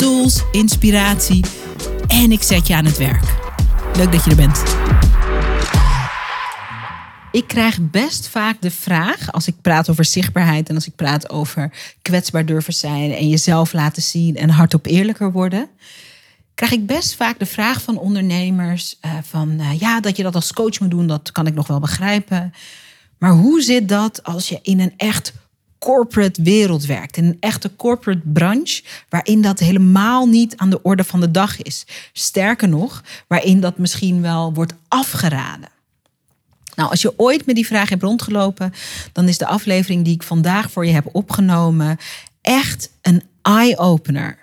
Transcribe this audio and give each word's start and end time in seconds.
tools, 0.00 0.42
inspiratie 0.52 1.44
en 2.06 2.32
ik 2.32 2.42
zet 2.42 2.66
je 2.66 2.74
aan 2.74 2.84
het 2.84 2.98
werk. 2.98 3.24
Leuk 3.96 4.12
dat 4.12 4.24
je 4.24 4.30
er 4.30 4.36
bent. 4.36 4.62
Ik 7.32 7.46
krijg 7.46 7.90
best 7.90 8.28
vaak 8.28 8.60
de 8.60 8.70
vraag, 8.70 9.32
als 9.32 9.46
ik 9.46 9.54
praat 9.62 9.90
over 9.90 10.04
zichtbaarheid 10.04 10.68
en 10.68 10.74
als 10.74 10.86
ik 10.86 10.94
praat 10.94 11.30
over 11.30 11.72
kwetsbaar 12.02 12.46
durven 12.46 12.72
zijn 12.72 13.12
en 13.12 13.28
jezelf 13.28 13.72
laten 13.72 14.02
zien 14.02 14.36
en 14.36 14.50
hardop 14.50 14.86
eerlijker 14.86 15.32
worden, 15.32 15.68
krijg 16.54 16.72
ik 16.72 16.86
best 16.86 17.14
vaak 17.14 17.38
de 17.38 17.46
vraag 17.46 17.82
van 17.82 17.98
ondernemers 17.98 18.98
uh, 19.04 19.12
van 19.22 19.50
uh, 19.50 19.80
ja, 19.80 20.00
dat 20.00 20.16
je 20.16 20.22
dat 20.22 20.34
als 20.34 20.52
coach 20.52 20.80
moet 20.80 20.90
doen, 20.90 21.06
dat 21.06 21.32
kan 21.32 21.46
ik 21.46 21.54
nog 21.54 21.66
wel 21.66 21.80
begrijpen. 21.80 22.52
Maar 23.18 23.32
hoe 23.32 23.62
zit 23.62 23.88
dat 23.88 24.24
als 24.24 24.48
je 24.48 24.58
in 24.62 24.80
een 24.80 24.94
echt 24.96 25.32
corporate 25.80 26.42
wereld 26.42 26.86
werkt, 26.86 27.16
in 27.16 27.24
een 27.24 27.36
echte 27.40 27.76
corporate 27.76 28.22
branche, 28.24 28.82
waarin 29.08 29.42
dat 29.42 29.58
helemaal 29.58 30.26
niet 30.26 30.56
aan 30.56 30.70
de 30.70 30.82
orde 30.82 31.04
van 31.04 31.20
de 31.20 31.30
dag 31.30 31.62
is. 31.62 31.86
Sterker 32.12 32.68
nog, 32.68 33.02
waarin 33.26 33.60
dat 33.60 33.78
misschien 33.78 34.22
wel 34.22 34.54
wordt 34.54 34.74
afgeraden. 34.88 35.68
Nou, 36.74 36.90
als 36.90 37.02
je 37.02 37.18
ooit 37.18 37.46
met 37.46 37.54
die 37.54 37.66
vraag 37.66 37.88
hebt 37.88 38.02
rondgelopen, 38.02 38.72
dan 39.12 39.28
is 39.28 39.38
de 39.38 39.46
aflevering 39.46 40.04
die 40.04 40.14
ik 40.14 40.22
vandaag 40.22 40.70
voor 40.70 40.86
je 40.86 40.92
heb 40.92 41.08
opgenomen 41.12 41.98
echt 42.40 42.90
een 43.02 43.22
eye-opener. 43.42 44.38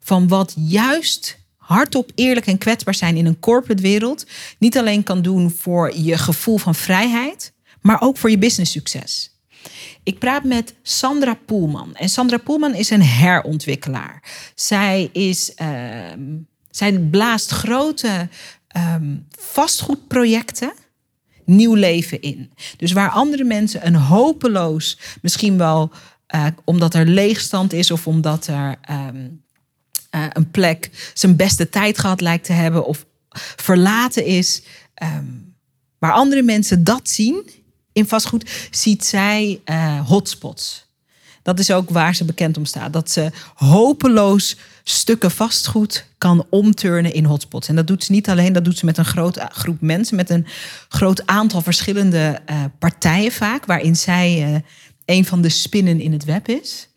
Van 0.00 0.28
wat 0.28 0.54
juist 0.56 1.38
hardop 1.56 2.12
eerlijk 2.14 2.46
en 2.46 2.58
kwetsbaar 2.58 2.94
zijn 2.94 3.16
in 3.16 3.26
een 3.26 3.40
corporate 3.40 3.82
wereld 3.82 4.26
niet 4.58 4.78
alleen 4.78 5.02
kan 5.02 5.22
doen 5.22 5.50
voor 5.50 5.96
je 5.96 6.18
gevoel 6.18 6.58
van 6.58 6.74
vrijheid, 6.74 7.52
maar 7.80 8.00
ook 8.00 8.16
voor 8.16 8.30
je 8.30 8.38
business 8.38 8.72
succes. 8.72 9.39
Ik 10.02 10.18
praat 10.18 10.44
met 10.44 10.74
Sandra 10.82 11.34
Poelman. 11.34 11.94
En 11.94 12.08
Sandra 12.08 12.36
Poelman 12.36 12.74
is 12.74 12.90
een 12.90 13.02
herontwikkelaar. 13.02 14.22
Zij, 14.54 15.10
is, 15.12 15.52
uh, 15.62 15.68
zij 16.70 16.98
blaast 16.98 17.50
grote 17.50 18.28
um, 18.76 19.26
vastgoedprojecten 19.38 20.72
nieuw 21.44 21.74
leven 21.74 22.20
in. 22.20 22.52
Dus 22.76 22.92
waar 22.92 23.10
andere 23.10 23.44
mensen 23.44 23.86
een 23.86 23.96
hopeloos, 23.96 24.98
misschien 25.22 25.58
wel 25.58 25.90
uh, 26.34 26.46
omdat 26.64 26.94
er 26.94 27.06
leegstand 27.06 27.72
is 27.72 27.90
of 27.90 28.06
omdat 28.06 28.46
er 28.46 28.78
um, 28.90 29.42
uh, 30.14 30.24
een 30.32 30.50
plek 30.50 31.10
zijn 31.14 31.36
beste 31.36 31.68
tijd 31.68 31.98
gehad 31.98 32.20
lijkt 32.20 32.44
te 32.44 32.52
hebben 32.52 32.84
of 32.84 33.06
verlaten 33.56 34.24
is, 34.24 34.62
waar 35.98 36.12
andere 36.12 36.42
mensen 36.42 36.84
dat 36.84 37.08
zien 37.08 37.50
in 37.92 38.08
vastgoed, 38.08 38.68
ziet 38.70 39.04
zij 39.04 39.60
uh, 39.64 40.08
hotspots. 40.08 40.88
Dat 41.42 41.58
is 41.58 41.70
ook 41.70 41.90
waar 41.90 42.14
ze 42.14 42.24
bekend 42.24 42.56
om 42.56 42.64
staat. 42.64 42.92
Dat 42.92 43.10
ze 43.10 43.30
hopeloos 43.54 44.56
stukken 44.84 45.30
vastgoed 45.30 46.06
kan 46.18 46.46
omturnen 46.50 47.12
in 47.12 47.24
hotspots. 47.24 47.68
En 47.68 47.76
dat 47.76 47.86
doet 47.86 48.04
ze 48.04 48.12
niet 48.12 48.28
alleen, 48.28 48.52
dat 48.52 48.64
doet 48.64 48.78
ze 48.78 48.84
met 48.84 48.98
een 48.98 49.04
grote 49.04 49.48
groep 49.52 49.80
mensen, 49.80 50.16
met 50.16 50.30
een 50.30 50.46
groot 50.88 51.26
aantal 51.26 51.60
verschillende 51.60 52.40
uh, 52.50 52.64
partijen 52.78 53.32
vaak, 53.32 53.66
waarin 53.66 53.96
zij 53.96 54.50
uh, 54.50 54.58
een 55.04 55.24
van 55.24 55.42
de 55.42 55.48
spinnen 55.48 56.00
in 56.00 56.12
het 56.12 56.24
web 56.24 56.48
is. 56.48 56.88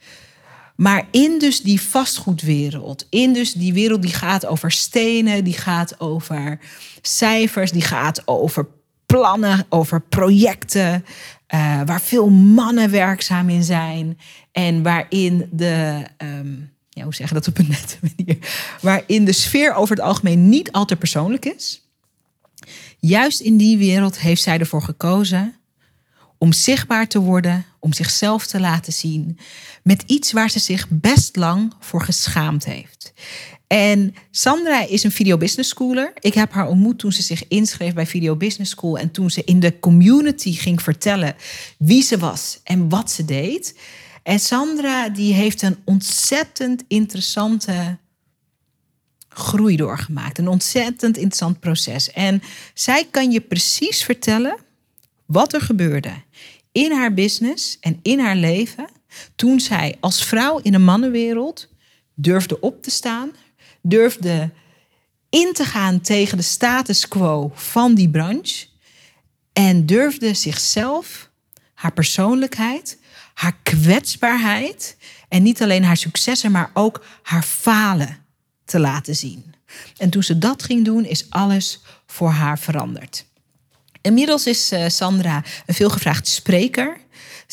Maar 0.76 1.08
in 1.12 1.40
dus 1.40 1.62
die 1.62 1.82
vastgoedwereld, 1.82 3.06
in 3.10 3.34
dus 3.34 3.54
die 3.54 3.74
wereld 3.74 4.02
die 4.02 4.14
gaat 4.14 4.46
over 4.46 4.72
stenen, 4.72 5.44
die 5.44 5.58
gaat 5.58 6.00
over 6.00 6.60
cijfers, 7.02 7.72
die 7.72 7.82
gaat 7.82 8.22
over 8.28 8.68
plannen, 9.20 9.66
over 9.70 10.02
projecten, 10.02 11.06
uh, 11.54 11.82
waar 11.86 12.02
veel 12.02 12.30
mannen 12.30 12.92
werkzaam 12.92 13.50
in 13.50 13.64
zijn 13.64 14.20
en 14.52 14.84
waarin 14.84 15.50
de, 15.52 16.06
um, 16.18 16.72
ja, 16.90 17.04
hoe 17.04 17.14
zeg 17.14 17.28
je 17.28 17.34
dat 17.34 17.48
op 17.48 17.58
een 17.58 17.68
nette 17.80 17.98
manier, 18.02 18.38
waarin 18.82 19.26
de 19.26 19.32
sfeer 19.32 19.74
over 19.74 19.96
het 19.96 20.06
algemeen 20.06 20.50
niet 20.50 20.72
altijd 20.72 21.00
persoonlijk 21.00 21.46
is. 21.46 21.88
Juist 23.00 23.40
in 23.40 23.58
die 23.58 23.78
wereld 23.78 24.20
heeft 24.20 24.42
zij 24.42 24.60
ervoor 24.60 24.82
gekozen 24.82 25.56
om 26.38 26.54
zichtbaar 26.54 27.08
te 27.08 27.20
worden, 27.20 27.66
om 27.80 27.94
zichzelf 27.94 28.48
te 28.48 28.60
laten 28.60 28.94
zien, 28.94 29.38
met 29.84 30.04
iets 30.06 30.32
waar 30.32 30.50
ze 30.50 30.60
zich 30.60 30.88
best 30.90 31.36
lang 31.36 31.74
voor 31.80 32.02
geschaamd 32.02 32.66
heeft. 32.66 33.14
En 33.74 34.16
Sandra 34.32 34.88
is 34.88 35.04
een 35.04 35.12
video 35.12 35.38
business 35.38 35.70
schooler. 35.70 36.14
Ik 36.20 36.34
heb 36.34 36.52
haar 36.52 36.68
ontmoet 36.68 37.00
toen 37.00 37.12
ze 37.12 37.22
zich 37.22 37.48
inschreef 37.48 37.94
bij 37.94 38.06
Video 38.06 38.36
Business 38.36 38.72
School 38.72 38.98
en 38.98 39.12
toen 39.12 39.30
ze 39.30 39.44
in 39.44 39.60
de 39.60 39.80
community 39.80 40.52
ging 40.52 40.82
vertellen 40.82 41.36
wie 41.78 42.02
ze 42.02 42.18
was 42.18 42.60
en 42.64 42.90
wat 42.90 43.12
ze 43.12 43.26
deed. 43.26 43.80
En 44.24 44.40
Sandra 44.40 45.10
die 45.10 45.34
heeft 45.34 45.62
een 45.62 45.78
ontzettend 45.86 46.84
interessante 46.88 47.98
groei 49.30 49.76
doorgemaakt. 49.76 50.38
Een 50.38 50.48
ontzettend 50.48 51.18
interessant 51.18 51.60
proces. 51.60 52.12
En 52.12 52.42
zij 52.74 53.08
kan 53.12 53.32
je 53.32 53.42
precies 53.42 54.04
vertellen 54.04 54.56
wat 55.26 55.54
er 55.54 55.62
gebeurde 55.62 56.14
in 56.72 56.92
haar 56.92 57.14
business 57.14 57.78
en 57.80 58.00
in 58.02 58.20
haar 58.20 58.36
leven 58.36 58.88
toen 59.36 59.60
zij 59.60 59.98
als 60.00 60.26
vrouw 60.26 60.60
in 60.60 60.74
een 60.74 60.84
mannenwereld 60.84 61.72
durfde 62.16 62.60
op 62.60 62.84
te 62.84 62.92
staan, 62.92 63.32
durfde 63.84 64.52
in 65.30 65.54
te 65.54 65.66
gaan 65.66 66.02
tegen 66.02 66.38
de 66.38 66.44
status 66.44 67.08
quo 67.08 67.52
van 67.54 67.96
die 67.96 68.10
branche 68.10 68.66
en 69.54 69.86
durfde 69.86 70.34
zichzelf, 70.34 71.30
haar 71.74 71.94
persoonlijkheid, 71.94 73.00
haar 73.34 73.58
kwetsbaarheid 73.64 74.98
en 75.30 75.44
niet 75.44 75.62
alleen 75.62 75.84
haar 75.84 75.98
successen, 75.98 76.52
maar 76.52 76.72
ook 76.74 77.06
haar 77.22 77.44
falen 77.44 78.18
te 78.66 78.80
laten 78.80 79.16
zien. 79.16 79.56
En 79.98 80.10
toen 80.10 80.24
ze 80.24 80.38
dat 80.38 80.64
ging 80.64 80.86
doen, 80.86 81.06
is 81.06 81.30
alles 81.30 81.82
voor 82.06 82.30
haar 82.30 82.60
veranderd. 82.60 83.26
Inmiddels 84.02 84.48
is 84.48 84.72
eh, 84.72 84.88
Sandra 84.88 85.44
een 85.66 85.74
veelgevraagd 85.74 86.28
spreker. 86.28 86.98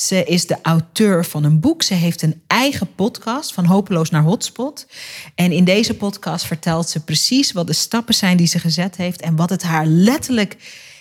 Ze 0.01 0.25
is 0.25 0.47
de 0.47 0.57
auteur 0.63 1.25
van 1.25 1.45
een 1.45 1.61
boek. 1.61 1.83
Ze 1.83 1.95
heeft 1.95 2.23
een 2.23 2.43
eigen 2.47 2.95
podcast 2.95 3.53
van 3.53 3.65
Hopeloos 3.65 4.11
naar 4.11 4.23
Hotspot. 4.23 4.87
En 5.35 5.53
in 5.53 5.65
deze 5.65 5.95
podcast 5.95 6.47
vertelt 6.47 6.89
ze 6.89 7.05
precies 7.05 7.53
wat 7.53 7.67
de 7.67 7.73
stappen 7.73 8.15
zijn 8.15 8.37
die 8.37 8.47
ze 8.47 8.59
gezet 8.59 8.97
heeft 8.97 9.21
en 9.21 9.37
wat 9.37 9.51
het 9.51 9.63
haar 9.63 9.87
letterlijk 9.87 10.57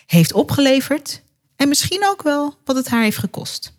heeft 0.05 0.33
opgeleverd. 0.33 1.21
En 1.55 1.67
misschien 1.67 2.05
ook 2.05 2.21
wel 2.21 2.55
wat 2.65 2.75
het 2.75 2.87
haar 2.87 3.03
heeft 3.03 3.17
gekost. 3.17 3.73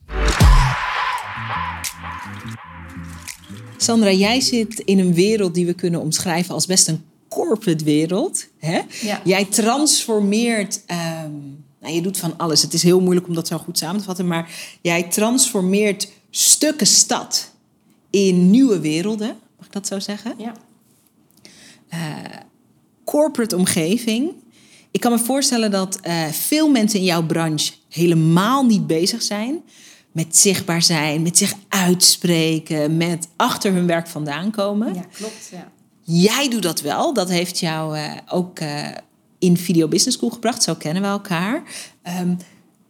Sandra, 3.77 4.11
jij 4.11 4.41
zit 4.41 4.79
in 4.79 4.99
een 4.99 5.15
wereld 5.15 5.55
die 5.55 5.67
we 5.67 5.75
kunnen 5.75 6.01
omschrijven 6.01 6.55
als 6.55 6.67
best 6.67 6.89
een 6.89 7.05
corporate 7.29 7.85
wereld. 7.85 8.47
Hè? 8.59 8.81
Ja. 9.01 9.21
Jij 9.25 9.45
transformeert. 9.45 10.81
Um, 11.25 11.65
nou, 11.81 11.95
je 11.95 12.03
doet 12.03 12.19
van 12.19 12.35
alles. 12.37 12.63
Het 12.63 12.75
is 12.75 12.83
heel 12.83 13.01
moeilijk 13.01 13.27
om 13.29 13.35
dat 13.35 13.47
zo 13.47 13.59
goed 13.59 13.79
samen 13.79 14.01
te 14.01 14.07
vatten. 14.07 14.27
Maar 14.27 14.51
jij 14.81 15.03
transformeert 15.03 16.09
stukken 16.31 16.87
stad 16.87 17.51
in 18.11 18.51
nieuwe 18.51 18.81
werelden. 18.81 19.37
Mag 19.57 19.67
ik 19.67 19.73
dat 19.73 19.87
zo 19.87 19.99
zeggen? 19.99 20.35
Ja. 20.39 20.53
Uh, 21.95 21.99
corporate 23.05 23.57
omgeving. 23.57 24.33
Ik 24.91 25.01
kan 25.01 25.13
me 25.13 25.19
voorstellen 25.19 25.71
dat 25.71 25.99
uh, 26.07 26.25
veel 26.25 26.69
mensen 26.69 26.99
in 26.99 27.05
jouw 27.05 27.27
branche 27.27 27.73
helemaal 27.89 28.65
niet 28.65 28.87
bezig 28.87 29.23
zijn 29.23 29.63
met 30.13 30.37
zichtbaar 30.37 30.83
zijn, 30.83 31.23
met 31.23 31.39
zich 31.39 31.55
uitspreken, 31.69 32.97
met 32.97 33.29
achter 33.37 33.73
hun 33.73 33.87
werk 33.87 34.09
vandaan 34.09 34.51
komen. 34.51 34.95
Ja, 34.95 35.05
klopt. 35.13 35.49
Ja. 35.53 35.71
Jij 36.03 36.49
doet 36.49 36.63
dat 36.63 36.81
wel. 36.81 37.15
Dat 37.15 37.29
heeft 37.29 37.59
jou 37.59 37.97
uh, 37.97 38.13
ook 38.29 38.59
in 39.41 39.57
Video 39.57 39.89
Business 39.89 40.17
School 40.17 40.31
gebracht. 40.31 40.63
Zo 40.63 40.75
kennen 40.75 41.03
we 41.03 41.09
elkaar. 41.09 41.63
Um, 42.21 42.37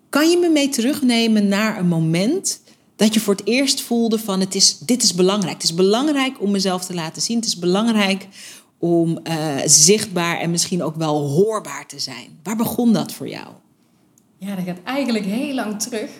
kan 0.08 0.30
je 0.30 0.36
me 0.36 0.48
mee 0.48 0.68
terugnemen 0.68 1.48
naar 1.48 1.78
een 1.78 1.88
moment 1.88 2.60
dat 2.96 3.14
je 3.14 3.20
voor 3.20 3.34
het 3.34 3.46
eerst 3.46 3.80
voelde 3.80 4.18
van 4.18 4.40
het 4.40 4.54
is, 4.54 4.78
dit 4.78 5.02
is 5.02 5.14
belangrijk. 5.14 5.54
Het 5.54 5.62
is 5.62 5.74
belangrijk 5.74 6.40
om 6.40 6.50
mezelf 6.50 6.84
te 6.84 6.94
laten 6.94 7.22
zien. 7.22 7.36
Het 7.36 7.46
is 7.46 7.58
belangrijk 7.58 8.28
om 8.78 9.18
uh, 9.24 9.56
zichtbaar 9.64 10.38
en 10.38 10.50
misschien 10.50 10.82
ook 10.82 10.96
wel 10.96 11.28
hoorbaar 11.28 11.86
te 11.86 11.98
zijn. 11.98 12.38
Waar 12.42 12.56
begon 12.56 12.92
dat 12.92 13.12
voor 13.12 13.28
jou? 13.28 13.46
Ja, 14.38 14.54
dat 14.54 14.64
gaat 14.64 14.78
eigenlijk 14.84 15.24
heel 15.24 15.54
lang 15.54 15.82
terug. 15.82 16.10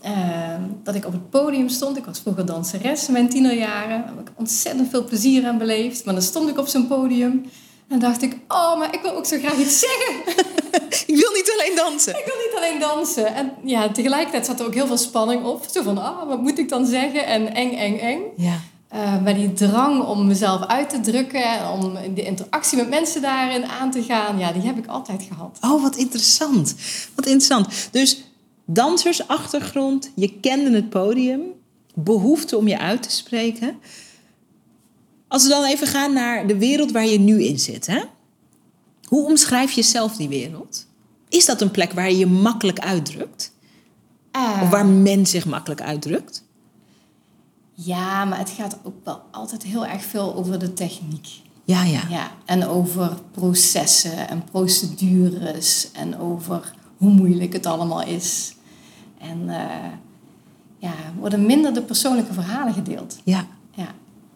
Ehm, 0.00 0.62
dat 0.82 0.94
ik 0.94 1.06
op 1.06 1.12
het 1.12 1.30
podium 1.30 1.68
stond. 1.68 1.96
Ik 1.96 2.04
was 2.04 2.20
vroeger 2.20 2.46
danseres 2.46 3.06
in 3.06 3.12
mijn 3.12 3.28
tienerjaren. 3.28 3.98
Daar 4.00 4.14
heb 4.16 4.28
ik 4.28 4.32
ontzettend 4.36 4.88
veel 4.90 5.04
plezier 5.04 5.46
aan 5.46 5.58
beleefd. 5.58 6.04
Maar 6.04 6.14
dan 6.14 6.22
stond 6.22 6.48
ik 6.48 6.58
op 6.58 6.66
zo'n 6.66 6.86
podium. 6.86 7.44
En 7.90 7.98
dacht 7.98 8.22
ik, 8.22 8.36
oh, 8.48 8.78
maar 8.78 8.94
ik 8.94 9.00
wil 9.02 9.16
ook 9.16 9.26
zo 9.26 9.38
graag 9.38 9.58
iets 9.58 9.78
zeggen. 9.78 10.44
ik 11.06 11.16
wil 11.16 11.32
niet 11.32 11.52
alleen 11.58 11.76
dansen. 11.76 12.18
Ik 12.18 12.24
wil 12.24 12.34
niet 12.36 12.54
alleen 12.56 12.80
dansen. 12.80 13.34
En 13.34 13.52
ja, 13.64 13.90
tegelijkertijd 13.90 14.46
zat 14.46 14.60
er 14.60 14.66
ook 14.66 14.74
heel 14.74 14.86
veel 14.86 14.96
spanning 14.96 15.44
op. 15.44 15.66
Zo 15.70 15.82
van, 15.82 15.98
ah, 15.98 16.28
wat 16.28 16.40
moet 16.40 16.58
ik 16.58 16.68
dan 16.68 16.86
zeggen? 16.86 17.26
En 17.26 17.54
eng, 17.54 17.72
eng, 17.72 17.98
eng. 17.98 18.20
Ja. 18.36 18.60
Uh, 18.94 19.22
maar 19.22 19.34
die 19.34 19.52
drang 19.52 20.04
om 20.04 20.26
mezelf 20.26 20.66
uit 20.66 20.90
te 20.90 21.00
drukken 21.00 21.42
en 21.42 21.68
om 21.68 22.14
de 22.14 22.22
interactie 22.22 22.78
met 22.78 22.88
mensen 22.88 23.22
daarin 23.22 23.64
aan 23.64 23.90
te 23.90 24.02
gaan, 24.02 24.38
ja, 24.38 24.52
die 24.52 24.62
heb 24.62 24.78
ik 24.78 24.86
altijd 24.86 25.22
gehad. 25.28 25.58
Oh, 25.60 25.82
wat 25.82 25.96
interessant. 25.96 26.74
Wat 27.14 27.26
interessant. 27.26 27.88
Dus 27.90 28.22
dansersachtergrond, 28.64 30.10
je 30.14 30.40
kende 30.40 30.70
het 30.70 30.90
podium, 30.90 31.42
behoefte 31.94 32.56
om 32.56 32.68
je 32.68 32.78
uit 32.78 33.02
te 33.02 33.10
spreken. 33.10 33.78
Als 35.30 35.42
we 35.42 35.48
dan 35.48 35.64
even 35.64 35.86
gaan 35.86 36.12
naar 36.12 36.46
de 36.46 36.58
wereld 36.58 36.92
waar 36.92 37.06
je 37.06 37.18
nu 37.18 37.44
in 37.44 37.58
zit, 37.58 37.86
hè? 37.86 38.00
hoe 39.04 39.26
omschrijf 39.26 39.72
je 39.72 39.82
zelf 39.82 40.16
die 40.16 40.28
wereld? 40.28 40.86
Is 41.28 41.46
dat 41.46 41.60
een 41.60 41.70
plek 41.70 41.92
waar 41.92 42.10
je 42.10 42.18
je 42.18 42.26
makkelijk 42.26 42.78
uitdrukt? 42.78 43.52
Uh, 44.36 44.60
of 44.62 44.68
waar 44.68 44.86
men 44.86 45.26
zich 45.26 45.46
makkelijk 45.46 45.80
uitdrukt? 45.80 46.44
Ja, 47.74 48.24
maar 48.24 48.38
het 48.38 48.50
gaat 48.50 48.78
ook 48.82 49.04
wel 49.04 49.22
altijd 49.30 49.62
heel 49.62 49.86
erg 49.86 50.02
veel 50.04 50.34
over 50.34 50.58
de 50.58 50.72
techniek. 50.72 51.28
Ja, 51.64 51.82
ja. 51.84 52.02
ja 52.08 52.30
en 52.44 52.66
over 52.66 53.16
processen 53.30 54.28
en 54.28 54.44
procedures 54.44 55.90
en 55.92 56.18
over 56.18 56.74
hoe 56.96 57.10
moeilijk 57.10 57.52
het 57.52 57.66
allemaal 57.66 58.02
is. 58.02 58.54
En 59.18 59.40
uh, 59.40 59.64
ja, 60.78 60.92
worden 61.18 61.46
minder 61.46 61.74
de 61.74 61.82
persoonlijke 61.82 62.32
verhalen 62.32 62.74
gedeeld. 62.74 63.18
Ja. 63.24 63.46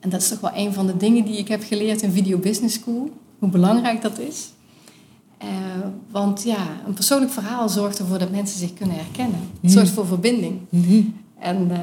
En 0.05 0.11
dat 0.11 0.21
is 0.23 0.29
toch 0.29 0.41
wel 0.41 0.51
een 0.55 0.73
van 0.73 0.87
de 0.87 0.97
dingen 0.97 1.25
die 1.25 1.37
ik 1.37 1.49
heb 1.49 1.63
geleerd 1.65 2.03
in 2.03 2.13
Video 2.13 2.39
Business 2.39 2.75
School. 2.75 3.11
Hoe 3.39 3.49
belangrijk 3.49 4.03
dat 4.03 4.19
is. 4.19 4.49
Uh, 5.43 5.49
want 6.11 6.43
ja, 6.43 6.67
een 6.87 6.93
persoonlijk 6.95 7.33
verhaal 7.33 7.69
zorgt 7.69 7.99
ervoor 7.99 8.19
dat 8.19 8.31
mensen 8.31 8.59
zich 8.59 8.75
kunnen 8.75 8.97
herkennen. 8.97 9.41
Het 9.41 9.63
Mhm. 9.63 9.73
zorgt 9.73 9.91
voor 9.91 10.07
verbinding. 10.07 10.61
Mm 10.69 11.15
En 11.39 11.69
uh, 11.71 11.79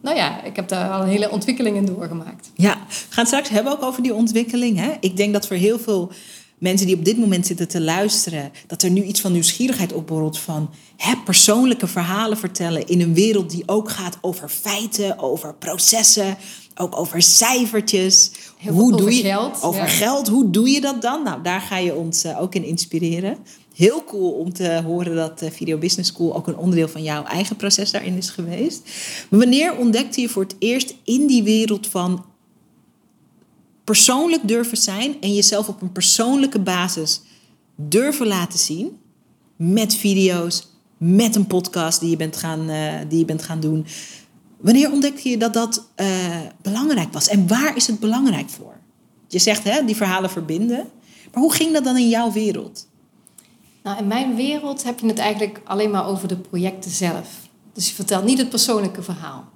nou 0.00 0.16
ja, 0.16 0.42
ik 0.42 0.56
heb 0.56 0.68
daar 0.68 0.90
al 0.90 1.02
een 1.02 1.08
hele 1.08 1.30
ontwikkeling 1.30 1.76
in 1.76 1.84
doorgemaakt. 1.86 2.50
Ja, 2.54 2.74
we 2.88 2.94
gaan 3.08 3.24
het 3.24 3.26
straks 3.26 3.48
hebben 3.48 3.72
ook 3.72 3.82
over 3.82 4.02
die 4.02 4.14
ontwikkeling. 4.14 4.76
Hè? 4.78 4.92
Ik 5.00 5.16
denk 5.16 5.32
dat 5.32 5.46
voor 5.46 5.56
heel 5.56 5.78
veel 5.78 6.12
mensen 6.58 6.86
die 6.86 6.96
op 6.96 7.04
dit 7.04 7.18
moment 7.18 7.46
zitten 7.46 7.68
te 7.68 7.80
luisteren, 7.80 8.50
dat 8.66 8.82
er 8.82 8.90
nu 8.90 9.02
iets 9.02 9.20
van 9.20 9.32
nieuwsgierigheid 9.32 9.92
opborrelt 9.92 10.38
van 10.38 10.70
hè, 10.96 11.12
persoonlijke 11.24 11.86
verhalen 11.86 12.36
vertellen 12.38 12.86
in 12.86 13.00
een 13.00 13.14
wereld 13.14 13.50
die 13.50 13.62
ook 13.66 13.90
gaat 13.90 14.18
over 14.20 14.48
feiten, 14.48 15.18
over 15.18 15.54
processen, 15.54 16.36
ook 16.80 16.96
over 16.96 17.22
cijfertjes. 17.22 18.30
Heel 18.56 18.72
hoe 18.72 18.90
doe 18.90 19.00
over 19.00 19.12
je 19.12 19.22
geld, 19.22 19.62
over 19.62 19.80
ja. 19.80 19.86
geld? 19.86 20.28
Hoe 20.28 20.50
doe 20.50 20.70
je 20.70 20.80
dat 20.80 21.02
dan? 21.02 21.22
Nou, 21.22 21.42
daar 21.42 21.60
ga 21.60 21.76
je 21.76 21.94
ons 21.94 22.24
uh, 22.24 22.40
ook 22.40 22.54
in 22.54 22.64
inspireren. 22.64 23.36
Heel 23.74 24.04
cool 24.04 24.30
om 24.30 24.52
te 24.52 24.82
horen 24.84 25.16
dat 25.16 25.42
uh, 25.42 25.50
Video 25.50 25.78
Business 25.78 26.10
School 26.10 26.36
ook 26.36 26.46
een 26.46 26.56
onderdeel 26.56 26.88
van 26.88 27.02
jouw 27.02 27.24
eigen 27.24 27.56
proces 27.56 27.90
daarin 27.90 28.16
is 28.16 28.30
geweest. 28.30 28.82
Maar 29.28 29.40
wanneer 29.40 29.76
ontdekte 29.76 30.20
je 30.20 30.28
voor 30.28 30.42
het 30.42 30.56
eerst 30.58 30.94
in 31.04 31.26
die 31.26 31.42
wereld 31.42 31.86
van 31.86 32.24
persoonlijk 33.84 34.48
durven 34.48 34.76
zijn 34.76 35.16
en 35.20 35.34
jezelf 35.34 35.68
op 35.68 35.82
een 35.82 35.92
persoonlijke 35.92 36.60
basis 36.60 37.20
durven 37.76 38.26
laten 38.26 38.58
zien 38.58 38.98
met 39.56 39.94
video's, 39.94 40.68
met 40.96 41.36
een 41.36 41.46
podcast 41.46 42.00
die 42.00 42.10
je 42.10 42.16
bent 42.16 42.36
gaan, 42.36 42.70
uh, 42.70 42.92
die 43.08 43.18
je 43.18 43.24
bent 43.24 43.42
gaan 43.42 43.60
doen? 43.60 43.86
Wanneer 44.60 44.92
ontdekte 44.92 45.28
je 45.28 45.36
dat 45.36 45.52
dat 45.52 45.86
uh, 45.96 46.06
belangrijk 46.62 47.12
was 47.12 47.28
en 47.28 47.48
waar 47.48 47.76
is 47.76 47.86
het 47.86 48.00
belangrijk 48.00 48.48
voor? 48.48 48.76
Je 49.28 49.38
zegt 49.38 49.64
hè, 49.64 49.84
die 49.84 49.96
verhalen 49.96 50.30
verbinden, 50.30 50.88
maar 51.32 51.42
hoe 51.42 51.52
ging 51.52 51.72
dat 51.72 51.84
dan 51.84 51.96
in 51.96 52.08
jouw 52.08 52.32
wereld? 52.32 52.88
Nou, 53.82 53.98
in 53.98 54.06
mijn 54.06 54.34
wereld 54.34 54.84
heb 54.84 54.98
je 54.98 55.06
het 55.06 55.18
eigenlijk 55.18 55.60
alleen 55.64 55.90
maar 55.90 56.06
over 56.06 56.28
de 56.28 56.36
projecten 56.36 56.90
zelf. 56.90 57.28
Dus 57.72 57.88
je 57.88 57.94
vertelt 57.94 58.24
niet 58.24 58.38
het 58.38 58.48
persoonlijke 58.48 59.02
verhaal. 59.02 59.48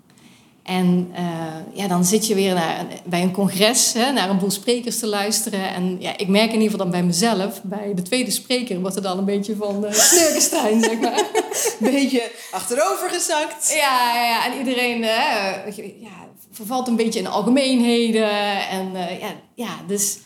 En 0.64 1.12
uh, 1.12 1.76
ja, 1.76 1.88
dan 1.88 2.04
zit 2.04 2.26
je 2.26 2.34
weer 2.34 2.54
naar, 2.54 2.86
bij 3.04 3.22
een 3.22 3.30
congres, 3.30 3.92
hè, 3.92 4.12
naar 4.12 4.30
een 4.30 4.38
boel 4.38 4.50
sprekers 4.50 4.98
te 4.98 5.06
luisteren. 5.06 5.74
En 5.74 5.96
ja, 6.00 6.16
ik 6.16 6.28
merk 6.28 6.46
in 6.46 6.60
ieder 6.60 6.70
geval 6.70 6.78
dan 6.78 6.90
bij 6.90 7.02
mezelf, 7.02 7.60
bij 7.62 7.92
de 7.94 8.02
tweede 8.02 8.30
spreker 8.30 8.80
wordt 8.80 8.96
er 8.96 9.02
dan 9.02 9.18
een 9.18 9.24
beetje 9.24 9.56
van 9.56 9.84
uh, 9.84 9.92
Snurkenstein, 9.92 10.82
zeg 10.82 11.00
maar. 11.00 11.24
Beetje 11.92 12.30
achterover 12.50 13.10
gezakt. 13.10 13.72
Ja, 13.74 14.24
ja 14.24 14.46
en 14.46 14.58
iedereen 14.58 14.98
uh, 14.98 16.00
ja, 16.00 16.28
vervalt 16.50 16.88
een 16.88 16.96
beetje 16.96 17.18
in 17.18 17.26
algemeenheden. 17.26 18.68
En 18.68 18.92
ja, 19.20 19.34
ja, 19.54 19.76
dus 19.86 20.18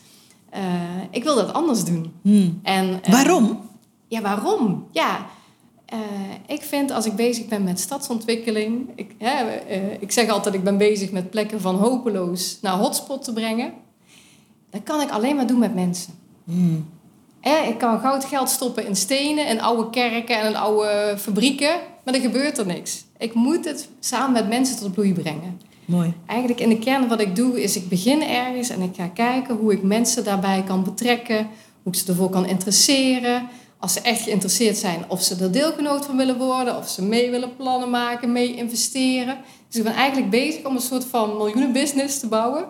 ik 1.11 1.25
wil 1.25 1.35
dat 1.35 1.52
anders 1.52 1.85
doen. 1.85 2.12
Hmm. 2.23 2.61
En, 2.62 3.00
waarom? 3.11 3.69
Ja, 4.08 4.20
waarom? 4.20 4.88
Ja, 4.93 5.26
uh, 5.93 5.99
ik 6.46 6.62
vind 6.62 6.90
als 6.90 7.06
ik 7.06 7.17
bezig 7.17 7.46
ben 7.46 7.64
met 7.64 7.81
stadsontwikkeling... 7.81 8.88
Ik, 8.94 9.14
hè, 9.19 9.44
uh, 9.44 9.93
ik 10.00 10.12
zeg 10.12 10.29
altijd, 10.29 10.55
ik 10.55 10.64
ben 10.64 10.79
bezig 10.79 11.11
met 11.11 11.31
plekken 11.31 11.61
van 11.61 11.75
hopeloos 11.75 12.58
naar 12.62 12.73
hotspot 12.73 13.25
te 13.25 13.32
brengen. 13.32 13.73
Dat 14.70 14.82
kan 14.82 15.00
ik 15.00 15.11
alleen 15.11 15.37
maar 15.37 15.46
doen 15.46 15.58
met 15.58 15.75
mensen. 15.75 16.12
Eh, 17.40 17.69
ik 17.69 17.79
kan 17.79 18.00
goud 18.00 18.25
geld 18.25 18.49
stoppen 18.49 18.87
in 18.87 18.96
stenen, 18.96 19.49
in 19.49 19.61
oude 19.61 19.90
kerken 19.90 20.40
en 20.40 20.55
oude 20.56 21.14
fabrieken. 21.19 21.76
Maar 22.05 22.14
er 22.14 22.20
gebeurt 22.20 22.58
er 22.58 22.67
niks. 22.67 23.05
Ik 23.19 23.35
moet 23.35 23.64
het 23.64 23.88
samen 24.00 24.32
met 24.32 24.49
mensen 24.49 24.76
tot 24.76 24.93
bloei 24.93 25.12
brengen. 25.12 25.61
Mooi. 25.85 26.14
Eigenlijk 26.26 26.61
in 26.61 26.69
de 26.69 26.79
kern 26.79 27.08
wat 27.08 27.20
ik 27.20 27.37
doe, 27.37 27.62
is 27.62 27.76
ik 27.76 27.88
begin 27.88 28.23
ergens... 28.23 28.69
en 28.69 28.82
ik 28.82 28.94
ga 28.96 29.06
kijken 29.06 29.56
hoe 29.56 29.73
ik 29.73 29.82
mensen 29.82 30.25
daarbij 30.25 30.62
kan 30.62 30.85
betrekken... 30.85 31.49
hoe 31.82 31.93
ik 31.93 31.99
ze 31.99 32.08
ervoor 32.08 32.31
kan 32.31 32.46
interesseren 32.46 33.49
als 33.78 33.92
ze 33.92 34.00
echt 34.00 34.22
geïnteresseerd 34.22 34.76
zijn, 34.76 35.04
of 35.08 35.22
ze 35.22 35.36
er 35.36 35.52
deelgenoot 35.52 36.04
van 36.04 36.16
willen 36.16 36.38
worden, 36.38 36.76
of 36.76 36.88
ze 36.88 37.02
mee 37.02 37.30
willen 37.30 37.56
plannen 37.56 37.90
maken, 37.90 38.32
mee 38.32 38.54
investeren. 38.54 39.38
Dus 39.69 39.76
ik 39.76 39.82
ben 39.82 39.94
eigenlijk 39.94 40.30
bezig 40.30 40.64
om 40.64 40.75
een 40.75 40.82
soort 40.82 41.04
van 41.04 41.36
miljoenenbusiness 41.36 42.20
te 42.20 42.26
bouwen, 42.26 42.64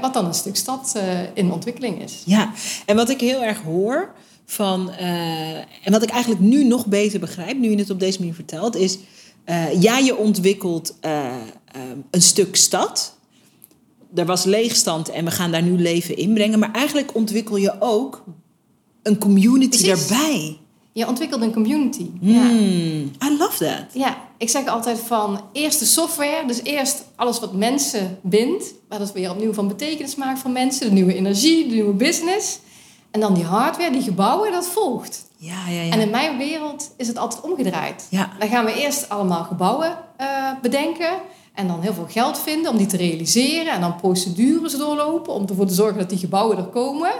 wat 0.00 0.14
dan 0.14 0.24
een 0.24 0.34
stuk 0.34 0.56
stad 0.56 0.98
in 1.34 1.52
ontwikkeling 1.52 2.02
is. 2.02 2.22
Ja, 2.24 2.52
en 2.86 2.96
wat 2.96 3.08
ik 3.08 3.20
heel 3.20 3.42
erg 3.42 3.62
hoor 3.62 4.14
van, 4.44 4.90
uh, 5.00 5.56
en 5.56 5.90
wat 5.90 6.02
ik 6.02 6.10
eigenlijk 6.10 6.40
nu 6.40 6.64
nog 6.64 6.86
beter 6.86 7.20
begrijp, 7.20 7.58
nu 7.58 7.70
je 7.70 7.78
het 7.78 7.90
op 7.90 8.00
deze 8.00 8.18
manier 8.18 8.34
vertelt, 8.34 8.76
is 8.76 8.98
uh, 9.46 9.82
ja, 9.82 9.98
je 9.98 10.16
ontwikkelt 10.16 10.94
een 12.10 12.22
stuk 12.22 12.56
stad. 12.56 13.14
Er 14.14 14.26
was 14.26 14.44
leegstand 14.44 15.08
en 15.08 15.24
we 15.24 15.30
gaan 15.30 15.50
daar 15.50 15.62
nu 15.62 15.78
leven 15.78 16.16
inbrengen, 16.16 16.58
maar 16.58 16.72
eigenlijk 16.72 17.14
ontwikkel 17.14 17.56
je 17.56 17.76
ook 17.78 18.24
een 19.06 19.18
community 19.18 19.82
Precies. 19.82 20.08
daarbij. 20.08 20.58
Je 20.92 21.06
ontwikkelt 21.08 21.42
een 21.42 21.52
community. 21.52 22.06
Mm, 22.20 22.30
Ja. 22.32 22.50
I 23.28 23.36
love 23.38 23.64
that. 23.64 23.84
ja, 23.92 24.16
ik 24.38 24.48
zeg 24.48 24.66
altijd 24.66 24.98
van 24.98 25.40
eerst 25.52 25.78
de 25.78 25.84
software, 25.84 26.46
dus 26.46 26.62
eerst 26.62 27.04
alles 27.16 27.40
wat 27.40 27.52
mensen 27.52 28.18
bindt, 28.22 28.74
waar 28.88 28.98
dat 28.98 29.12
weer 29.12 29.30
opnieuw 29.30 29.52
van 29.52 29.68
betekenis 29.68 30.14
maakt 30.14 30.38
voor 30.38 30.50
mensen, 30.50 30.86
de 30.86 30.92
nieuwe 30.92 31.14
energie, 31.14 31.68
de 31.68 31.74
nieuwe 31.74 31.92
business. 31.92 32.58
En 33.10 33.20
dan 33.20 33.34
die 33.34 33.44
hardware, 33.44 33.90
die 33.92 34.02
gebouwen, 34.02 34.52
dat 34.52 34.66
volgt. 34.66 35.24
Ja, 35.36 35.68
ja, 35.68 35.80
ja. 35.82 35.92
En 35.92 36.00
in 36.00 36.10
mijn 36.10 36.38
wereld 36.38 36.90
is 36.96 37.06
het 37.08 37.16
altijd 37.18 37.40
omgedraaid. 37.42 38.06
Ja. 38.10 38.32
Dan 38.38 38.48
gaan 38.48 38.64
we 38.64 38.74
eerst 38.74 39.08
allemaal 39.08 39.44
gebouwen 39.44 39.98
uh, 40.20 40.50
bedenken. 40.62 41.10
En 41.54 41.66
dan 41.68 41.80
heel 41.80 41.94
veel 41.94 42.06
geld 42.08 42.38
vinden 42.38 42.70
om 42.70 42.76
die 42.76 42.86
te 42.86 42.96
realiseren. 42.96 43.72
En 43.72 43.80
dan 43.80 43.96
procedures 43.96 44.76
doorlopen 44.76 45.32
om 45.32 45.46
ervoor 45.48 45.66
te 45.66 45.74
zorgen 45.74 45.98
dat 45.98 46.08
die 46.08 46.18
gebouwen 46.18 46.56
er 46.56 46.64
komen. 46.64 47.12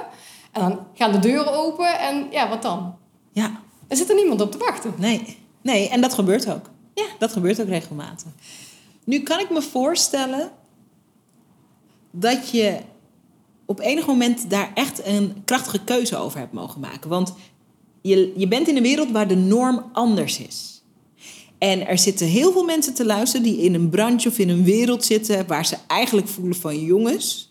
En 0.57 0.69
dan 0.69 0.87
gaan 0.95 1.13
de 1.13 1.19
deuren 1.19 1.53
open. 1.55 1.99
En 1.99 2.27
ja, 2.31 2.49
wat 2.49 2.63
dan? 2.63 2.95
ja, 3.33 3.61
Er 3.89 3.97
zit 3.97 4.09
er 4.09 4.15
niemand 4.15 4.41
op 4.41 4.53
te 4.53 4.59
wachten. 4.59 4.95
nee. 4.99 5.37
Nee, 5.63 5.89
en 5.89 6.01
dat 6.01 6.15
gebeurt 6.15 6.51
ook. 6.51 6.71
Ja. 6.95 7.05
Dat 7.19 7.33
gebeurt 7.33 7.61
ook 7.61 7.69
regelmatig. 7.69 8.27
Nu 9.05 9.21
kan 9.21 9.39
ik 9.39 9.51
me 9.51 9.63
voorstellen 9.63 10.51
dat 12.11 12.51
je 12.51 12.79
op 13.65 13.81
enig 13.81 14.07
moment 14.07 14.51
daar 14.51 14.71
echt 14.75 15.07
een 15.07 15.43
krachtige 15.45 15.85
keuze 15.85 16.17
over 16.17 16.39
hebt 16.39 16.53
mogen 16.53 16.81
maken. 16.81 17.11
Want 17.11 17.35
je, 18.03 18.33
je 18.37 18.49
bent 18.49 18.69
in 18.69 18.77
een 18.77 18.83
wereld 18.83 19.11
waar 19.11 19.29
de 19.29 19.37
norm 19.37 19.85
anders 19.93 20.39
is. 20.39 20.83
En 21.59 21.87
er 21.87 21.99
zitten 21.99 22.27
heel 22.27 22.53
veel 22.53 22.65
mensen 22.65 22.95
te 22.95 23.05
luisteren 23.07 23.47
die 23.47 23.61
in 23.61 23.75
een 23.75 23.89
branche 23.89 24.29
of 24.29 24.39
in 24.39 24.49
een 24.49 24.65
wereld 24.65 25.05
zitten 25.05 25.47
waar 25.47 25.67
ze 25.67 25.77
eigenlijk 25.87 26.29
voelen 26.29 26.57
van 26.57 26.81
jongens, 26.81 27.46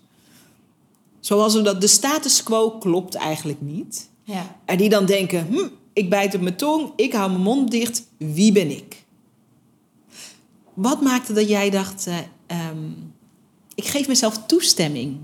zoals 1.25 1.53
we 1.53 1.61
dat 1.61 1.81
de 1.81 1.87
status 1.87 2.43
quo 2.43 2.71
klopt 2.71 3.15
eigenlijk 3.15 3.61
niet. 3.61 4.09
Ja. 4.23 4.55
En 4.65 4.77
die 4.77 4.89
dan 4.89 5.05
denken, 5.05 5.47
hm, 5.47 5.67
ik 5.93 6.09
bijt 6.09 6.35
op 6.35 6.41
mijn 6.41 6.55
tong, 6.55 6.91
ik 6.95 7.13
hou 7.13 7.29
mijn 7.29 7.41
mond 7.41 7.71
dicht, 7.71 8.03
wie 8.17 8.51
ben 8.51 8.69
ik? 8.69 9.05
Wat 10.73 11.01
maakte 11.01 11.33
dat 11.33 11.49
jij 11.49 11.69
dacht, 11.69 12.07
uh, 12.07 12.17
um, 12.69 13.13
ik 13.75 13.85
geef 13.85 14.07
mezelf 14.07 14.45
toestemming 14.45 15.17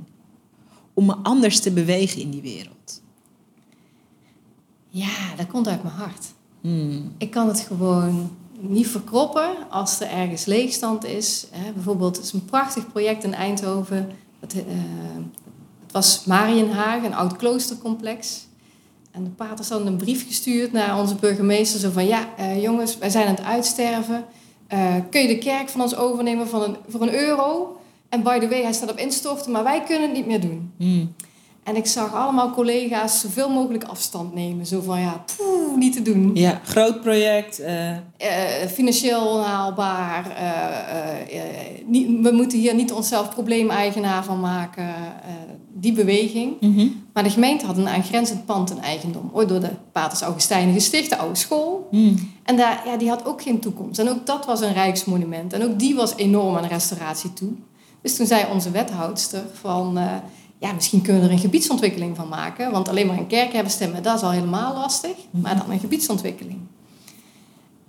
om 0.94 1.06
me 1.06 1.16
anders 1.16 1.60
te 1.60 1.72
bewegen 1.72 2.22
in 2.22 2.30
die 2.30 2.42
wereld? 2.42 3.02
Ja, 4.90 5.36
dat 5.38 5.48
komt 5.48 5.68
uit 5.68 5.84
mijn 5.84 5.96
hart. 5.96 6.26
Hmm. 6.62 7.12
Ik 7.18 7.32
kan 7.32 7.48
het 7.48 7.60
gewoon 7.60 8.36
niet 8.60 8.88
verkroppen 8.88 9.70
als 9.70 10.00
er 10.00 10.08
ergens 10.08 10.46
leegstand 10.46 11.04
is. 11.04 11.48
Hè. 11.52 11.72
Bijvoorbeeld, 11.72 12.16
het 12.16 12.26
is 12.26 12.34
een 12.34 12.46
prachtig 12.46 12.88
project 12.92 13.24
in 13.24 13.34
Eindhoven. 13.34 14.10
Het, 14.40 14.56
uh, 14.56 14.64
het 15.92 16.04
was 16.04 16.26
Marienhagen, 16.26 17.06
een 17.06 17.16
oud 17.16 17.36
kloostercomplex. 17.36 18.48
En 19.12 19.24
de 19.24 19.30
paters 19.30 19.70
hadden 19.70 19.88
een 19.88 19.98
brief 19.98 20.28
gestuurd 20.28 20.72
naar 20.72 21.00
onze 21.00 21.16
burgemeester. 21.16 21.80
Zo 21.80 21.90
van, 21.92 22.08
ja 22.08 22.28
uh, 22.40 22.62
jongens, 22.62 22.98
wij 22.98 23.10
zijn 23.10 23.28
aan 23.28 23.36
het 23.36 23.44
uitsterven. 23.44 24.26
Uh, 24.74 24.96
kun 25.10 25.22
je 25.22 25.28
de 25.28 25.38
kerk 25.38 25.70
van 25.70 25.82
ons 25.82 25.96
overnemen 25.96 26.48
voor 26.48 26.64
een, 26.64 26.76
voor 26.88 27.02
een 27.02 27.14
euro? 27.14 27.78
En 28.10 28.24
by 28.24 28.40
the 28.40 28.48
way, 28.50 28.62
hij 28.62 28.74
staat 28.74 28.92
op 28.92 28.98
instorten, 28.98 29.52
maar 29.52 29.64
wij 29.64 29.84
kunnen 29.84 30.02
het 30.02 30.18
niet 30.18 30.26
meer 30.26 30.42
doen. 30.42 30.72
Mm. 30.78 31.14
En 31.64 31.76
ik 31.76 31.86
zag 31.86 32.14
allemaal 32.14 32.52
collega's 32.52 33.20
zoveel 33.20 33.50
mogelijk 33.50 33.84
afstand 33.84 34.34
nemen. 34.34 34.66
Zo 34.66 34.82
van, 34.82 35.00
ja, 35.00 35.24
poeh, 35.38 35.78
niet 35.78 35.94
te 35.94 36.02
doen. 36.02 36.32
Ja, 36.34 36.62
groot 36.64 37.02
project. 37.02 37.60
Uh... 37.60 37.96
financieel 38.72 39.28
onhaalbaar. 39.28 40.26
niet, 41.86 42.08
we 42.22 42.32
moeten 42.32 42.60
hier 42.60 42.76
niet 42.76 42.92
onszelf 42.92 43.30
probleemeigenaar 43.30 44.24
van 44.24 44.40
maken. 44.40 44.96
Die 45.74 45.94
beweging. 45.94 46.54
Mm 46.60 46.76
-hmm. 46.76 47.04
Maar 47.14 47.24
de 47.24 47.30
gemeente 47.30 47.66
had 47.66 47.78
een 47.78 47.88
aangrenzend 47.88 48.46
pand 48.46 48.72
in 48.72 48.80
eigendom. 48.80 49.30
Ooit 49.34 49.50
door 49.50 49.60
de 49.60 49.72
Paters 49.92 50.22
Augustijnen 50.22 50.74
gesticht, 50.74 51.10
de 51.10 51.18
oude 51.18 51.36
school. 51.36 51.88
Mm. 51.92 52.32
En 52.44 52.58
daar, 52.58 52.82
ja, 52.86 52.98
die 52.98 53.10
had 53.10 53.26
ook 53.26 53.42
geen 53.42 53.60
toekomst. 53.60 54.00
En 54.00 54.10
ook 54.10 54.26
dat 54.26 54.46
was 54.46 54.62
een 54.62 54.74
rijksmonument. 54.74 55.54
En 55.54 55.64
ook 55.64 55.80
die 55.80 55.96
was 55.96 56.16
enorm 56.16 56.56
aan 56.56 56.66
restauratie 56.66 57.34
toe. 57.34 57.52
Dus 58.02 58.16
toen 58.16 58.26
zei 58.26 58.46
onze 58.54 58.72
wethoudster 58.72 59.44
van... 59.54 59.98
Uh, 59.98 60.14
ja, 60.60 60.72
misschien 60.72 61.02
kunnen 61.02 61.22
we 61.22 61.28
er 61.28 61.34
een 61.34 61.40
gebiedsontwikkeling 61.40 62.16
van 62.16 62.28
maken. 62.28 62.72
Want 62.72 62.90
alleen 62.90 63.08
maar 63.08 63.18
een 63.18 63.28
kerk 63.28 63.54
hebben 63.54 63.72
stemmen, 63.72 64.04
dat 64.04 64.16
is 64.16 64.22
al 64.22 64.32
helemaal 64.32 64.74
lastig. 64.74 65.16
Maar 65.30 65.58
dan 65.58 65.72
een 65.72 65.80
gebiedsontwikkeling. 65.80 66.60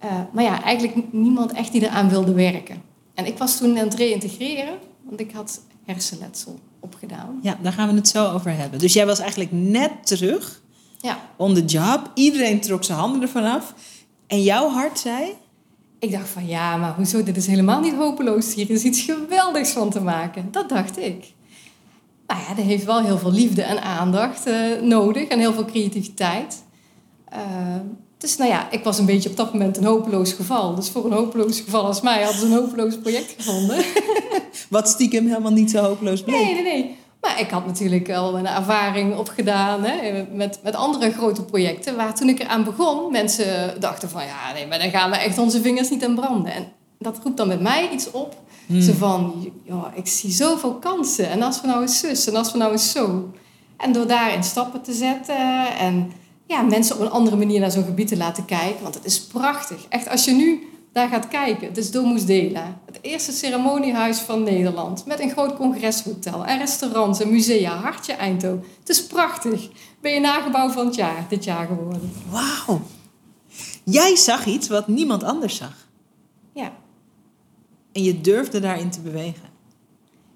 Uh, 0.04 0.10
maar 0.32 0.44
ja, 0.44 0.62
eigenlijk 0.62 1.12
niemand 1.12 1.52
echt 1.52 1.72
die 1.72 1.82
eraan 1.82 2.08
wilde 2.08 2.32
werken. 2.32 2.82
En 3.14 3.26
ik 3.26 3.38
was 3.38 3.56
toen 3.56 3.78
aan 3.78 3.84
het 3.84 3.94
reïntegreren, 3.94 4.78
want 5.02 5.20
ik 5.20 5.32
had 5.32 5.60
hersenletsel 5.84 6.58
opgedaan. 6.82 7.38
Ja, 7.42 7.58
daar 7.62 7.72
gaan 7.72 7.88
we 7.88 7.94
het 7.94 8.08
zo 8.08 8.32
over 8.32 8.56
hebben. 8.56 8.78
Dus 8.78 8.92
jij 8.92 9.06
was 9.06 9.18
eigenlijk 9.18 9.52
net 9.52 10.06
terug 10.06 10.62
ja. 11.00 11.18
on 11.36 11.54
the 11.54 11.64
job. 11.64 12.10
Iedereen 12.14 12.60
trok 12.60 12.84
zijn 12.84 12.98
handen 12.98 13.22
ervan 13.22 13.44
af. 13.44 13.74
En 14.26 14.42
jouw 14.42 14.68
hart 14.68 14.98
zei... 14.98 15.32
Ik 15.98 16.10
dacht 16.10 16.28
van 16.28 16.46
ja, 16.46 16.76
maar 16.76 16.94
hoezo? 16.94 17.22
Dit 17.22 17.36
is 17.36 17.46
helemaal 17.46 17.80
niet 17.80 17.94
hopeloos. 17.94 18.54
Hier 18.54 18.70
is 18.70 18.82
iets 18.82 19.00
geweldigs 19.00 19.70
van 19.70 19.90
te 19.90 20.00
maken. 20.00 20.48
Dat 20.50 20.68
dacht 20.68 20.98
ik. 20.98 21.32
Nou 22.26 22.40
ja, 22.40 22.54
dat 22.54 22.64
heeft 22.64 22.84
wel 22.84 23.02
heel 23.02 23.18
veel 23.18 23.32
liefde 23.32 23.62
en 23.62 23.82
aandacht 23.82 24.48
uh, 24.48 24.80
nodig. 24.80 25.28
En 25.28 25.38
heel 25.38 25.52
veel 25.52 25.64
creativiteit. 25.64 26.62
Uh, 27.32 27.38
dus 28.22 28.36
nou 28.36 28.50
ja, 28.50 28.70
ik 28.70 28.84
was 28.84 28.98
een 28.98 29.06
beetje 29.06 29.30
op 29.30 29.36
dat 29.36 29.52
moment 29.52 29.76
een 29.76 29.84
hopeloos 29.84 30.32
geval. 30.32 30.74
Dus 30.74 30.88
voor 30.88 31.04
een 31.04 31.12
hopeloos 31.12 31.60
geval 31.60 31.84
als 31.84 32.00
mij 32.00 32.22
hadden 32.22 32.40
ze 32.40 32.46
een 32.46 32.52
hopeloos 32.52 32.98
project 32.98 33.34
gevonden. 33.36 33.84
Wat 34.70 34.88
stiekem 34.88 35.26
helemaal 35.26 35.52
niet 35.52 35.70
zo 35.70 35.82
hopeloos 35.82 36.22
bleek. 36.22 36.36
Nee, 36.36 36.54
nee, 36.54 36.62
nee. 36.62 36.96
Maar 37.20 37.40
ik 37.40 37.50
had 37.50 37.66
natuurlijk 37.66 38.06
wel 38.06 38.38
een 38.38 38.46
ervaring 38.46 39.16
opgedaan 39.16 39.84
hè, 39.84 40.26
met, 40.32 40.58
met 40.62 40.74
andere 40.74 41.12
grote 41.12 41.44
projecten. 41.44 41.96
Waar 41.96 42.14
toen 42.14 42.28
ik 42.28 42.40
eraan 42.40 42.64
begon, 42.64 43.12
mensen 43.12 43.80
dachten 43.80 44.10
van 44.10 44.24
ja, 44.24 44.52
nee, 44.52 44.66
maar 44.66 44.78
dan 44.78 44.90
gaan 44.90 45.10
we 45.10 45.16
echt 45.16 45.38
onze 45.38 45.60
vingers 45.60 45.90
niet 45.90 46.04
aan 46.04 46.14
branden. 46.14 46.52
En 46.52 46.72
dat 46.98 47.20
roept 47.22 47.36
dan 47.36 47.48
met 47.48 47.60
mij 47.60 47.90
iets 47.92 48.10
op. 48.10 48.36
Hmm. 48.66 48.80
Zo 48.80 48.92
van, 48.92 49.52
ja, 49.64 49.92
ik 49.94 50.06
zie 50.06 50.30
zoveel 50.30 50.74
kansen. 50.74 51.30
En 51.30 51.42
als 51.42 51.60
we 51.60 51.66
nou 51.66 51.82
eens 51.82 51.98
zus 51.98 52.26
en 52.26 52.36
als 52.36 52.52
we 52.52 52.58
nou 52.58 52.72
eens 52.72 52.90
zo. 52.90 53.32
En 53.76 53.92
door 53.92 54.06
daarin 54.06 54.44
stappen 54.44 54.82
te 54.82 54.92
zetten 54.92 55.76
en 55.78 56.12
ja, 56.52 56.62
mensen 56.62 56.96
op 56.96 57.00
een 57.00 57.10
andere 57.10 57.36
manier 57.36 57.60
naar 57.60 57.70
zo'n 57.70 57.84
gebied 57.84 58.08
te 58.08 58.16
laten 58.16 58.44
kijken. 58.44 58.82
Want 58.82 58.94
het 58.94 59.04
is 59.04 59.20
prachtig. 59.20 59.86
Echt, 59.88 60.08
als 60.08 60.24
je 60.24 60.32
nu 60.32 60.66
daar 60.92 61.08
gaat 61.08 61.28
kijken. 61.28 61.66
Het 61.66 61.76
is 61.76 61.90
Domus 61.90 62.24
Dela. 62.24 62.80
Het 62.86 62.98
eerste 63.00 63.32
ceremoniehuis 63.32 64.18
van 64.18 64.42
Nederland. 64.42 65.06
Met 65.06 65.20
een 65.20 65.30
groot 65.30 65.56
congreshotel 65.56 66.44
en 66.44 66.58
restaurants 66.58 67.20
en 67.20 67.30
musea. 67.30 67.76
Hartje 67.76 68.12
Eindhoven. 68.12 68.64
Het 68.78 68.88
is 68.88 69.06
prachtig. 69.06 69.68
Ben 70.00 70.12
je 70.12 70.20
nagebouw 70.20 70.70
van 70.70 70.86
het 70.86 70.94
jaar, 70.94 71.26
dit 71.28 71.44
jaar 71.44 71.66
geworden. 71.66 72.12
Wauw. 72.30 72.80
Jij 73.84 74.16
zag 74.16 74.46
iets 74.46 74.68
wat 74.68 74.88
niemand 74.88 75.22
anders 75.22 75.56
zag. 75.56 75.88
Ja. 76.54 76.72
En 77.92 78.02
je 78.02 78.20
durfde 78.20 78.60
daarin 78.60 78.90
te 78.90 79.00
bewegen. 79.00 79.50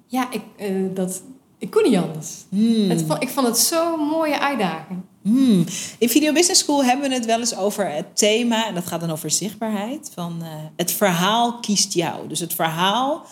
Ja, 0.06 0.30
ik, 0.30 0.42
uh, 0.60 0.94
dat, 0.94 1.22
ik 1.58 1.70
kon 1.70 1.82
niet 1.82 1.96
anders. 1.96 2.44
Hmm. 2.48 2.90
Het, 2.90 3.04
ik 3.18 3.28
vond 3.28 3.46
het 3.46 3.58
zo'n 3.58 4.00
mooie 4.00 4.40
uitdaging. 4.40 5.00
Hmm. 5.26 5.64
In 5.98 6.08
Video 6.08 6.32
Business 6.32 6.60
School 6.60 6.84
hebben 6.84 7.08
we 7.08 7.14
het 7.14 7.24
wel 7.24 7.38
eens 7.38 7.56
over 7.56 7.90
het 7.90 8.16
thema, 8.16 8.66
en 8.66 8.74
dat 8.74 8.86
gaat 8.86 9.00
dan 9.00 9.10
over 9.10 9.30
zichtbaarheid, 9.30 10.10
van 10.14 10.38
uh, 10.42 10.48
het 10.76 10.92
verhaal 10.92 11.58
kiest 11.60 11.92
jou. 11.92 12.28
Dus 12.28 12.40
het 12.40 12.54
verhaal 12.54 13.26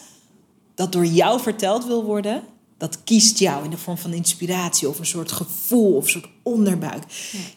dat 0.74 0.92
door 0.92 1.06
jou 1.06 1.40
verteld 1.40 1.86
wil 1.86 2.04
worden, 2.04 2.42
dat 2.78 3.04
kiest 3.04 3.38
jou 3.38 3.64
in 3.64 3.70
de 3.70 3.76
vorm 3.76 3.98
van 3.98 4.12
inspiratie 4.12 4.88
of 4.88 4.98
een 4.98 5.06
soort 5.06 5.32
gevoel 5.32 5.96
of 5.96 6.04
een 6.04 6.10
soort 6.10 6.28
onderbuik. 6.42 7.02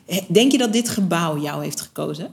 Ja. 0.06 0.22
Denk 0.28 0.52
je 0.52 0.58
dat 0.58 0.74
dit 0.74 0.90
gebouw 0.90 1.42
jou 1.42 1.64
heeft 1.64 1.82
gekozen? 1.82 2.32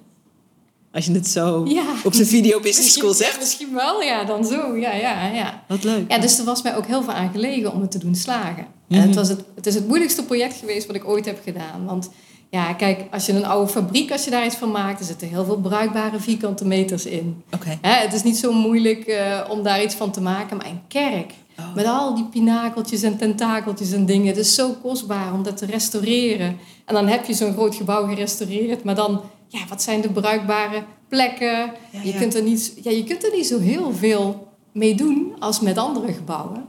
Als 0.94 1.04
je 1.06 1.12
het 1.12 1.28
zo 1.28 1.64
ja. 1.68 1.84
op 2.04 2.14
zijn 2.14 2.26
Video 2.26 2.60
Business 2.60 2.92
School 2.92 3.12
zegt. 3.12 3.32
Ja, 3.32 3.38
misschien 3.38 3.74
wel, 3.74 4.02
ja, 4.02 4.24
dan 4.24 4.44
zo. 4.44 4.76
Ja, 4.76 4.92
ja, 4.92 5.26
ja. 5.26 5.62
Wat 5.68 5.84
leuk. 5.84 6.10
Ja, 6.10 6.18
dus 6.18 6.38
er 6.38 6.44
was 6.44 6.62
mij 6.62 6.76
ook 6.76 6.86
heel 6.86 7.02
veel 7.02 7.12
aan 7.12 7.30
gelegen 7.32 7.72
om 7.72 7.80
het 7.80 7.90
te 7.90 7.98
doen 7.98 8.14
slagen. 8.14 8.54
Mhm. 8.54 8.62
Mm 8.64 8.94
-hmm. 8.94 9.00
En 9.00 9.06
het, 9.06 9.14
was 9.14 9.28
het, 9.28 9.40
het 9.54 9.66
is 9.66 9.74
het 9.74 9.86
moeilijkste 9.86 10.24
project 10.24 10.56
geweest 10.56 10.86
wat 10.86 10.96
ik 10.96 11.08
ooit 11.08 11.24
heb 11.24 11.40
gedaan. 11.44 11.84
Want 11.84 12.10
ja, 12.50 12.72
kijk, 12.72 13.04
als 13.10 13.26
je 13.26 13.32
een 13.32 13.44
oude 13.44 13.72
fabriek, 13.72 14.12
als 14.12 14.24
je 14.24 14.30
daar 14.30 14.46
iets 14.46 14.56
van 14.56 14.70
maakt, 14.70 15.00
er 15.00 15.06
zitten 15.06 15.28
heel 15.28 15.44
veel 15.44 15.58
bruikbare 15.58 16.20
vierkante 16.20 16.66
meters 16.66 17.06
in. 17.06 17.42
Okay. 17.54 17.78
Hè, 17.80 17.92
het 17.92 18.12
is 18.12 18.22
niet 18.22 18.36
zo 18.36 18.52
moeilijk 18.52 19.06
uh, 19.06 19.40
om 19.48 19.62
daar 19.62 19.82
iets 19.82 19.94
van 19.94 20.10
te 20.10 20.20
maken. 20.20 20.56
Maar 20.56 20.66
een 20.66 20.82
kerk, 20.88 21.32
oh. 21.58 21.74
met 21.74 21.86
al 21.86 22.14
die 22.14 22.24
pinakeltjes 22.24 23.02
en 23.02 23.16
tentakeltjes 23.16 23.92
en 23.92 24.06
dingen, 24.06 24.26
het 24.26 24.36
is 24.36 24.54
zo 24.54 24.70
kostbaar 24.82 25.32
om 25.32 25.42
dat 25.42 25.56
te 25.56 25.66
restaureren. 25.66 26.58
En 26.84 26.94
dan 26.94 27.08
heb 27.08 27.24
je 27.24 27.34
zo'n 27.34 27.52
groot 27.52 27.74
gebouw 27.74 28.06
gerestaureerd, 28.06 28.84
maar 28.84 28.94
dan, 28.94 29.20
ja, 29.54 29.66
wat 29.68 29.82
zijn 29.82 30.00
de 30.00 30.10
bruikbare 30.10 30.84
plekken? 31.08 31.72
Ja, 31.90 32.02
je. 32.02 32.14
Kunt 32.14 32.34
er 32.34 32.42
niet, 32.42 32.72
ja, 32.82 32.90
je 32.90 33.04
kunt 33.04 33.24
er 33.24 33.32
niet 33.36 33.46
zo 33.46 33.58
heel 33.58 33.92
veel 33.92 34.48
mee 34.72 34.94
doen 34.94 35.32
als 35.38 35.60
met 35.60 35.78
andere 35.78 36.12
gebouwen. 36.12 36.66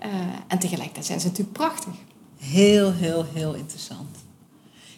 Uh, 0.00 0.06
en 0.46 0.58
tegelijkertijd 0.58 1.06
zijn 1.06 1.20
ze 1.20 1.26
natuurlijk 1.26 1.56
prachtig. 1.56 1.92
Heel, 2.38 2.92
heel, 2.92 3.26
heel 3.34 3.54
interessant. 3.54 4.16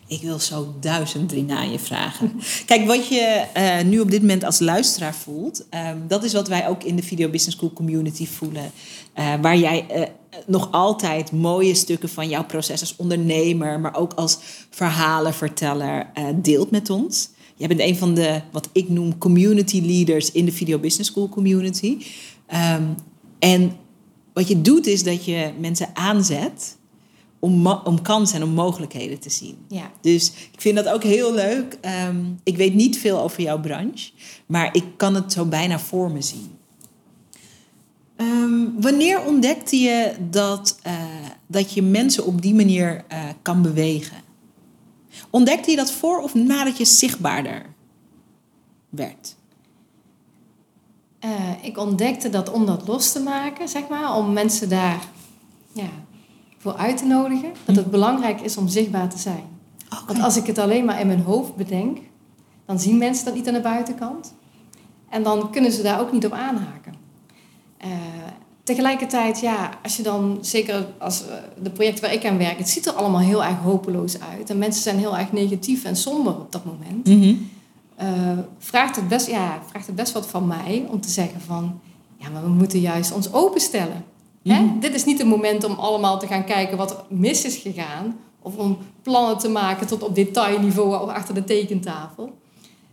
Ik 0.07 0.23
wil 0.23 0.39
zo 0.39 0.75
duizend 0.81 1.29
drie 1.29 1.45
na 1.45 1.61
je 1.61 1.79
vragen. 1.79 2.41
Kijk, 2.67 2.87
wat 2.87 3.09
je 3.09 3.45
uh, 3.57 3.81
nu 3.91 4.01
op 4.01 4.11
dit 4.11 4.21
moment 4.21 4.45
als 4.45 4.59
luisteraar 4.59 5.15
voelt, 5.15 5.67
um, 5.71 6.05
dat 6.09 6.25
is 6.25 6.33
wat 6.33 6.49
wij 6.49 6.69
ook 6.69 6.83
in 6.83 6.97
de 6.97 7.03
Video 7.03 7.29
Business 7.29 7.57
School 7.57 7.73
community 7.73 8.27
voelen. 8.27 8.71
Uh, 9.19 9.35
waar 9.41 9.57
jij 9.57 10.11
nog 10.47 10.69
altijd 10.71 11.33
mooie 11.33 11.75
stukken 11.75 12.09
van 12.09 12.29
jouw 12.29 12.45
proces 12.45 12.81
als 12.81 12.97
ondernemer, 12.97 13.81
maar 13.81 13.97
ook 13.97 14.13
als 14.13 14.39
verhalenverteller 14.71 16.11
deelt 16.35 16.71
met 16.71 16.91
ons. 16.91 17.29
Jij 17.55 17.69
bent 17.69 17.81
een 17.81 17.97
van 17.97 18.15
de, 18.15 18.41
wat 18.53 18.69
ik 18.73 18.89
noem, 18.89 19.19
community 19.19 19.81
leaders 19.81 20.33
in 20.33 20.45
de 20.45 20.53
Video 20.53 20.79
Business 20.79 21.11
School 21.11 21.29
community. 21.29 21.99
Um, 22.77 22.95
en 23.39 23.77
wat 24.33 24.49
je 24.49 24.63
doet 24.63 24.87
is 24.87 25.03
dat 25.03 25.25
je 25.25 25.51
mensen 25.61 25.89
aanzet 25.95 26.77
om, 27.39 27.67
om 27.67 28.03
kansen 28.03 28.37
en 28.37 28.43
om 28.43 28.55
mogelijkheden 28.55 29.19
te 29.19 29.31
zien. 29.31 29.57
Ja. 29.69 29.91
Dus 30.01 30.33
ik 30.53 30.61
vind 30.61 30.77
dat 30.77 30.89
ook 30.89 31.03
heel 31.03 31.35
leuk. 31.35 31.79
Um, 32.09 32.41
ik 32.43 32.57
weet 32.57 32.75
niet 32.75 32.99
veel 32.99 33.21
over 33.21 33.43
jouw 33.43 33.61
branche, 33.61 34.11
maar 34.47 34.75
ik 34.75 34.85
kan 34.97 35.15
het 35.15 35.33
zo 35.33 35.45
bijna 35.45 35.79
voor 35.79 36.11
me 36.11 36.23
zien. 36.23 36.58
Um, 38.21 38.81
wanneer 38.81 39.25
ontdekte 39.25 39.77
je 39.77 40.17
dat, 40.31 40.79
uh, 40.87 40.93
dat 41.47 41.73
je 41.73 41.83
mensen 41.83 42.27
op 42.27 42.43
die 42.43 42.55
manier 42.55 43.05
uh, 43.13 43.25
kan 43.43 43.63
bewegen? 43.63 44.17
Ontdekte 45.31 45.71
je 45.71 45.77
dat 45.77 45.93
voor 45.93 46.21
of 46.21 46.35
nadat 46.35 46.79
je 46.79 46.85
zichtbaarder 46.85 47.67
werd? 48.89 49.37
Uh, 51.25 51.31
ik 51.63 51.79
ontdekte 51.79 52.31
dat 52.31 52.51
om 52.51 52.67
dat 52.67 52.87
los 52.87 53.13
te 53.13 53.21
maken, 53.21 53.69
zeg 53.69 53.89
maar, 53.89 54.17
om 54.17 54.33
mensen 54.33 54.69
daar 54.69 55.09
ja, 55.73 55.91
voor 56.59 56.77
uit 56.77 56.97
te 56.97 57.05
nodigen, 57.05 57.53
dat 57.65 57.77
het 57.77 57.91
belangrijk 57.91 58.41
is 58.41 58.57
om 58.57 58.69
zichtbaar 58.69 59.09
te 59.09 59.19
zijn. 59.19 59.45
Okay. 59.87 60.07
Want 60.07 60.23
als 60.23 60.37
ik 60.37 60.47
het 60.47 60.59
alleen 60.59 60.85
maar 60.85 61.01
in 61.01 61.07
mijn 61.07 61.23
hoofd 61.23 61.57
bedenk, 61.57 61.99
dan 62.67 62.81
zien 62.81 62.99
mensen 62.99 63.25
dat 63.25 63.35
niet 63.35 63.49
aan 63.49 63.55
de 63.55 63.61
buitenkant. 63.61 64.35
En 65.09 65.23
dan 65.23 65.51
kunnen 65.51 65.73
ze 65.73 65.83
daar 65.83 66.01
ook 66.01 66.13
niet 66.13 66.27
op 66.27 66.33
aanhaken. 66.33 66.95
Uh, 67.85 67.91
tegelijkertijd, 68.63 69.41
ja, 69.41 69.71
als 69.83 69.97
je 69.97 70.03
dan, 70.03 70.39
zeker 70.41 70.87
als 70.99 71.23
uh, 71.23 71.35
de 71.63 71.71
projecten 71.71 72.05
waar 72.05 72.13
ik 72.13 72.27
aan 72.27 72.39
werk, 72.39 72.59
het 72.59 72.69
ziet 72.69 72.87
er 72.87 72.93
allemaal 72.93 73.21
heel 73.21 73.45
erg 73.45 73.59
hopeloos 73.59 74.21
uit. 74.21 74.51
En 74.51 74.59
mensen 74.59 74.83
zijn 74.83 74.99
heel 74.99 75.19
erg 75.19 75.33
negatief 75.33 75.85
en 75.85 75.97
somber 75.97 76.33
op 76.33 76.53
dat 76.53 76.65
moment. 76.65 77.07
Mm 77.07 77.21
-hmm. 77.21 77.51
uh, 78.03 78.39
vraagt, 78.59 78.97
het 78.97 79.09
best, 79.09 79.27
ja, 79.27 79.63
vraagt 79.71 79.87
het 79.87 79.97
best 79.97 80.13
wat 80.13 80.27
van 80.27 80.47
mij 80.47 80.87
om 80.91 81.01
te 81.01 81.11
zeggen 81.11 81.41
van, 81.41 81.81
ja, 82.17 82.29
maar 82.29 82.43
we 82.43 82.49
moeten 82.49 82.81
juist 82.81 83.13
ons 83.13 83.33
openstellen. 83.33 84.05
Mhm. 84.43 84.55
Hè? 84.55 84.79
Dit 84.81 84.95
is 84.95 85.05
niet 85.05 85.19
het 85.19 85.27
moment 85.27 85.65
om 85.65 85.73
allemaal 85.73 86.19
te 86.19 86.27
gaan 86.27 86.45
kijken 86.45 86.77
wat 86.77 86.91
er 86.91 87.05
mis 87.09 87.45
is 87.45 87.57
gegaan. 87.57 88.17
Of 88.43 88.57
om 88.57 88.79
plannen 89.03 89.39
te 89.39 89.49
maken 89.49 89.87
tot 89.87 90.03
op 90.03 90.15
detailniveau 90.15 91.03
of 91.03 91.09
achter 91.09 91.35
de 91.35 91.45
tekentafel. 91.45 92.39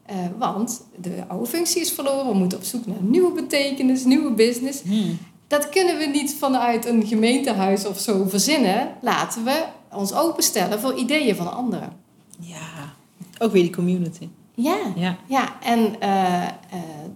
Eh, 0.06 0.16
want 0.38 0.82
de 1.02 1.24
oude 1.28 1.46
functie 1.46 1.82
is 1.82 1.92
verloren. 1.92 2.28
We 2.28 2.34
moeten 2.34 2.58
op 2.58 2.64
zoek 2.64 2.86
naar 2.86 3.02
nieuwe 3.02 3.32
betekenis, 3.32 4.04
nieuwe 4.04 4.32
business. 4.32 4.82
Hmm. 4.82 5.18
Dat 5.48 5.70
kunnen 5.70 5.98
we 5.98 6.06
niet 6.06 6.36
vanuit 6.40 6.86
een 6.86 7.08
gemeentehuis 7.08 7.86
of 7.86 8.00
zo 8.00 8.26
verzinnen. 8.28 8.94
Laten 9.02 9.44
we 9.44 9.66
ons 9.92 10.14
openstellen 10.14 10.80
voor 10.80 10.96
ideeën 10.96 11.36
van 11.36 11.54
anderen. 11.54 11.94
Ja, 12.40 12.94
ook 13.40 13.52
weer 13.52 13.62
die 13.62 13.76
community. 13.76 14.28
Ja, 14.56 14.78
Ja. 14.96 15.18
ja. 15.28 15.62
en 15.62 16.00
eh, 16.00 16.44
eh, 16.44 16.50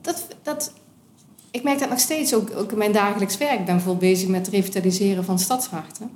dat, 0.02 0.28
dat, 0.44 0.74
ik 1.52 1.64
merk 1.64 1.80
dat 1.80 1.90
nog 1.90 2.00
steeds 2.00 2.34
ook, 2.34 2.56
ook 2.56 2.72
in 2.72 2.78
mijn 2.78 2.92
dagelijks 2.92 3.38
werk. 3.38 3.60
Ik 3.60 3.66
ben 3.66 3.76
bijvoorbeeld 3.76 4.12
bezig 4.12 4.28
met 4.28 4.46
het 4.46 4.56
revitaliseren 4.56 5.26
van 5.26 5.40
stadsharten. 5.40 6.12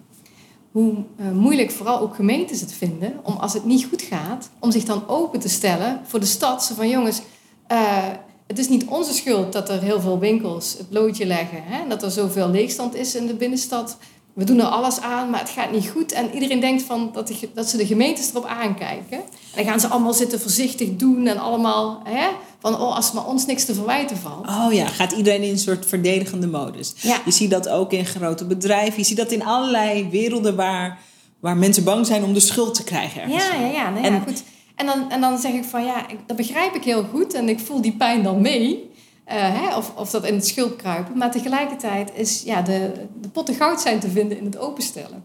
Hoe 0.74 0.94
eh, 1.18 1.32
moeilijk 1.32 1.72
vooral 1.72 2.00
ook 2.00 2.16
gemeentes 2.16 2.62
het 2.62 2.74
vinden 2.74 3.20
om 3.24 3.36
als 3.36 3.54
het 3.54 3.66
niet 3.66 3.86
goed 3.86 4.02
gaat, 4.02 4.50
om 4.60 4.72
zich 4.72 4.84
dan 4.84 5.08
open 5.08 5.40
te 5.40 5.50
stellen 5.50 6.02
voor 6.04 6.20
de 6.20 6.26
stad. 6.26 6.64
Zo 6.64 6.74
van 6.74 6.90
jongens, 6.90 7.22
eh, 7.68 8.08
het 8.48 8.60
is 8.60 8.70
niet 8.70 8.86
onze 8.86 9.14
schuld 9.14 9.54
dat 9.54 9.70
er 9.70 9.82
heel 9.82 10.02
veel 10.02 10.20
winkels 10.20 10.78
het 10.78 10.88
loodje 10.90 11.26
leggen. 11.26 11.64
Hè? 11.64 11.88
Dat 11.88 12.04
er 12.04 12.12
zoveel 12.12 12.50
leegstand 12.50 12.96
is 12.96 13.16
in 13.16 13.28
de 13.28 13.34
binnenstad. 13.34 13.98
We 14.34 14.44
doen 14.44 14.60
er 14.60 14.66
alles 14.66 15.00
aan, 15.00 15.30
maar 15.30 15.40
het 15.40 15.50
gaat 15.50 15.72
niet 15.72 15.90
goed. 15.90 16.12
En 16.12 16.34
iedereen 16.34 16.60
denkt 16.60 16.84
van 16.84 17.10
dat, 17.14 17.28
de, 17.28 17.50
dat 17.54 17.70
ze 17.70 17.78
de 17.78 17.86
gemeentes 17.86 18.30
erop 18.30 18.46
aankijken. 18.46 19.18
En 19.18 19.24
dan 19.56 19.66
gaan 19.66 19.80
ze 19.80 19.88
allemaal 19.88 20.14
zitten 20.14 20.40
voorzichtig 20.40 20.96
doen 20.96 21.28
en 21.28 21.38
allemaal 21.38 22.02
hè, 22.04 22.28
van 22.60 22.74
oh, 22.74 22.96
als 22.96 23.12
maar 23.12 23.26
ons 23.26 23.46
niks 23.46 23.66
te 23.66 23.74
verwijten 23.74 24.18
valt. 24.18 24.48
Oh 24.48 24.74
ja, 24.74 24.88
gaat 24.88 25.12
iedereen 25.12 25.42
in 25.44 25.50
een 25.50 25.60
soort 25.60 25.86
verdedigende 25.86 26.48
modus. 26.48 26.94
Ja. 26.96 27.22
Je 27.26 27.32
ziet 27.32 27.50
dat 27.52 27.70
ook 27.70 27.92
in 27.92 28.06
grote 28.06 28.46
bedrijven. 28.46 28.98
Je 29.00 29.06
ziet 29.06 29.18
dat 29.18 29.32
in 29.32 29.46
allerlei 29.46 30.08
werelden 30.10 30.56
waar, 30.56 31.00
waar 31.40 31.58
mensen 31.58 31.84
bang 31.84 32.06
zijn 32.06 32.24
om 32.24 32.34
de 32.34 32.40
schuld 32.40 32.74
te 32.74 32.84
krijgen. 32.84 33.22
Ergens 33.22 33.44
Ja, 33.48 33.54
ja, 33.54 33.68
ja. 33.68 33.90
Nou 33.90 34.04
ja 34.04 34.10
En- 34.12 34.22
goed. 34.28 34.44
En 34.76 34.86
dan, 34.86 35.12
en 35.12 35.22
dan 35.22 35.38
zeg 35.40 35.52
ik 35.52 35.64
van 35.64 35.84
ja, 35.86 36.10
ik, 36.10 36.18
dat 36.28 36.38
begrijp 36.38 36.76
ik 36.76 36.84
heel 36.84 37.04
goed 37.12 37.34
en 37.34 37.50
ik 37.50 37.60
voel 37.60 37.82
die 37.82 37.96
pijn 37.96 38.24
dan 38.24 38.42
mee. 38.42 38.92
Eh, 39.26 39.36
hè, 39.38 39.76
of, 39.78 39.94
of 39.96 40.10
dat 40.10 40.26
in 40.26 40.34
het 40.34 40.48
schulp 40.48 40.78
kruipen. 40.78 41.18
Maar 41.18 41.32
tegelijkertijd 41.32 42.12
is 42.16 42.44
ja, 42.46 42.62
de, 42.62 42.92
de 43.22 43.30
potten 43.30 43.56
goud 43.56 43.82
zijn 43.82 44.00
te 44.00 44.10
vinden 44.10 44.38
in 44.38 44.46
het 44.46 44.58
openstellen. 44.58 45.24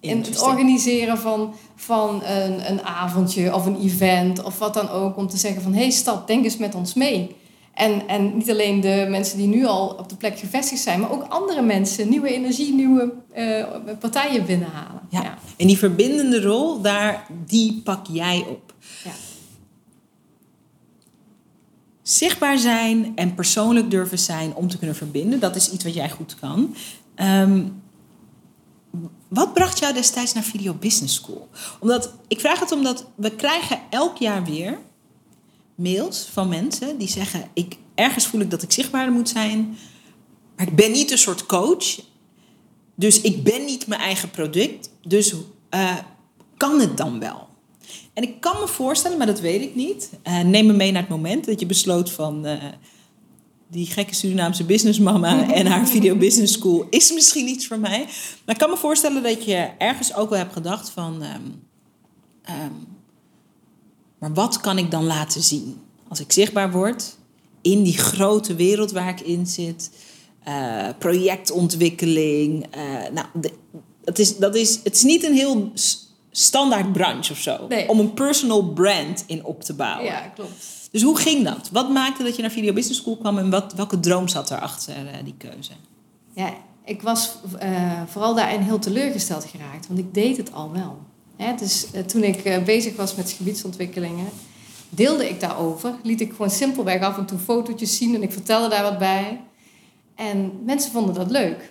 In 0.00 0.22
het 0.22 0.42
organiseren 0.42 1.18
van, 1.18 1.54
van 1.74 2.22
een, 2.24 2.70
een 2.70 2.82
avondje 2.82 3.54
of 3.54 3.66
een 3.66 3.80
event 3.80 4.42
of 4.42 4.58
wat 4.58 4.74
dan 4.74 4.88
ook. 4.88 5.16
Om 5.16 5.28
te 5.28 5.36
zeggen 5.36 5.62
van 5.62 5.72
hé 5.72 5.80
hey, 5.80 5.90
stad, 5.90 6.26
denk 6.26 6.44
eens 6.44 6.56
met 6.56 6.74
ons 6.74 6.94
mee. 6.94 7.36
En, 7.74 8.08
en 8.08 8.36
niet 8.36 8.50
alleen 8.50 8.80
de 8.80 9.06
mensen 9.08 9.38
die 9.38 9.46
nu 9.46 9.66
al 9.66 9.88
op 9.88 10.08
de 10.08 10.16
plek 10.16 10.38
gevestigd 10.38 10.82
zijn, 10.82 11.00
maar 11.00 11.12
ook 11.12 11.26
andere 11.28 11.62
mensen, 11.62 12.08
nieuwe 12.08 12.34
energie, 12.34 12.74
nieuwe 12.74 13.12
eh, 13.32 13.64
partijen 14.00 14.46
binnenhalen. 14.46 15.00
Ja. 15.10 15.38
En 15.56 15.66
die 15.66 15.78
verbindende 15.78 16.42
rol, 16.42 16.80
daar, 16.80 17.26
die 17.46 17.80
pak 17.84 18.06
jij 18.10 18.44
op. 18.48 18.74
Ja. 19.04 19.10
Zichtbaar 22.06 22.58
zijn 22.58 23.12
en 23.16 23.34
persoonlijk 23.34 23.90
durven 23.90 24.18
zijn 24.18 24.54
om 24.54 24.68
te 24.68 24.78
kunnen 24.78 24.96
verbinden, 24.96 25.40
dat 25.40 25.56
is 25.56 25.70
iets 25.70 25.84
wat 25.84 25.94
jij 25.94 26.10
goed 26.10 26.34
kan. 26.34 26.74
Ehm, 27.14 27.64
wat 29.28 29.54
bracht 29.54 29.78
jou 29.78 29.94
destijds 29.94 30.32
naar 30.32 30.42
Video 30.42 30.74
Business 30.74 31.14
School? 31.14 31.48
Omdat, 31.80 32.14
ik 32.28 32.40
vraag 32.40 32.60
het 32.60 32.72
omdat 32.72 33.06
we 33.14 33.30
krijgen 33.30 33.80
elk 33.90 34.16
jaar 34.16 34.44
weer 34.44 34.78
mails 35.74 36.28
van 36.32 36.48
mensen 36.48 36.98
die 36.98 37.08
zeggen: 37.08 37.50
ik, 37.54 37.76
ergens 37.94 38.26
voel 38.26 38.40
ik 38.40 38.50
dat 38.50 38.62
ik 38.62 38.72
zichtbaarder 38.72 39.14
moet 39.14 39.28
zijn, 39.28 39.76
maar 40.56 40.66
ik 40.66 40.76
ben 40.76 40.92
niet 40.92 41.10
een 41.10 41.18
soort 41.18 41.46
coach. 41.46 42.00
Dus 42.94 43.20
ik 43.20 43.42
ben 43.42 43.64
niet 43.64 43.86
mijn 43.86 44.00
eigen 44.00 44.30
product. 44.30 44.90
Dus 45.02 45.34
eh, 45.68 45.96
kan 46.56 46.80
het 46.80 46.96
dan 46.96 47.18
wel? 47.18 47.48
En 48.12 48.22
ik 48.22 48.40
kan 48.40 48.56
me 48.60 48.66
voorstellen, 48.68 49.18
maar 49.18 49.26
dat 49.26 49.40
weet 49.40 49.62
ik 49.62 49.74
niet. 49.74 50.10
Eh, 50.22 50.40
neem 50.40 50.66
me 50.66 50.72
mee 50.72 50.92
naar 50.92 51.00
het 51.02 51.10
moment 51.10 51.44
dat 51.44 51.60
je 51.60 51.66
besloot 51.66 52.10
van... 52.10 52.46
eh, 52.46 52.64
die 53.70 53.86
gekke 53.86 54.14
Surinaamse 54.14 54.64
businessmama 54.64 55.48
en 55.52 55.66
haar 55.66 55.86
video 55.88 56.16
business 56.16 56.52
school 56.52 56.86
is 56.90 57.12
misschien 57.12 57.48
iets 57.48 57.66
voor 57.66 57.78
mij. 57.78 57.98
Maar 58.44 58.54
ik 58.54 58.58
kan 58.60 58.70
me 58.70 58.76
voorstellen 58.76 59.22
dat 59.22 59.44
je 59.44 59.68
ergens 59.78 60.14
ook 60.14 60.30
wel 60.30 60.38
hebt 60.38 60.52
gedacht 60.52 60.90
van... 60.90 61.22
ehm, 61.22 61.40
ehm, 62.42 62.72
maar 64.18 64.34
wat 64.34 64.60
kan 64.60 64.78
ik 64.78 64.90
dan 64.90 65.04
laten 65.04 65.42
zien? 65.42 65.76
Als 66.08 66.20
ik 66.20 66.32
zichtbaar 66.32 66.70
word 66.72 67.16
in 67.62 67.82
die 67.82 67.98
grote 67.98 68.54
wereld 68.54 68.90
waar 68.92 69.08
ik 69.08 69.20
in 69.20 69.46
zit... 69.46 69.90
eh, 70.44 70.88
projectontwikkeling. 70.98 72.66
nou, 73.12 73.26
de- 73.34 73.52
het, 74.04 74.18
is, 74.18 74.36
dat 74.36 74.54
is, 74.54 74.80
het 74.84 74.94
is 74.94 75.02
niet 75.02 75.24
een 75.24 75.34
heel 75.34 75.70
standaard 76.38 76.92
branche 76.92 77.32
of 77.32 77.38
zo. 77.38 77.66
Nee. 77.68 77.88
Om 77.88 77.98
een 77.98 78.14
personal 78.14 78.62
brand 78.62 79.24
in 79.26 79.44
op 79.44 79.62
te 79.62 79.74
bouwen. 79.74 80.04
Ja, 80.04 80.20
klopt. 80.34 80.88
Dus 80.90 81.02
hoe 81.02 81.18
ging 81.18 81.44
dat? 81.44 81.68
Wat 81.72 81.90
maakte 81.90 82.22
dat 82.22 82.36
je 82.36 82.42
naar 82.42 82.50
Video 82.50 82.72
Business 82.72 83.00
School 83.00 83.16
kwam 83.16 83.38
en 83.38 83.50
wat, 83.50 83.72
welke 83.72 84.00
droom 84.00 84.28
zat 84.28 84.50
er 84.50 84.60
achter 84.60 84.94
eh, 84.94 85.24
die 85.24 85.34
keuze? 85.38 85.72
Ja, 86.34 86.54
ik 86.84 87.02
was 87.02 87.36
eh, 87.58 88.02
vooral 88.06 88.34
daarin 88.34 88.60
heel 88.60 88.78
teleurgesteld 88.78 89.44
geraakt, 89.44 89.86
want 89.86 89.98
ik 89.98 90.14
deed 90.14 90.36
het 90.36 90.52
al 90.52 90.72
wel. 90.72 90.98
Hè, 91.36 91.54
dus 91.54 91.90
eh, 91.90 92.02
toen 92.02 92.22
ik 92.22 92.62
bezig 92.64 92.96
was 92.96 93.14
met 93.14 93.30
gebiedsontwikkelingen, 93.30 94.28
deelde 94.88 95.28
ik 95.28 95.40
daarover. 95.40 95.94
Liet 96.02 96.20
ik 96.20 96.30
gewoon 96.30 96.50
simpelweg 96.50 97.00
af 97.00 97.18
en 97.18 97.26
toe 97.26 97.38
fotootjes 97.38 97.96
zien 97.96 98.14
en 98.14 98.22
ik 98.22 98.32
vertelde 98.32 98.68
daar 98.68 98.82
wat 98.82 98.98
bij. 98.98 99.40
En 100.14 100.52
mensen 100.64 100.92
vonden 100.92 101.14
dat 101.14 101.30
leuk. 101.30 101.70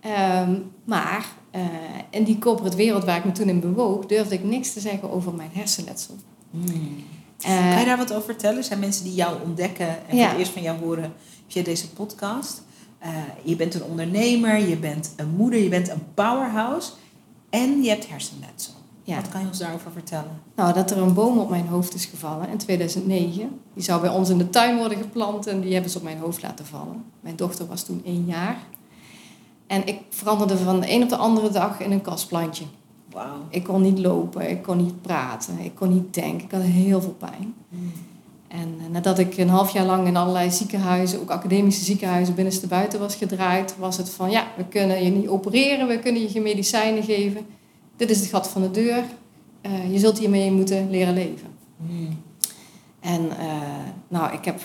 Ehm, 0.00 0.58
maar 0.84 1.26
eh, 1.56 1.62
in 2.10 2.24
die 2.24 2.38
corporate 2.38 2.76
wereld 2.76 3.04
waar 3.04 3.16
ik 3.16 3.24
me 3.24 3.32
toen 3.32 3.48
in 3.48 3.60
bewoog, 3.60 4.06
durfde 4.06 4.34
ik 4.34 4.44
niks 4.44 4.72
te 4.72 4.80
zeggen 4.80 5.10
over 5.10 5.34
mijn 5.34 5.50
hersenletsel. 5.52 6.14
Eh, 7.40 7.70
kan 7.70 7.78
je 7.78 7.84
daar 7.84 7.96
wat 7.96 8.12
over 8.12 8.24
vertellen? 8.24 8.64
Zijn 8.64 8.78
mensen 8.78 9.04
die 9.04 9.14
jou 9.14 9.36
ontdekken 9.44 10.08
en 10.08 10.16
Ja. 10.16 10.22
voor 10.22 10.30
het 10.30 10.38
eerst 10.38 10.52
van 10.52 10.62
jou 10.62 10.78
horen 10.78 11.12
via 11.48 11.62
deze 11.62 11.90
podcast? 11.90 12.62
Eh, 12.98 13.10
je 13.42 13.56
bent 13.56 13.74
een 13.74 13.84
ondernemer, 13.84 14.68
je 14.68 14.76
bent 14.76 15.12
een 15.16 15.28
moeder, 15.36 15.62
je 15.62 15.68
bent 15.68 15.88
een 15.88 16.02
powerhouse 16.14 16.90
en 17.50 17.82
je 17.82 17.88
hebt 17.88 18.08
hersenletsel. 18.08 18.74
Ja. 19.02 19.16
Wat 19.16 19.28
kan 19.28 19.40
je 19.40 19.46
ons 19.46 19.58
daarover 19.58 19.92
vertellen? 19.92 20.40
Nou, 20.56 20.72
dat 20.74 20.90
er 20.90 20.98
een 20.98 21.14
boom 21.14 21.38
op 21.38 21.50
mijn 21.50 21.66
hoofd 21.66 21.94
is 21.94 22.04
gevallen 22.04 22.48
in 22.48 22.56
2009. 22.58 23.60
Die 23.74 23.82
zou 23.82 24.00
bij 24.00 24.10
ons 24.10 24.28
in 24.28 24.38
de 24.38 24.50
tuin 24.50 24.76
worden 24.76 24.98
geplant 24.98 25.46
en 25.46 25.60
die 25.60 25.72
hebben 25.72 25.90
ze 25.90 25.96
op 25.98 26.02
mijn 26.04 26.18
hoofd 26.18 26.42
laten 26.42 26.66
vallen. 26.66 27.04
Mijn 27.20 27.36
dochter 27.36 27.66
was 27.66 27.82
toen 27.82 28.00
één 28.04 28.24
jaar. 28.26 28.56
En 29.66 29.86
ik 29.86 30.00
veranderde 30.08 30.56
van 30.56 30.80
de 30.80 30.90
een 30.90 31.02
op 31.02 31.08
de 31.08 31.16
andere 31.16 31.50
dag 31.50 31.80
in 31.80 31.92
een 31.92 32.02
kastplantje. 32.02 32.64
Wauw. 33.10 33.46
Ik 33.48 33.64
kon 33.64 33.82
niet 33.82 33.98
lopen, 33.98 34.50
ik 34.50 34.62
kon 34.62 34.76
niet 34.76 35.02
praten, 35.02 35.58
ik 35.58 35.74
kon 35.74 35.88
niet 35.88 36.14
denken. 36.14 36.44
Ik 36.44 36.50
had 36.50 36.62
heel 36.62 37.00
veel 37.00 37.16
pijn. 37.18 37.54
En 38.48 38.76
eh, 38.78 38.90
nadat 38.90 39.18
ik 39.18 39.36
een 39.36 39.48
half 39.48 39.72
jaar 39.72 39.86
lang 39.86 40.06
in 40.06 40.16
allerlei 40.16 40.50
ziekenhuizen, 40.50 41.20
ook 41.20 41.30
academische 41.30 41.84
ziekenhuizen, 41.84 42.34
binnenste 42.34 42.66
buiten 42.66 43.00
was 43.00 43.14
gedraaid, 43.14 43.76
was 43.78 43.96
het 43.96 44.10
van 44.10 44.30
ja, 44.30 44.46
we 44.56 44.64
kunnen 44.64 45.04
je 45.04 45.10
niet 45.10 45.28
opereren, 45.28 45.86
we 45.86 45.98
kunnen 45.98 46.22
je 46.22 46.28
geen 46.28 46.42
medicijnen 46.42 47.02
geven. 47.02 47.46
Dit 47.96 48.10
is 48.10 48.20
het 48.20 48.28
gat 48.28 48.48
van 48.48 48.62
de 48.62 48.70
deur. 48.70 49.04
Eh, 49.60 49.92
je 49.92 49.98
zult 49.98 50.18
hiermee 50.18 50.52
moeten 50.52 50.90
leren 50.90 51.14
leven. 51.14 51.54
En 53.00 53.38
eh, 53.38 53.46
nou, 54.08 54.32
ik 54.32 54.44
heb 54.44 54.60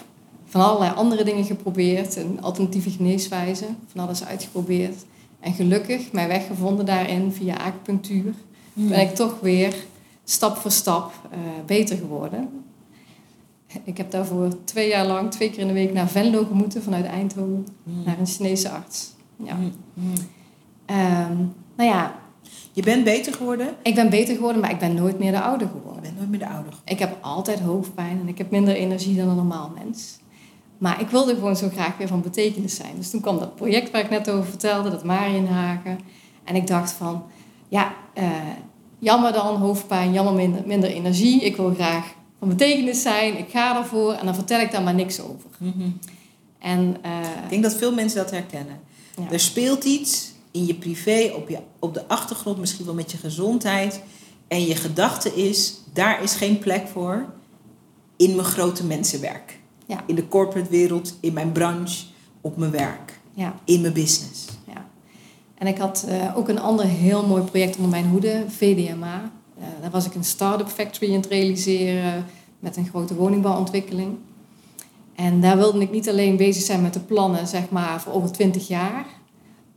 van 0.51 0.61
allerlei 0.61 0.93
andere 0.95 1.23
dingen 1.23 1.45
geprobeerd, 1.45 2.15
een 2.15 2.41
alternatieve 2.41 2.89
geneeswijze, 2.89 3.65
van 3.87 4.03
alles 4.03 4.25
uitgeprobeerd. 4.25 5.05
En 5.39 5.53
gelukkig 5.53 6.11
mijn 6.11 6.27
weg 6.27 6.47
gevonden 6.47 6.85
daarin 6.85 7.31
via 7.31 7.55
acupunctuur. 7.55 8.33
Ben 8.73 8.99
ik 8.99 9.15
toch 9.15 9.39
weer 9.39 9.75
stap 10.23 10.57
voor 10.57 10.71
stap 10.71 11.11
eh, 11.29 11.39
beter 11.65 11.97
geworden. 11.97 12.49
Ik 13.83 13.97
heb 13.97 14.11
daarvoor 14.11 14.63
twee 14.63 14.89
jaar 14.89 15.05
lang, 15.05 15.31
twee 15.31 15.49
keer 15.49 15.59
in 15.59 15.67
de 15.67 15.73
week 15.73 15.93
naar 15.93 16.09
Venlo 16.09 16.45
gemoeten 16.45 16.83
vanuit 16.83 17.05
Eindhoven, 17.05 17.67
naar 18.05 18.19
een 18.19 18.27
Chinese 18.27 18.69
arts. 18.69 19.13
Ja. 19.35 19.57
Ehm, 20.85 21.37
nou 21.75 21.89
ja, 21.89 22.15
Je 22.73 22.81
bent 22.81 23.03
beter 23.03 23.33
geworden, 23.33 23.67
ik 23.83 23.95
ben 23.95 24.09
beter 24.09 24.35
geworden, 24.35 24.61
maar 24.61 24.71
ik 24.71 24.79
ben 24.79 24.93
nooit 24.95 25.19
meer 25.19 25.31
de 25.31 25.41
ouder 25.41 25.67
je 25.67 25.73
geworden. 25.73 26.01
bent 26.01 26.17
nooit 26.17 26.29
meer 26.29 26.39
de 26.39 26.47
ouder. 26.47 26.73
Ik 26.85 26.99
heb 26.99 27.17
altijd 27.21 27.59
hoofdpijn 27.59 28.19
en 28.19 28.27
ik 28.27 28.37
heb 28.37 28.51
minder 28.51 28.75
energie 28.75 29.15
dan 29.15 29.29
een 29.29 29.35
normaal 29.35 29.71
mens. 29.83 30.19
Maar 30.81 31.01
ik 31.01 31.07
wilde 31.09 31.33
gewoon 31.33 31.55
zo 31.55 31.69
graag 31.69 31.97
weer 31.97 32.07
van 32.07 32.21
betekenis 32.21 32.75
zijn. 32.75 32.95
Dus 32.97 33.09
toen 33.09 33.21
kwam 33.21 33.39
dat 33.39 33.55
project 33.55 33.91
waar 33.91 34.01
ik 34.01 34.09
net 34.09 34.29
over 34.29 34.49
vertelde, 34.49 34.89
dat 34.89 35.03
Marienhagen. 35.03 35.99
En 36.43 36.55
ik 36.55 36.67
dacht 36.67 36.91
van, 36.91 37.23
ja, 37.67 37.93
eh, 38.13 38.29
jammer 38.99 39.33
dan, 39.33 39.55
hoofdpijn, 39.55 40.13
jammer 40.13 40.33
minder, 40.33 40.61
minder 40.65 40.89
energie. 40.89 41.41
Ik 41.41 41.55
wil 41.55 41.73
graag 41.73 42.05
van 42.39 42.47
betekenis 42.47 43.01
zijn, 43.01 43.37
ik 43.37 43.49
ga 43.49 43.77
ervoor 43.77 44.13
en 44.13 44.25
dan 44.25 44.35
vertel 44.35 44.59
ik 44.59 44.71
daar 44.71 44.81
maar 44.81 44.93
niks 44.93 45.19
over. 45.21 45.49
En 46.59 46.97
eh, 47.01 47.19
Ik 47.43 47.49
denk 47.49 47.63
dat 47.63 47.75
veel 47.75 47.93
mensen 47.93 48.17
dat 48.23 48.31
herkennen. 48.31 48.79
ja. 49.17 49.31
Er 49.31 49.39
speelt 49.39 49.83
iets 49.83 50.31
in 50.51 50.65
je 50.65 50.73
privé, 50.75 51.31
op, 51.35 51.49
je, 51.49 51.57
op 51.79 51.93
de 51.93 52.07
achtergrond, 52.07 52.57
misschien 52.57 52.85
wel 52.85 52.93
met 52.93 53.11
je 53.11 53.17
gezondheid. 53.17 54.01
En 54.47 54.65
je 54.65 54.75
gedachte 54.75 55.35
is, 55.35 55.73
daar 55.93 56.23
is 56.23 56.33
geen 56.33 56.59
plek 56.59 56.87
voor 56.87 57.25
in 58.17 58.35
mijn 58.35 58.47
grote 58.47 58.85
mensenwerk. 58.85 59.59
Ja. 59.91 60.03
In 60.05 60.15
de 60.15 60.27
corporate 60.27 60.69
wereld, 60.69 61.17
in 61.19 61.33
mijn 61.33 61.51
branche, 61.51 62.05
op 62.41 62.57
mijn 62.57 62.71
werk, 62.71 63.19
ja. 63.33 63.55
in 63.63 63.81
mijn 63.81 63.93
business. 63.93 64.45
Ja. 64.67 64.85
En 65.55 65.67
ik 65.67 65.77
had 65.77 66.05
eh, 66.07 66.37
ook 66.37 66.47
een 66.47 66.59
ander 66.59 66.85
heel 66.85 67.25
mooi 67.27 67.43
project 67.43 67.75
onder 67.75 67.91
mijn 67.91 68.05
hoede, 68.05 68.43
VDMA. 68.47 69.31
Eh, 69.57 69.63
daar 69.81 69.91
was 69.91 70.05
ik 70.05 70.15
een 70.15 70.23
start-up 70.23 70.67
factory 70.67 71.09
aan 71.09 71.21
het 71.21 71.25
realiseren. 71.25 72.25
met 72.59 72.77
een 72.77 72.87
grote 72.87 73.15
woningbouwontwikkeling. 73.15 74.17
En 75.15 75.41
daar 75.41 75.57
wilde 75.57 75.79
ik 75.79 75.91
niet 75.91 76.09
alleen 76.09 76.37
bezig 76.37 76.63
zijn 76.63 76.81
met 76.81 76.93
de 76.93 76.99
plannen, 76.99 77.47
zeg 77.47 77.69
maar, 77.69 78.01
voor 78.01 78.13
over 78.13 78.31
20 78.31 78.67
jaar. 78.67 79.05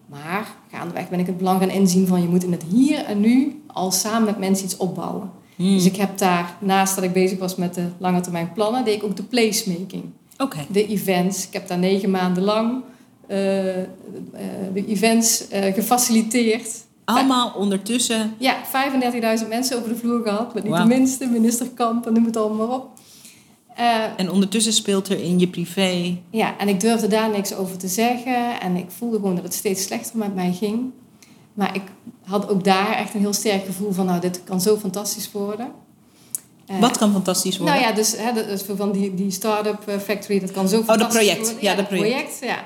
Maar 0.06 0.54
gaandeweg 0.70 1.08
ben 1.08 1.20
ik 1.20 1.26
het 1.26 1.38
belang 1.38 1.60
gaan 1.60 1.70
inzien 1.70 2.06
van 2.06 2.22
je 2.22 2.28
moet 2.28 2.44
in 2.44 2.52
het 2.52 2.62
hier 2.62 3.04
en 3.04 3.20
nu 3.20 3.62
al 3.66 3.90
samen 3.90 4.24
met 4.24 4.38
mensen 4.38 4.64
iets 4.64 4.76
opbouwen. 4.76 5.30
Hmm. 5.56 5.74
Dus 5.74 5.84
ik 5.84 5.96
heb 5.96 6.18
daar, 6.18 6.56
naast 6.60 6.94
dat 6.94 7.04
ik 7.04 7.12
bezig 7.12 7.38
was 7.38 7.56
met 7.56 7.74
de 7.74 7.86
lange 7.98 8.20
termijn 8.20 8.52
plannen, 8.52 8.84
deed 8.84 8.94
ik 8.94 9.04
ook 9.04 9.16
de 9.16 9.22
placemaking. 9.22 10.04
De 10.68 10.86
events. 10.86 11.46
Ik 11.46 11.52
heb 11.52 11.68
daar 11.68 11.78
negen 11.78 12.10
maanden 12.10 12.42
lang 12.42 12.82
eh, 13.26 13.80
eh, 13.80 13.86
de 14.74 14.86
events 14.86 15.48
eh, 15.48 15.74
gefaciliteerd. 15.74 16.84
Allemaal 17.04 17.52
ondertussen. 17.56 18.34
Ja, 18.38 18.56
35.000 19.42 19.48
mensen 19.48 19.76
over 19.76 19.88
de 19.88 19.96
vloer 19.96 20.22
gehad. 20.22 20.54
Met 20.54 20.64
niet 20.64 20.76
de 20.76 20.84
minste, 20.84 21.26
minister 21.26 21.68
Kamp, 21.74 22.10
noem 22.10 22.24
het 22.24 22.36
allemaal 22.36 22.66
maar 22.66 22.76
op. 22.76 22.88
En 24.16 24.30
ondertussen 24.30 24.72
speelt 24.72 25.08
er 25.08 25.20
in 25.20 25.38
je 25.38 25.48
privé. 25.48 26.16
ja, 26.30 26.58
en 26.58 26.68
ik 26.68 26.80
durfde 26.80 27.06
daar 27.06 27.30
niks 27.30 27.54
over 27.54 27.78
te 27.78 27.88
zeggen. 27.88 28.60
En 28.60 28.76
ik 28.76 28.86
voelde 28.88 29.16
gewoon 29.16 29.34
dat 29.34 29.44
het 29.44 29.54
steeds 29.54 29.82
slechter 29.82 30.18
met 30.18 30.34
mij 30.34 30.52
ging. 30.52 30.92
Maar 31.54 31.74
ik 31.74 31.82
had 32.24 32.48
ook 32.48 32.64
daar 32.64 32.92
echt 32.92 33.14
een 33.14 33.20
heel 33.20 33.32
sterk 33.32 33.64
gevoel 33.64 33.92
van... 33.92 34.06
nou, 34.06 34.20
dit 34.20 34.44
kan 34.44 34.60
zo 34.60 34.76
fantastisch 34.76 35.32
worden. 35.32 35.72
Eh, 36.66 36.78
Wat 36.80 36.98
kan 36.98 37.12
fantastisch 37.12 37.58
worden? 37.58 37.76
Nou 37.76 37.86
ja, 37.88 37.94
dus 37.94 38.14
hè, 38.16 38.58
van 38.76 38.92
die, 38.92 39.14
die 39.14 39.30
start-up 39.30 39.88
eh, 39.88 39.98
factory, 39.98 40.40
dat 40.40 40.50
kan 40.50 40.68
zo 40.68 40.76
dat 40.76 40.84
fantastisch 40.84 41.16
project. 41.16 41.40
worden. 41.40 41.62
Ja, 41.62 41.74
dat 41.74 41.90
dat 41.90 41.98
project. 41.98 42.38
ja. 42.40 42.64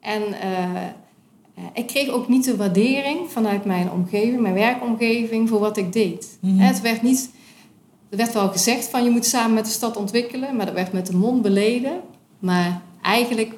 En 0.00 0.22
eh, 0.40 1.62
ik 1.72 1.86
kreeg 1.86 2.08
ook 2.08 2.28
niet 2.28 2.44
de 2.44 2.56
waardering 2.56 3.30
vanuit 3.30 3.64
mijn 3.64 3.90
omgeving, 3.90 4.40
mijn 4.40 4.54
werkomgeving, 4.54 5.48
voor 5.48 5.60
wat 5.60 5.76
ik 5.76 5.92
deed. 5.92 6.38
Mhm. 6.40 6.58
Het 6.58 6.80
werd 6.80 7.02
niet... 7.02 7.30
Er 8.10 8.16
werd 8.16 8.32
wel 8.32 8.48
gezegd 8.48 8.88
van 8.88 9.04
je 9.04 9.10
moet 9.10 9.26
samen 9.26 9.54
met 9.54 9.64
de 9.64 9.70
stad 9.70 9.96
ontwikkelen, 9.96 10.56
maar 10.56 10.66
dat 10.66 10.74
werd 10.74 10.92
met 10.92 11.06
de 11.06 11.16
mond 11.16 11.42
beleden. 11.42 12.00
Maar 12.38 12.82
eigenlijk 13.02 13.54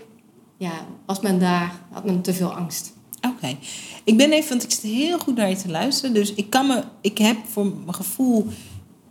ja, 0.56 0.72
was 1.06 1.20
men 1.20 1.38
daar, 1.38 1.72
had 1.90 2.04
men 2.04 2.22
te 2.22 2.34
veel 2.34 2.52
angst. 2.52 2.92
Oké. 3.20 3.56
Ik 4.04 4.16
ben 4.16 4.32
even, 4.32 4.48
want 4.48 4.62
ik 4.62 4.70
zit 4.70 4.82
heel 4.82 5.18
goed 5.18 5.36
naar 5.36 5.48
je 5.48 5.56
te 5.56 5.68
luisteren. 5.70 6.14
Dus 6.14 6.34
ik 6.34 6.50
kan 6.50 6.66
me, 6.66 6.82
ik 7.00 7.18
heb 7.18 7.36
voor 7.50 7.66
mijn 7.66 7.94
gevoel, 7.94 8.46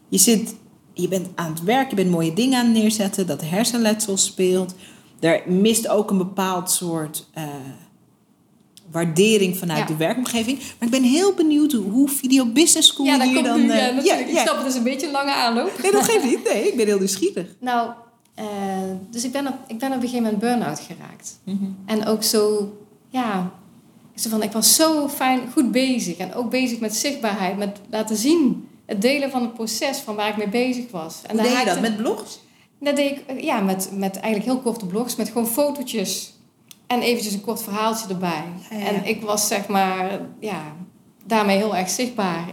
je 0.09 0.17
zit, 0.17 0.55
je 0.93 1.07
bent 1.07 1.27
aan 1.35 1.51
het 1.51 1.63
werk, 1.63 1.89
je 1.89 1.95
bent 1.95 2.09
mooie 2.09 2.33
dingen 2.33 2.59
aan 2.59 2.65
het 2.65 2.73
neerzetten, 2.73 3.27
dat 3.27 3.41
hersenletsel 3.41 4.17
speelt. 4.17 4.73
Er 5.19 5.43
mist 5.51 5.87
ook 5.87 6.09
een 6.11 6.17
bepaald 6.17 6.71
soort 6.71 7.27
eh, 7.33 7.43
waardering 8.91 9.57
vanuit 9.57 9.79
Ja. 9.79 9.85
de 9.85 9.95
werkomgeving. 9.95 10.57
Maar 10.57 10.87
ik 10.87 10.89
ben 10.89 11.03
heel 11.03 11.33
benieuwd 11.33 11.71
hoe, 11.71 12.09
Video 12.09 12.45
Business 12.45 12.87
School 12.87 13.05
Ja, 13.05 13.17
dat 13.17 13.25
hier 13.27 13.33
komt 13.35 13.45
dan... 13.45 13.61
nu. 13.61 13.69
eh, 13.71 14.03
Ja. 14.05 14.15
Ik 14.17 14.37
snap 14.37 14.57
het 14.57 14.67
is 14.67 14.75
een 14.75 14.83
beetje 14.83 15.05
een 15.05 15.11
lange 15.11 15.31
aanloop. 15.33 15.79
Nee, 15.81 15.91
dat 15.91 16.03
geeft 16.03 16.23
niet. 16.23 16.43
Nee, 16.43 16.67
ik 16.67 16.75
ben 16.75 16.85
heel 16.85 16.97
nieuwsgierig. 16.97 17.47
Nou, 17.59 17.89
eh, 18.35 18.45
dus 19.11 19.23
ik 19.23 19.31
ben, 19.31 19.47
op, 19.47 19.53
ik 19.67 19.77
ben 19.79 19.87
op 19.89 19.95
een 19.95 20.01
gegeven 20.01 20.23
moment 20.23 20.39
burn-out 20.41 20.79
geraakt. 20.79 21.39
En 21.85 22.05
ook 22.05 22.23
zo, 22.23 22.73
ja, 23.09 23.51
zo 24.21 24.29
van, 24.29 24.43
ik 24.43 24.51
was 24.51 24.75
zo 24.75 25.07
fijn, 25.09 25.39
goed 25.53 25.71
bezig. 25.71 26.17
En 26.17 26.33
ook 26.33 26.49
bezig 26.49 26.79
met 26.79 26.95
zichtbaarheid, 26.95 27.57
met 27.57 27.79
laten 27.89 28.15
zien, 28.15 28.67
het 28.85 29.01
delen 29.01 29.31
van 29.31 29.41
het 29.41 29.53
proces 29.53 29.97
van 29.97 30.15
waar 30.15 30.29
ik 30.29 30.37
mee 30.37 30.49
bezig 30.49 30.91
was. 30.91 31.21
En 31.27 31.39
Hoe 31.39 31.47
deed 31.49 31.59
je 31.59 31.65
dat? 31.65 31.81
Met 31.81 31.97
blogs? 31.97 32.39
Dat 32.79 32.95
deed 32.95 33.11
ik, 33.27 33.41
ja, 33.43 33.59
met, 33.59 33.89
met 33.93 34.15
eigenlijk 34.19 34.45
heel 34.45 34.59
korte 34.61 34.85
blogs, 34.85 35.15
met 35.15 35.27
gewoon 35.27 35.47
fotootjes. 35.47 36.33
En 36.87 37.01
eventjes 37.01 37.33
een 37.33 37.41
kort 37.41 37.63
verhaaltje 37.63 38.07
erbij. 38.07 38.43
Ja, 38.69 38.77
ja. 38.77 38.85
En 38.85 39.05
ik 39.05 39.21
was, 39.21 39.47
zeg 39.47 39.67
maar, 39.67 40.19
ja, 40.39 40.61
daarmee 41.25 41.57
heel 41.57 41.75
erg 41.75 41.89
zichtbaar 41.89 42.45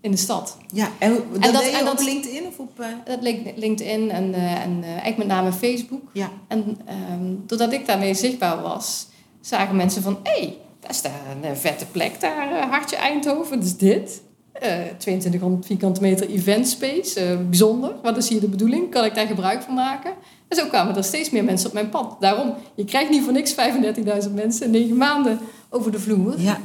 in 0.00 0.10
de 0.10 0.16
stad. 0.16 0.56
Ja, 0.72 0.88
en, 0.98 1.14
dat, 1.32 1.42
dat- 1.42 1.62
deed 1.62 1.70
je 1.70 1.76
en 1.76 1.88
op 1.88 1.96
dat- 1.96 2.04
LinkedIn 2.04 2.46
of 2.46 2.58
op... 2.58 2.80
eh, 2.80 2.86
Dat 3.04 3.22
leek 3.22 3.52
LinkedIn 3.56 4.10
en, 4.10 4.34
eh, 4.34 4.52
en 4.62 4.78
eh, 4.82 4.88
eigenlijk 4.88 5.16
met 5.16 5.26
name 5.26 5.52
Facebook. 5.52 6.02
Ja. 6.12 6.30
En 6.48 6.78
ehm, 6.84 7.34
doordat 7.46 7.72
ik 7.72 7.86
daarmee 7.86 8.14
zichtbaar 8.14 8.62
was, 8.62 9.06
zagen 9.40 9.76
mensen 9.76 10.02
van... 10.02 10.18
hé, 10.22 10.30
hey, 10.40 10.56
daar 10.86 10.94
is 10.94 11.02
daar 11.02 11.36
een 11.36 11.44
eh, 11.44 11.56
vette 11.56 11.86
plek 11.86 12.20
daar, 12.20 12.50
eh, 12.50 12.70
Hartje 12.70 12.96
Eindhoven, 12.96 13.56
wat 13.56 13.64
is 13.64 13.76
dit? 13.76 14.22
Eh 14.52 14.72
2200 14.98 15.66
vierkante 15.66 16.00
meter 16.00 16.28
event 16.28 16.68
space, 16.68 17.38
bijzonder. 17.48 17.94
Wat 18.02 18.16
is 18.16 18.28
hier 18.28 18.40
de 18.40 18.48
bedoeling? 18.48 18.90
Kan 18.90 19.04
ik 19.04 19.14
daar 19.14 19.26
gebruik 19.26 19.62
van 19.62 19.74
maken? 19.74 20.12
En 20.48 20.56
zo 20.56 20.66
kwamen 20.66 20.96
er 20.96 21.04
steeds 21.04 21.30
meer 21.30 21.44
mensen 21.44 21.68
op 21.68 21.74
mijn 21.74 21.88
pad. 21.88 22.16
Daarom, 22.20 22.54
je 22.74 22.84
krijgt 22.84 23.10
niet 23.10 23.22
voor 23.22 23.32
niks 23.32 23.54
35.000 23.54 24.34
mensen 24.34 24.66
in 24.66 24.70
negen 24.70 24.96
maanden 24.96 25.38
over 25.70 25.92
de 25.92 25.98
vloer. 25.98 26.40
Ja, 26.40 26.60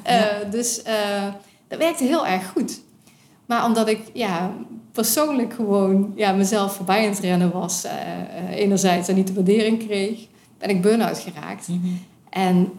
dus 0.51 0.81
dat 1.67 1.79
werkte 1.79 2.03
heel 2.03 2.27
erg 2.27 2.49
goed. 2.49 2.81
Maar 3.45 3.65
omdat 3.65 3.87
ik 3.87 3.99
ja, 4.13 4.51
persoonlijk 4.91 5.53
gewoon 5.53 6.13
ja, 6.15 6.31
mezelf 6.31 6.75
voorbij 6.75 7.03
aan 7.03 7.11
het 7.11 7.19
rennen 7.19 7.51
was, 7.51 7.85
enerzijds 8.51 9.07
en 9.07 9.15
niet 9.15 9.27
de 9.27 9.33
waardering 9.33 9.85
kreeg, 9.85 10.19
ben 10.57 10.69
ik 10.69 10.81
burn-out 10.81 11.19
geraakt. 11.19 11.67
Mhm. 11.67 11.87
En 12.29 12.71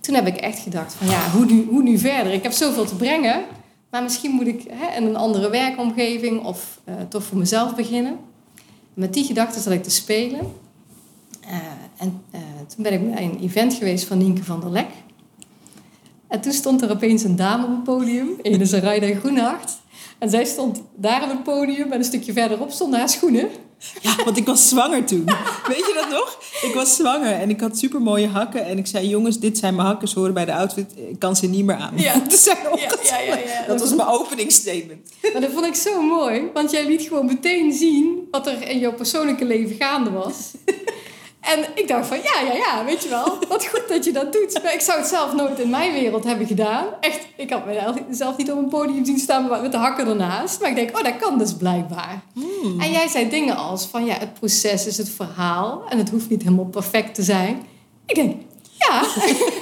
toen 0.00 0.14
heb 0.14 0.26
ik 0.26 0.36
echt 0.36 0.58
gedacht 0.58 0.94
van 0.94 1.06
ja, 1.06 1.30
hoe 1.30 1.44
nu, 1.44 1.66
hoe 1.68 1.82
nu 1.82 1.98
verder? 1.98 2.32
Ik 2.32 2.42
heb 2.42 2.52
zoveel 2.52 2.84
te 2.84 2.96
brengen, 2.96 3.44
maar 3.90 4.02
misschien 4.02 4.30
moet 4.30 4.46
ik 4.46 4.64
hè, 4.70 4.96
in 4.96 5.06
een 5.06 5.16
andere 5.16 5.50
werkomgeving 5.50 6.44
of 6.44 6.80
eh, 6.84 6.94
toch 7.08 7.22
voor 7.22 7.38
mezelf 7.38 7.74
beginnen. 7.74 8.18
Met 8.94 9.14
die 9.14 9.24
gedachte 9.24 9.60
zat 9.60 9.72
ik 9.72 9.82
te 9.82 9.90
spelen. 9.90 10.40
Eh, 11.40 11.56
en 11.96 12.22
eh, 12.30 12.40
toen 12.74 12.82
ben 12.82 12.92
ik 12.92 13.14
bij 13.14 13.24
een 13.24 13.40
event 13.40 13.74
geweest 13.74 14.04
van 14.04 14.18
Nienke 14.18 14.44
van 14.44 14.60
der 14.60 14.70
Lek. 14.70 14.88
En 16.28 16.40
toen 16.40 16.52
stond 16.52 16.82
er 16.82 16.90
opeens 16.90 17.24
een 17.24 17.36
dame 17.36 17.64
op 17.64 17.70
het 17.70 17.84
podium, 17.84 18.28
ene 18.42 18.66
Sarayda 18.66 19.14
Groenhart. 19.14 19.78
En 20.18 20.30
zij 20.30 20.44
stond 20.44 20.82
daar 20.96 21.22
op 21.22 21.28
het 21.28 21.42
podium 21.42 21.92
en 21.92 21.98
een 21.98 22.04
stukje 22.04 22.32
verderop 22.32 22.70
stonden 22.70 22.98
haar 22.98 23.08
schoenen. 23.08 23.48
Ja, 24.00 24.16
want 24.24 24.36
ik 24.36 24.46
was 24.46 24.68
zwanger 24.68 25.04
toen. 25.04 25.24
Weet 25.68 25.76
je 25.76 25.92
dat 25.94 26.08
nog? 26.10 26.38
Ik 26.62 26.74
was 26.74 26.96
zwanger 26.96 27.32
en 27.32 27.50
ik 27.50 27.60
had 27.60 27.78
super 27.78 28.00
mooie 28.02 28.26
hakken. 28.28 28.64
En 28.66 28.78
ik 28.78 28.86
zei: 28.86 29.08
Jongens, 29.08 29.38
dit 29.38 29.58
zijn 29.58 29.74
mijn 29.74 29.86
hakken, 29.88 30.08
ze 30.08 30.18
horen 30.18 30.34
bij 30.34 30.44
de 30.44 30.54
outfit. 30.54 30.92
Ik 31.08 31.18
kan 31.18 31.36
ze 31.36 31.46
niet 31.46 31.64
meer 31.64 31.76
aan. 31.76 31.92
Ja. 31.96 32.14
Ze 32.30 32.36
zijn 32.36 32.56
Ja, 32.62 32.70
opgetrokken. 32.70 33.06
ja, 33.08 33.20
ja, 33.20 33.36
ja. 33.36 33.64
Dat 33.66 33.80
was 33.80 33.94
mijn 33.94 34.08
openingsstatement. 34.08 35.10
Maar 35.32 35.40
dat 35.40 35.50
vond 35.52 35.66
ik 35.66 35.74
zo 35.74 36.02
mooi, 36.02 36.42
want 36.54 36.70
jij 36.70 36.86
liet 36.86 37.02
gewoon 37.02 37.26
meteen 37.26 37.72
zien 37.72 38.28
wat 38.30 38.46
er 38.46 38.68
in 38.68 38.78
jouw 38.78 38.92
persoonlijke 38.94 39.44
leven 39.44 39.76
gaande 39.78 40.10
was. 40.10 40.36
En 41.40 41.64
ik 41.74 41.88
dacht 41.88 42.06
van, 42.06 42.16
ja, 42.16 42.40
ja, 42.46 42.52
ja, 42.52 42.84
weet 42.84 43.02
je 43.02 43.08
wel, 43.08 43.38
wat 43.48 43.66
goed 43.66 43.88
dat 43.88 44.04
je 44.04 44.12
dat 44.12 44.32
doet. 44.32 44.62
Maar 44.62 44.74
ik 44.74 44.80
zou 44.80 44.98
het 44.98 45.08
zelf 45.08 45.34
nooit 45.34 45.58
in 45.58 45.70
mijn 45.70 45.92
wereld 45.92 46.24
hebben 46.24 46.46
gedaan. 46.46 46.84
Echt, 47.00 47.26
ik 47.36 47.50
had 47.50 47.62
mezelf 48.08 48.36
niet 48.36 48.52
op 48.52 48.58
een 48.58 48.68
podium 48.68 49.04
zien 49.04 49.18
staan 49.18 49.48
met 49.62 49.72
de 49.72 49.78
hakken 49.78 50.08
ernaast. 50.08 50.60
Maar 50.60 50.68
ik 50.68 50.76
denk, 50.76 50.98
oh, 50.98 51.04
dat 51.04 51.16
kan 51.16 51.38
dus 51.38 51.54
blijkbaar. 51.54 52.22
En 52.78 52.90
jij 52.90 53.08
zei 53.08 53.28
dingen 53.28 53.56
als 53.56 53.86
van, 53.86 54.04
ja, 54.04 54.14
het 54.14 54.34
proces 54.34 54.86
is 54.86 54.96
het 54.96 55.08
verhaal. 55.08 55.82
En 55.88 55.98
het 55.98 56.10
hoeft 56.10 56.30
niet 56.30 56.42
helemaal 56.42 56.64
perfect 56.64 57.14
te 57.14 57.22
zijn. 57.22 57.62
Ik 58.06 58.14
denk, 58.14 58.36
ja, 58.78 59.02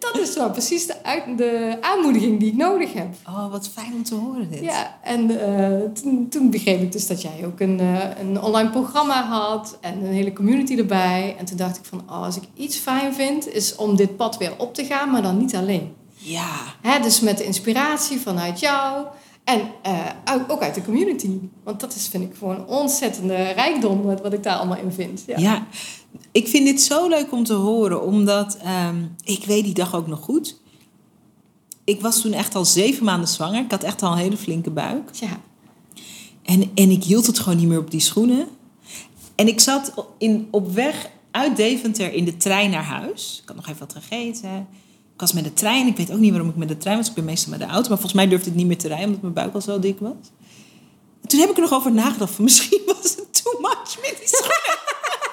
dat 0.00 0.18
is 0.18 0.34
wel 0.34 0.50
precies 0.50 0.86
de, 0.86 1.04
uit, 1.04 1.38
de 1.38 1.76
aanmoediging 1.80 2.38
die 2.40 2.48
ik 2.48 2.56
nodig 2.56 2.92
heb. 2.92 3.14
Oh, 3.26 3.50
wat 3.50 3.68
fijn 3.68 3.92
om 3.94 4.02
te 4.02 4.14
horen 4.14 4.50
dit. 4.50 4.60
Ja, 4.60 4.98
en 5.02 5.40
eh, 5.40 5.90
toen, 6.02 6.28
toen 6.28 6.50
begreep 6.50 6.82
ik 6.82 6.92
dus 6.92 7.06
dat 7.06 7.22
jij 7.22 7.44
ook 7.44 7.60
een, 7.60 7.80
eh, 7.80 8.20
een 8.20 8.42
online 8.42 8.70
programma 8.70 9.24
had 9.24 9.78
en 9.80 10.04
een 10.04 10.12
hele 10.12 10.32
community 10.32 10.76
erbij. 10.76 11.36
En 11.38 11.44
toen 11.44 11.56
dacht 11.56 11.76
ik 11.76 11.84
van, 11.84 12.02
oh, 12.06 12.22
als 12.22 12.36
ik 12.36 12.42
iets 12.54 12.76
fijn 12.76 13.14
vind, 13.14 13.48
is 13.48 13.76
om 13.76 13.96
dit 13.96 14.16
pad 14.16 14.38
weer 14.38 14.52
op 14.58 14.74
te 14.74 14.84
gaan, 14.84 15.10
maar 15.10 15.22
dan 15.22 15.38
niet 15.38 15.56
alleen. 15.56 15.94
Ja. 16.14 16.50
Hè, 16.80 17.00
dus 17.00 17.20
met 17.20 17.38
de 17.38 17.44
inspiratie 17.44 18.20
vanuit 18.20 18.60
jou 18.60 19.06
en 19.44 19.60
eh, 19.82 20.06
ook- 20.48 20.60
uit 20.62 20.74
de 20.74 20.84
community. 20.84 21.30
Want 21.64 21.80
dat 21.80 21.94
is, 21.94 22.08
vind 22.08 22.24
ik, 22.24 22.34
gewoon 22.38 22.54
een 22.56 22.66
ontzettende 22.66 23.34
rijkdom 23.36 24.02
wat, 24.02 24.32
ik 24.32 24.42
daar 24.42 24.56
allemaal 24.56 24.78
in 24.78 24.92
vind. 24.92 25.22
Ja. 25.26 25.38
Ja. 25.38 25.66
ik 26.32 26.48
vind 26.48 26.66
dit 26.66 26.82
zo 26.82 27.08
leuk 27.08 27.32
om 27.32 27.44
te 27.44 27.52
horen, 27.54 28.02
omdat 28.02 28.56
ehm, 28.56 28.96
ik 29.24 29.44
weet 29.44 29.64
die 29.64 29.74
dag 29.74 29.94
ook 29.94 30.06
nog 30.06 30.20
goed. 30.20 30.60
Ik 31.84 32.00
was 32.00 32.20
toen 32.20 32.32
echt 32.32 32.54
al 32.54 32.64
zeven 32.64 33.04
maanden 33.04 33.28
zwanger. 33.28 33.62
Ik 33.64 33.70
had 33.70 33.82
echt 33.82 34.02
al 34.02 34.12
een 34.12 34.18
hele 34.18 34.36
flinke 34.36 34.70
buik. 34.70 35.10
Tja, 35.10 35.40
En, 36.42 36.70
en 36.74 36.90
ik 36.90 37.04
hield 37.04 37.26
het 37.26 37.38
gewoon 37.38 37.58
niet 37.58 37.68
meer 37.68 37.78
op 37.78 37.90
die 37.90 38.00
schoenen. 38.00 38.46
En 39.34 39.48
ik 39.48 39.60
zat 39.60 39.92
in, 40.18 40.48
op 40.50 40.72
weg 40.72 41.10
uit 41.30 41.56
Deventer 41.56 42.12
in 42.12 42.24
de 42.24 42.36
trein 42.36 42.70
naar 42.70 42.84
huis. 42.84 43.38
Ik 43.42 43.48
had 43.48 43.56
nog 43.56 43.68
even 43.68 43.78
wat 43.78 43.92
gegeten. 44.02 44.68
Ik 45.20 45.26
was 45.26 45.34
met 45.34 45.44
de 45.44 45.52
trein. 45.52 45.86
Ik 45.86 45.96
weet 45.96 46.12
ook 46.12 46.18
niet 46.18 46.30
waarom 46.30 46.48
ik 46.48 46.56
met 46.56 46.68
de 46.68 46.76
trein 46.76 46.96
was. 46.96 47.08
Ik 47.08 47.14
ben 47.14 47.24
meestal 47.24 47.50
met 47.50 47.60
de 47.60 47.66
auto. 47.66 47.88
Maar 47.88 47.98
volgens 47.98 48.12
mij 48.12 48.28
durfde 48.28 48.50
ik 48.50 48.56
niet 48.56 48.66
meer 48.66 48.78
te 48.78 48.88
rijden, 48.88 49.06
omdat 49.06 49.22
mijn 49.22 49.34
buik 49.34 49.54
al 49.54 49.60
zo 49.60 49.78
dik 49.78 49.98
was. 49.98 50.12
En 51.22 51.28
toen 51.28 51.40
heb 51.40 51.50
ik 51.50 51.56
er 51.56 51.62
nog 51.62 51.72
over 51.72 51.92
nagedacht. 51.92 52.34
Van 52.34 52.44
misschien 52.50 52.80
was 52.86 53.16
het 53.16 53.42
too 53.42 53.60
much 53.60 53.96
met 54.00 54.14
die 54.18 54.28
schoenen. 54.28 54.78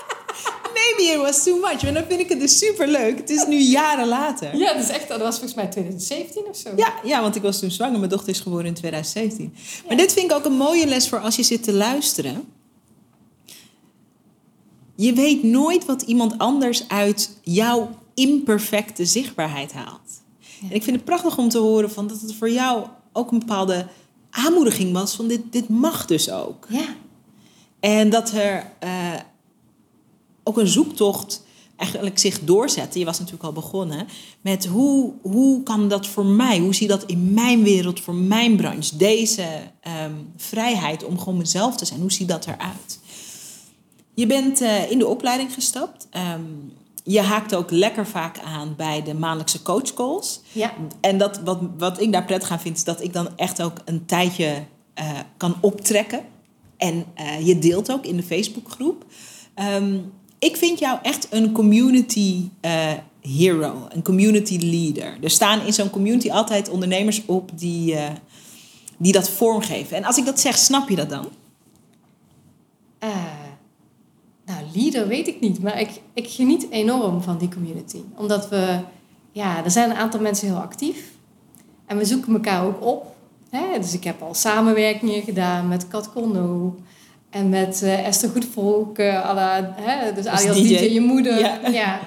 Maybe 0.78 1.13
it 1.13 1.17
was 1.17 1.43
too 1.43 1.56
much. 1.56 1.82
Maar 1.84 1.93
dan 1.93 2.04
vind 2.08 2.19
ik 2.19 2.30
het 2.30 2.39
dus 2.39 2.58
super 2.58 2.88
leuk. 2.88 3.17
Het 3.17 3.30
is 3.30 3.45
nu 3.45 3.60
jaren 3.60 4.08
later. 4.08 4.58
ja 4.58 4.73
dat, 4.73 4.84
is 4.84 4.89
echt, 4.89 5.08
dat 5.08 5.19
was 5.19 5.36
volgens 5.36 5.54
mij 5.54 5.67
2017 5.67 6.43
of 6.50 6.58
zo. 6.58 6.69
Ja, 6.76 6.93
ja, 7.04 7.21
want 7.21 7.36
ik 7.36 7.41
was 7.41 7.60
toen 7.60 7.71
zwanger. 7.71 7.97
Mijn 7.97 8.12
dochter 8.12 8.30
is 8.30 8.39
geboren 8.39 8.65
in 8.65 8.73
2017. 8.73 9.54
Maar 9.88 9.97
dit 9.97 10.13
vind 10.13 10.32
ik 10.32 10.38
ook 10.38 10.45
een 10.45 10.58
mooie 10.58 10.88
les 10.88 11.10
voor 11.10 11.19
als 11.19 11.36
je 11.36 11.43
zit 11.43 11.63
te 11.63 11.73
luisteren. 11.73 12.50
Je 14.95 15.13
weet 15.13 15.43
nooit 15.43 15.86
wat 15.86 16.02
iemand 16.02 16.38
anders 16.38 16.88
uit 16.88 17.30
jouw 17.41 17.89
imperfecte 18.17 19.06
zichtbaarheid 19.06 19.73
haalt. 19.73 20.21
En 20.62 20.71
ik 20.71 20.84
vind 20.84 20.95
het 20.95 21.06
prachtig 21.06 21.38
om 21.38 21.49
te 21.49 21.58
horen 21.58 21.91
van 21.91 22.08
dat 22.08 22.21
het 22.21 22.34
voor 22.34 22.51
jou 22.51 22.86
ook 23.13 23.32
een 23.32 23.39
bepaalde 23.39 23.88
aanmoediging 24.30 24.93
was 24.93 25.15
van 25.15 25.27
dit, 25.27 25.41
dit 25.51 25.69
mag 25.69 26.06
dus 26.06 26.32
ook. 26.32 26.67
Ja. 26.69 26.95
En 27.80 28.10
dat 28.10 28.32
er 28.32 28.71
eh, 28.80 29.13
ook 30.43 30.58
een 30.58 30.67
zoektocht 30.67 31.45
eigenlijk 31.75 32.19
zich 32.19 32.39
doorzette. 32.39 32.99
Je 32.99 33.06
was 33.06 33.19
natuurlijk 33.19 33.45
al 33.45 33.53
begonnen 33.53 34.08
met 34.41 34.65
hoe, 34.65 35.13
hoe 35.21 35.63
kan 35.63 35.89
dat 35.89 36.08
voor 36.08 36.25
mij, 36.25 36.60
hoe 36.60 36.75
zie 36.75 36.88
dat 36.88 37.03
in 37.03 37.34
mijn 37.34 37.63
wereld, 37.63 37.99
voor 37.99 38.15
mijn 38.15 38.56
branche, 38.56 38.97
deze 38.97 39.47
ehm, 39.82 40.13
vrijheid 40.38 41.03
om 41.03 41.19
gewoon 41.19 41.38
mezelf 41.38 41.75
te 41.77 41.86
zijn, 41.86 41.99
hoe 41.99 42.12
ziet 42.12 42.27
dat 42.27 42.45
eruit? 42.45 42.99
Je 44.13 44.27
bent 44.27 44.62
eh, 44.62 44.91
in 44.91 44.99
de 44.99 45.08
opleiding 45.08 45.53
gestapt. 45.53 46.08
Ehm, 46.10 46.41
je 47.08 47.22
haakt 47.22 47.56
ook 47.56 47.72
lekker 47.72 48.08
vaak 48.08 48.39
aan 48.39 48.74
bij 48.78 49.04
de 49.04 49.13
maandelijkse 49.13 49.62
coachcalls. 49.62 50.41
Ja. 50.52 50.74
En 51.00 51.17
dat, 51.17 51.39
wat, 51.43 51.60
wat 51.78 52.02
ik 52.02 52.12
daar 52.12 52.26
prettig 52.26 52.52
aan 52.52 52.60
vind, 52.60 52.78
is 52.78 52.84
dat 52.84 53.04
ik 53.04 53.13
dan 53.13 53.30
echt 53.36 53.62
ook 53.62 53.78
een 53.86 54.06
tijdje 54.06 54.63
eh, 54.93 55.10
kan 55.38 55.56
optrekken. 55.62 56.22
En 56.78 57.06
eh, 57.13 57.48
je 57.48 57.60
deelt 57.60 57.91
ook 57.91 58.06
in 58.06 58.15
de 58.15 58.24
Facebookgroep. 58.24 59.06
Ehm, 59.54 59.98
ik 60.39 60.58
vind 60.58 60.80
jou 60.80 61.00
echt 61.02 61.28
een 61.30 61.52
community 61.52 62.50
eh, 62.62 62.91
hero, 63.22 63.88
een 63.89 64.04
community 64.04 64.58
leader. 64.58 65.17
Er 65.22 65.30
staan 65.30 65.65
in 65.65 65.74
zo'n 65.74 65.89
community 65.89 66.32
altijd 66.32 66.70
ondernemers 66.70 67.22
op 67.26 67.52
die, 67.60 67.96
die 68.98 69.12
dat 69.12 69.30
vormgeven. 69.30 69.98
En 69.98 70.04
als 70.04 70.17
ik 70.17 70.26
dat 70.26 70.39
zeg, 70.39 70.58
snap 70.58 70.89
je 70.89 70.96
dat 70.96 71.10
dan? 71.10 71.28
Eh, 73.00 73.10
leader 74.73 75.08
weet 75.08 75.27
ik 75.27 75.39
niet, 75.39 75.62
maar 75.62 75.80
ik, 75.80 75.89
ik 76.13 76.30
geniet 76.30 76.67
enorm 76.69 77.21
van 77.21 77.38
die 77.38 77.49
community. 77.49 78.01
Omdat 78.15 78.49
we, 78.49 78.80
ja, 79.32 79.63
er 79.63 79.71
zijn 79.71 79.89
een 79.89 79.95
aantal 79.95 80.19
mensen 80.19 80.47
heel 80.47 80.58
actief. 80.58 81.12
En 81.86 81.97
we 81.97 82.06
zoeken 82.06 82.34
elkaar 82.34 82.65
ook 82.65 82.86
op. 82.86 83.15
Hè? 83.49 83.80
Dus 83.80 83.93
ik 83.93 84.03
heb 84.03 84.21
al 84.21 84.34
samenwerkingen 84.34 85.21
gedaan 85.21 85.67
met 85.67 85.88
Kat 85.88 86.12
Conno. 86.12 86.75
En 87.30 87.49
met 87.49 87.82
eh, 87.82 88.08
Esther 88.08 88.30
Goedvolk, 88.30 88.99
uh, 88.99 89.32
la, 89.34 89.73
hè? 89.75 90.13
dus 90.13 90.25
alias 90.25 90.56
DJ. 90.56 90.77
DJ. 90.77 90.93
je 90.93 91.01
moeder. 91.01 91.39
Ja. 91.39 91.60
Ja. 91.67 91.99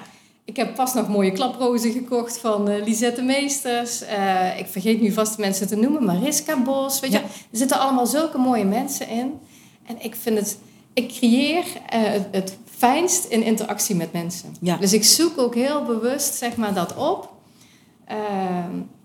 Ik 0.45 0.55
heb 0.55 0.75
pas 0.75 0.93
nog 0.93 1.07
mooie 1.07 1.31
klaprozen 1.31 1.91
gekocht 1.91 2.37
van 2.37 2.69
eh, 2.69 2.83
Lisette 2.85 3.21
Meesters. 3.21 4.01
Ik 4.57 4.67
vergeet 4.67 5.01
nu 5.01 5.11
vast 5.11 5.37
mensen 5.37 5.67
te 5.67 5.75
noemen. 5.75 6.05
Mariska 6.05 6.61
Bos, 6.61 6.99
weet 6.99 7.11
je. 7.11 7.17
Er 7.17 7.27
zitten 7.51 7.79
allemaal 7.79 8.05
zulke 8.05 8.37
mooie 8.37 8.65
mensen 8.65 9.07
in. 9.09 9.39
En 9.85 9.95
ik 9.99 10.15
vind 10.15 10.37
het... 10.37 10.57
Ik 10.93 11.07
creëer 11.07 11.63
eh, 11.89 11.99
het, 12.31 12.57
fijnst 12.77 13.25
in 13.25 13.43
interactie 13.43 13.95
met 13.95 14.13
mensen. 14.13 14.55
Ja. 14.61 14.77
Dus 14.77 14.93
ik 14.93 15.03
zoek 15.03 15.37
ook 15.37 15.55
heel 15.55 15.85
bewust 15.85 16.33
zeg 16.35 16.55
maar, 16.55 16.73
dat 16.73 16.95
op. 16.95 17.33
Ehm, 18.05 18.19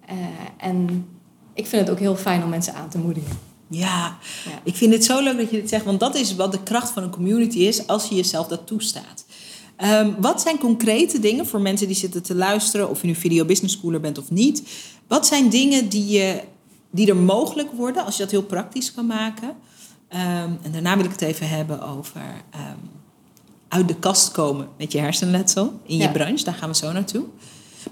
eh, 0.07 0.16
en 0.57 1.07
ik 1.55 1.66
vind 1.66 1.83
het 1.83 1.90
ook 1.90 1.99
heel 1.99 2.16
fijn 2.16 2.42
om 2.42 2.49
mensen 2.49 2.75
aan 2.75 2.88
te 2.88 2.99
moedigen. 2.99 3.38
Ja, 3.68 4.18
Ja. 4.44 4.61
ik 4.64 4.77
vind 4.77 4.92
het 4.92 5.05
zo 5.05 5.22
leuk 5.22 5.37
dat 5.37 5.51
je 5.51 5.61
dit 5.61 5.68
zegt, 5.68 5.85
want 5.85 6.01
dat 6.01 6.14
is 6.14 6.35
wat 6.35 6.53
de 6.53 6.62
kracht 6.62 6.90
van 6.90 7.03
een 7.03 7.11
community 7.11 7.59
is 7.59 7.87
als 7.87 8.09
je 8.09 8.14
jezelf 8.14 8.46
dat 8.46 8.66
toestaat. 8.66 9.25
Ehm, 9.77 10.11
wat 10.18 10.40
zijn 10.40 10.59
concrete 10.59 11.18
dingen 11.20 11.46
voor 11.46 11.61
mensen 11.61 11.87
die 11.87 11.96
zitten 11.96 12.22
te 12.22 12.35
luisteren, 12.35 12.90
of 12.90 13.01
je 13.01 13.07
nu 13.07 13.14
video 13.14 13.44
business 13.44 13.75
schooler 13.75 14.01
bent 14.01 14.18
of 14.18 14.31
niet? 14.31 14.62
Wat 15.07 15.27
zijn 15.27 15.49
dingen 15.49 15.88
die, 15.88 16.07
je, 16.07 16.42
die 16.90 17.09
er 17.09 17.16
mogelijk 17.16 17.72
worden 17.72 18.05
als 18.05 18.16
je 18.16 18.22
dat 18.22 18.31
heel 18.31 18.42
praktisch 18.42 18.92
kan 18.92 19.07
maken? 19.07 19.57
Ehm, 20.09 20.51
en 20.62 20.73
daarna 20.73 20.97
wil 20.97 21.05
ik 21.05 21.11
het 21.11 21.23
even 21.23 21.49
hebben 21.49 21.83
over 21.83 22.21
ehm, 22.51 22.77
uit 23.69 23.88
de 23.88 23.95
kast 23.99 24.31
komen 24.31 24.69
met 24.79 24.92
je 24.92 24.99
hersenletsel 24.99 25.81
in 25.87 25.97
je 25.97 26.03
Ja. 26.03 26.09
branche. 26.11 26.45
Daar 26.45 26.55
gaan 26.55 26.69
we 26.69 26.75
zo 26.77 26.92
naartoe. 26.92 27.25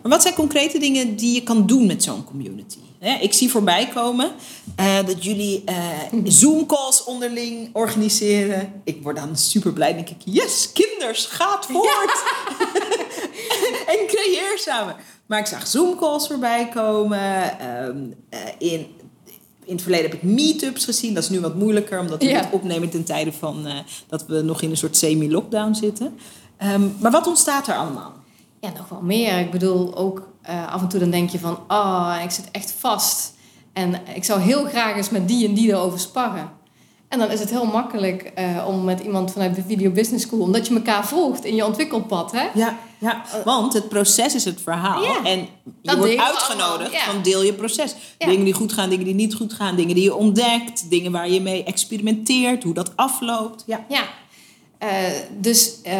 Maar 0.02 0.10
wat 0.12 0.22
zijn 0.22 0.34
concrete 0.34 0.78
dingen 0.78 1.16
die 1.16 1.34
je 1.34 1.42
kan 1.42 1.66
doen 1.66 1.86
met 1.86 2.02
zo'n 2.02 2.24
community? 2.24 2.78
Ik 3.20 3.32
zie 3.32 3.50
voorbij 3.50 3.88
komen 3.88 4.30
eh, 4.76 4.96
dat 5.06 5.24
jullie 5.24 5.62
eh, 5.64 5.74
Zoom-calls 6.24 7.04
onderling 7.04 7.68
organiseren. 7.72 8.80
Ik 8.84 9.02
word 9.02 9.16
dan 9.16 9.36
super 9.36 9.72
blij. 9.72 9.94
denk 9.94 10.08
ik, 10.08 10.16
yes, 10.24 10.72
kinders, 10.72 11.26
gaat 11.26 11.66
voort. 11.66 12.22
en 13.92 14.06
creëer 14.06 14.58
samen. 14.58 14.96
Maar 15.26 15.38
ik 15.38 15.46
zag 15.46 15.66
Zoom-calls 15.66 16.26
voorbij 16.26 16.68
komen. 16.68 17.58
Ehm, 17.60 17.98
eh, 18.28 18.38
in, 18.58 18.86
in 19.64 19.72
het 19.72 19.82
verleden 19.82 20.10
heb 20.10 20.22
ik 20.22 20.22
meetups 20.22 20.84
gezien. 20.84 21.14
Dat 21.14 21.22
is 21.22 21.28
nu 21.28 21.40
wat 21.40 21.54
moeilijker, 21.54 22.00
omdat 22.00 22.22
we 22.22 22.28
Ja. 22.28 22.38
het 22.40 22.48
opnemen 22.52 22.90
ten 22.90 23.04
tijde 23.04 23.32
van 23.32 23.66
eh, 23.66 23.74
dat 24.06 24.26
we 24.26 24.42
nog 24.42 24.62
in 24.62 24.70
een 24.70 24.76
soort 24.76 24.96
semi-lockdown 24.96 25.74
zitten. 25.74 26.18
Ehm, 26.56 26.82
maar 26.98 27.10
wat 27.10 27.26
ontstaat 27.26 27.68
er 27.68 27.74
allemaal? 27.76 28.12
Ja, 28.60 28.70
nog 28.76 28.88
wel 28.88 29.00
meer. 29.02 29.38
Ik 29.38 29.50
bedoel, 29.50 29.96
ook 29.96 30.28
eh, 30.42 30.72
af 30.72 30.80
en 30.82 30.88
toe 30.88 31.00
dan 31.00 31.10
denk 31.10 31.30
je 31.30 31.38
van... 31.38 31.58
Oh, 31.68 32.16
ik 32.24 32.30
zit 32.30 32.48
echt 32.50 32.74
vast. 32.78 33.32
En 33.72 33.94
ik 34.14 34.24
zou 34.24 34.40
heel 34.40 34.64
graag 34.64 34.96
eens 34.96 35.10
met 35.10 35.28
die 35.28 35.48
en 35.48 35.54
die 35.54 35.68
erover 35.70 35.98
sparren. 36.00 36.50
En 37.08 37.18
dan 37.18 37.30
is 37.30 37.40
het 37.40 37.50
heel 37.50 37.64
makkelijk 37.66 38.22
eh, 38.22 38.64
om 38.68 38.84
met 38.84 39.00
iemand 39.00 39.32
vanuit 39.32 39.54
de 39.54 39.62
Video 39.66 39.90
Business 39.90 40.24
School... 40.26 40.40
omdat 40.40 40.66
je 40.66 40.74
elkaar 40.74 41.06
volgt 41.06 41.44
in 41.44 41.54
je 41.54 41.66
ontwikkelpad, 41.66 42.32
hè? 42.32 42.46
Ja, 42.54 42.78
ja, 43.04 43.24
want 43.44 43.72
het 43.72 43.88
proces 43.88 44.34
is 44.34 44.44
het 44.44 44.60
verhaal. 44.60 45.02
Ja. 45.02 45.24
En 45.24 45.48
je 45.82 45.96
wordt 45.96 46.16
uitgenodigd 46.16 46.92
ja. 46.92 47.04
van 47.04 47.22
deel 47.22 47.42
je 47.42 47.52
proces. 47.52 47.94
Ja. 48.18 48.26
Dingen 48.26 48.44
die 48.44 48.54
goed 48.54 48.72
gaan, 48.72 48.88
dingen 48.88 49.04
die 49.04 49.14
niet 49.14 49.34
goed 49.34 49.52
gaan. 49.52 49.76
Dingen 49.76 49.94
die 49.94 50.04
je 50.04 50.14
ontdekt. 50.14 50.90
Dingen 50.90 51.12
waar 51.12 51.30
je 51.30 51.40
mee 51.40 51.64
experimenteert. 51.64 52.62
Hoe 52.62 52.74
dat 52.74 52.92
afloopt. 52.96 53.62
Ja. 53.66 53.84
Ja. 53.88 54.04
Eh, 54.78 54.88
dus 55.40 55.82
eh, 55.82 55.96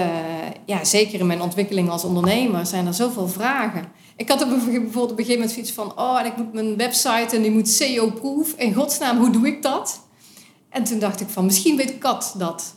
ja, 0.67 0.85
zeker 0.85 1.21
in 1.21 1.27
mijn 1.27 1.43
ontwikkeling 1.43 1.90
als 1.90 2.05
ondernemer 2.05 2.67
zijn 2.67 2.87
er 2.87 2.95
zoveel 2.95 3.29
vragen. 3.29 3.85
Ik 4.17 4.29
had 4.29 4.43
op 4.43 4.49
bijvoorbeeld 4.49 4.95
op 4.97 5.11
een 5.11 5.25
gegeven 5.25 5.35
moment 5.35 5.51
zoiets 5.51 5.73
van... 5.73 5.93
oh, 5.99 6.21
en 6.21 6.27
ik 6.27 6.37
moet 6.37 6.53
mijn 6.53 6.77
website 6.77 7.37
en 7.37 7.43
die 7.43 7.51
moet 7.51 7.69
SEO-proof. 7.69 8.53
In 8.53 8.75
godsnaam, 8.75 9.19
hoe 9.19 9.31
doe 9.31 9.47
ik 9.47 9.62
dat? 9.62 10.01
En 10.69 10.85
toen 10.85 10.99
dacht 10.99 11.21
ik 11.21 11.29
van, 11.29 11.45
misschien 11.45 11.77
weet 11.77 11.99
Kat 11.99 12.35
dat. 12.38 12.75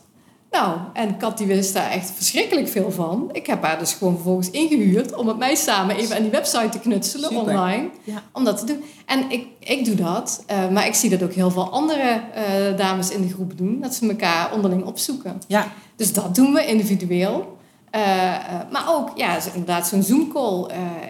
Nou, 0.50 0.78
en 0.92 1.16
Kat 1.16 1.38
die 1.38 1.46
wist 1.46 1.74
daar 1.74 1.90
echt 1.90 2.10
verschrikkelijk 2.10 2.68
veel 2.68 2.90
van. 2.90 3.28
Ik 3.32 3.46
heb 3.46 3.62
haar 3.62 3.78
dus 3.78 3.92
gewoon 3.92 4.14
vervolgens 4.14 4.50
ingehuurd... 4.50 5.14
om 5.14 5.26
met 5.26 5.36
mij 5.38 5.54
samen 5.54 5.96
even 5.96 6.16
aan 6.16 6.22
die 6.22 6.30
website 6.30 6.68
te 6.68 6.78
knutselen 6.78 7.28
Super. 7.30 7.42
online. 7.44 7.88
Ja. 8.04 8.22
Om 8.32 8.44
dat 8.44 8.58
te 8.58 8.64
doen. 8.64 8.84
En 9.06 9.30
ik, 9.30 9.46
ik 9.58 9.84
doe 9.84 9.94
dat. 9.94 10.42
eh, 10.46 10.68
maar 10.68 10.86
ik 10.86 10.94
zie 10.94 11.10
dat 11.10 11.22
ook 11.22 11.32
heel 11.32 11.50
veel 11.50 11.70
andere 11.70 12.20
eh, 12.34 12.76
dames 12.76 13.10
in 13.10 13.22
de 13.22 13.32
groep 13.32 13.58
doen. 13.58 13.80
Dat 13.80 13.94
ze 13.94 14.08
elkaar 14.08 14.52
onderling 14.52 14.84
opzoeken. 14.84 15.40
ja. 15.46 15.66
Dus 15.96 16.12
dat 16.12 16.34
doen 16.34 16.52
we 16.52 16.66
individueel. 16.66 17.56
Eh, 17.90 18.00
maar 18.72 18.84
ook, 18.88 19.10
ja, 19.14 19.36
inderdaad, 19.52 19.86
zo'n 19.86 20.02
Zoom-call. 20.02 20.66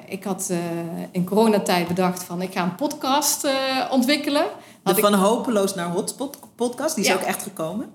Ik 0.07 0.25
had 0.25 0.53
in 1.11 1.25
coronatijd 1.25 1.89
bedacht 1.89 2.23
van, 2.23 2.43
ik 2.43 2.53
ga 2.53 2.63
een 2.63 2.75
podcast 2.75 3.47
ontwikkelen. 3.91 4.45
De 4.83 4.91
ik, 4.91 4.99
Van 4.99 5.15
Hopeloos 5.15 5.75
naar 5.75 5.87
Hotspot 5.91 6.39
podcast. 6.55 6.95
Die 6.95 7.05
is 7.05 7.11
Ja. 7.11 7.17
ook 7.17 7.23
echt 7.23 7.43
gekomen. 7.43 7.91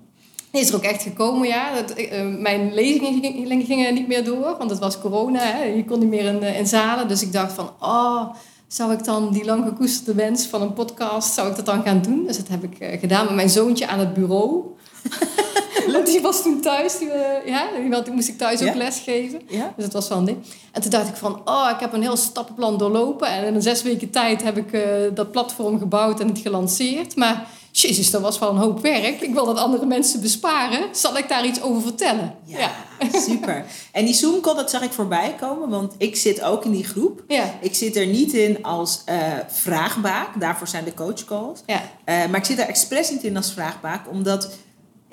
Is 0.62 0.68
er 0.68 0.74
ook 0.76 0.82
echt 0.82 1.02
gekomen, 1.02 1.48
ja. 1.48 1.74
Dat, 1.74 1.90
eh, 1.90 2.26
mijn 2.38 2.74
lezingen 2.74 3.20
gingen, 3.22 3.64
gingen 3.64 3.94
niet 3.94 4.08
meer 4.08 4.24
door, 4.24 4.54
want 4.58 4.70
het 4.70 4.78
was 4.78 5.00
corona. 5.00 5.40
Hè. 5.40 5.64
Je 5.64 5.84
kon 5.84 5.98
niet 5.98 6.08
meer 6.08 6.24
in, 6.24 6.42
eh, 6.42 6.58
in 6.58 6.66
zalen. 6.66 7.08
Dus 7.08 7.22
ik 7.22 7.32
dacht 7.32 7.52
van, 7.52 7.70
oh, 7.80 8.34
zou 8.66 8.92
ik 8.92 9.04
dan 9.04 9.32
die 9.32 9.44
lang 9.44 9.64
gekoesterde 9.64 10.14
wens 10.14 10.46
van 10.46 10.62
een 10.62 10.72
podcast, 10.72 11.34
zou 11.34 11.50
ik 11.50 11.56
dat 11.56 11.66
dan 11.66 11.82
gaan 11.82 12.02
doen? 12.02 12.26
Dus 12.26 12.36
dat 12.36 12.48
heb 12.48 12.64
ik 12.64 12.78
eh, 12.78 13.00
gedaan 13.00 13.24
met 13.24 13.34
mijn 13.34 13.50
zoontje 13.50 13.86
aan 13.86 13.98
het 13.98 14.14
bureau. 14.14 14.62
Want 15.92 16.06
die 16.06 16.20
was 16.20 16.42
toen 16.42 16.60
thuis, 16.60 16.98
die, 16.98 17.10
eh, 17.10 17.46
ja, 17.46 18.00
die 18.04 18.12
moest 18.12 18.28
ik 18.28 18.38
thuis 18.38 18.60
ook 18.60 18.66
Ja. 18.66 18.74
les 18.74 18.98
geven. 18.98 19.40
Ja. 19.48 19.72
Dus 19.76 19.84
dat 19.84 19.92
was 19.92 20.08
wel 20.08 20.18
een 20.18 20.24
ding. 20.24 20.38
En 20.72 20.82
toen 20.82 20.90
dacht 20.90 21.08
ik 21.08 21.16
van, 21.16 21.40
oh, 21.44 21.70
ik 21.74 21.80
heb 21.80 21.92
een 21.92 22.02
heel 22.02 22.16
stappenplan 22.16 22.78
doorlopen. 22.78 23.28
En 23.28 23.44
in 23.44 23.54
een 23.54 23.62
zes 23.62 23.82
weken 23.82 24.10
tijd 24.10 24.42
heb 24.42 24.56
ik 24.56 24.72
eh, 24.72 24.82
dat 25.14 25.30
platform 25.30 25.78
gebouwd 25.78 26.20
en 26.20 26.28
het 26.28 26.38
gelanceerd. 26.38 27.16
Maar 27.16 27.46
jezus, 27.80 28.10
dat 28.10 28.20
was 28.20 28.38
wel 28.38 28.50
een 28.50 28.56
hoop 28.56 28.80
werk. 28.80 29.20
Ik 29.20 29.32
wil 29.32 29.44
dat 29.44 29.56
andere 29.56 29.86
mensen 29.86 30.20
besparen. 30.20 30.88
Zal 30.92 31.18
ik 31.18 31.28
daar 31.28 31.46
iets 31.46 31.62
over 31.62 31.82
vertellen? 31.82 32.34
Ja, 32.44 32.70
super. 33.28 33.64
En 33.92 34.04
die 34.04 34.14
Zoom-call, 34.14 34.54
dat 34.54 34.70
zag 34.70 34.82
ik 34.82 34.92
voorbij 34.92 35.34
komen. 35.40 35.68
Want 35.68 35.94
ik 35.98 36.16
zit 36.16 36.42
ook 36.42 36.64
in 36.64 36.70
die 36.70 36.84
groep. 36.84 37.22
Ja. 37.28 37.54
Ik 37.60 37.74
zit 37.74 37.96
er 37.96 38.06
niet 38.06 38.32
in 38.32 38.62
als 38.62 39.02
eh, 39.04 39.16
vraagbaak. 39.48 40.40
Daarvoor 40.40 40.68
zijn 40.68 40.84
de 40.84 40.94
coachcalls. 40.94 41.62
Ja. 41.66 41.82
Eh, 42.04 42.26
maar 42.26 42.40
ik 42.40 42.44
zit 42.44 42.58
er 42.58 42.68
expres 42.68 43.10
niet 43.10 43.22
in 43.22 43.36
als 43.36 43.52
vraagbaak, 43.52 44.08
omdat 44.10 44.50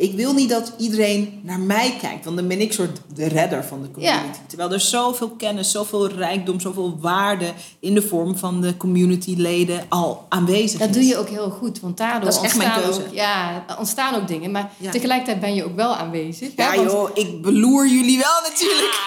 ik 0.02 0.16
wil 0.16 0.34
niet 0.34 0.50
dat 0.50 0.72
iedereen 0.78 1.40
naar 1.44 1.60
mij 1.60 1.98
kijkt. 2.02 2.26
Want 2.26 2.38
dan 2.38 2.48
ben 2.48 2.62
ik 2.62 2.74
soort 2.74 3.00
de 3.16 3.28
redder 3.28 3.64
van 3.66 3.82
de 3.82 3.92
community. 3.92 4.26
Ja. 4.26 4.32
Terwijl 4.48 4.72
er 4.72 4.80
zoveel 4.80 5.30
kennis, 5.30 5.72
zoveel 5.72 6.08
rijkdom, 6.08 6.60
zoveel 6.60 6.98
waarde 7.00 7.52
in 7.80 7.94
de 7.94 8.02
vorm 8.02 8.38
van 8.38 8.62
de 8.62 8.78
communityleden 8.78 9.86
al 9.90 10.26
aanwezig 10.30 10.80
Dat 10.80 10.90
is. 10.90 10.96
doe 10.96 11.06
je 11.06 11.18
ook 11.18 11.30
heel 11.30 11.50
goed, 11.50 11.80
want 11.80 11.98
daardoor 11.98 12.30
Dat 12.30 12.34
is 12.40 12.42
echt 12.46 12.58
mijn 12.58 12.70
ontstaan, 12.70 12.92
keuze. 12.94 13.08
ook, 13.10 13.14
ja, 13.16 13.66
ontstaan 13.80 14.16
ook 14.16 14.28
dingen. 14.28 14.52
Maar 14.52 14.72
Ja. 14.78 14.92
tegelijkertijd 14.92 15.40
ben 15.40 15.56
je 15.56 15.64
ook 15.66 15.76
wel 15.76 15.96
aanwezig. 15.96 16.50
hè, 16.56 16.64
Ja 16.64 16.76
want- 16.76 16.92
joh, 16.92 17.10
ik 17.14 17.42
beloer 17.42 17.88
jullie 17.88 18.18
wel 18.18 18.50
natuurlijk. 18.50 19.00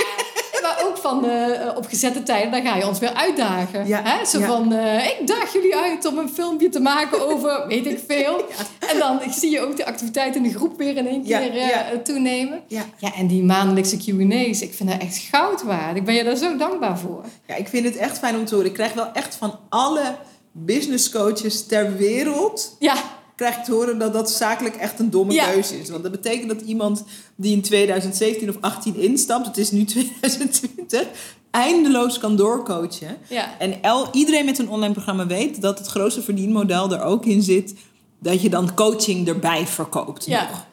Maar 0.64 0.82
ook 0.86 0.96
van 0.96 1.24
eh, 1.24 1.76
op 1.76 1.86
gezette 1.86 2.22
tijden, 2.22 2.50
dan 2.50 2.62
ga 2.62 2.76
je 2.76 2.86
ons 2.86 2.98
weer 2.98 3.14
uitdagen. 3.14 3.86
Ja, 3.86 4.02
Hè? 4.04 4.24
Zo 4.24 4.38
ja. 4.38 4.46
van, 4.46 4.72
eh, 4.72 5.06
ik 5.06 5.26
daag 5.26 5.52
jullie 5.52 5.76
uit 5.76 6.06
om 6.06 6.18
een 6.18 6.28
filmpje 6.28 6.68
te 6.68 6.80
maken 6.80 7.28
over 7.28 7.64
weet 7.68 7.86
ik 7.86 8.00
veel. 8.06 8.44
En 8.92 8.98
dan 8.98 9.20
zie 9.30 9.50
je 9.50 9.60
ook 9.60 9.76
de 9.76 9.86
activiteit 9.86 10.36
in 10.36 10.42
de 10.42 10.54
groep 10.54 10.78
weer 10.78 10.96
in 10.96 11.06
één 11.06 11.24
keer 11.24 12.02
toenemen. 12.02 12.62
Ja. 12.66 12.84
Ja, 12.96 13.14
en 13.14 13.26
die 13.26 13.42
maandelijkse 13.42 13.96
Q&A's, 13.96 14.60
ik 14.60 14.74
vind 14.74 14.90
dat 14.90 15.00
echt 15.00 15.16
goud 15.16 15.62
waard. 15.62 15.96
Ik 15.96 16.04
ben 16.04 16.14
je 16.14 16.24
daar 16.24 16.36
zo 16.36 16.56
dankbaar 16.56 16.98
voor. 16.98 17.24
Ja, 17.46 17.54
ik 17.54 17.68
vind 17.68 17.84
het 17.84 17.96
echt 17.96 18.18
fijn 18.18 18.36
om 18.36 18.44
te 18.44 18.54
horen. 18.54 18.68
Ik 18.68 18.76
krijg 18.76 18.92
wel 18.92 19.12
echt 19.12 19.34
van 19.34 19.58
alle 19.68 20.16
business 20.52 21.10
coaches 21.10 21.66
ter 21.66 21.96
wereld 21.96 22.76
Ja, 22.78 22.94
krijg 23.36 23.56
ik 23.56 23.64
te 23.64 23.72
horen 23.72 23.98
dat 23.98 24.12
dat 24.12 24.30
zakelijk 24.30 24.74
echt 24.76 24.98
een 24.98 25.10
domme 25.10 25.32
Ja. 25.32 25.50
keuze 25.50 25.80
is. 25.80 25.90
Want 25.90 26.02
dat 26.02 26.12
betekent 26.12 26.48
dat 26.48 26.60
iemand 26.60 27.04
die 27.36 27.52
in 27.52 27.62
2017 27.62 28.48
of 28.48 28.56
18 28.60 28.96
instapt, 28.96 29.46
het 29.46 29.56
is 29.58 29.70
nu 29.70 29.84
2020, 30.24 31.06
eindeloos 31.50 32.18
kan 32.18 32.36
doorcoachen. 32.36 33.16
ja. 33.28 33.58
En 33.58 33.82
el, 33.82 34.08
iedereen 34.12 34.44
met 34.44 34.58
een 34.58 34.68
online 34.68 34.92
programma 34.92 35.26
weet 35.26 35.60
dat 35.60 35.78
het 35.78 35.86
grootste 35.88 36.22
verdienmodel 36.22 36.92
er 36.92 37.02
ook 37.02 37.24
in 37.26 37.42
zit 37.42 37.74
dat 38.20 38.42
je 38.42 38.48
dan 38.50 38.74
coaching 38.74 39.28
erbij 39.28 39.66
verkoopt. 39.66 40.24
Ja. 40.24 40.48
Nog. 40.48 40.66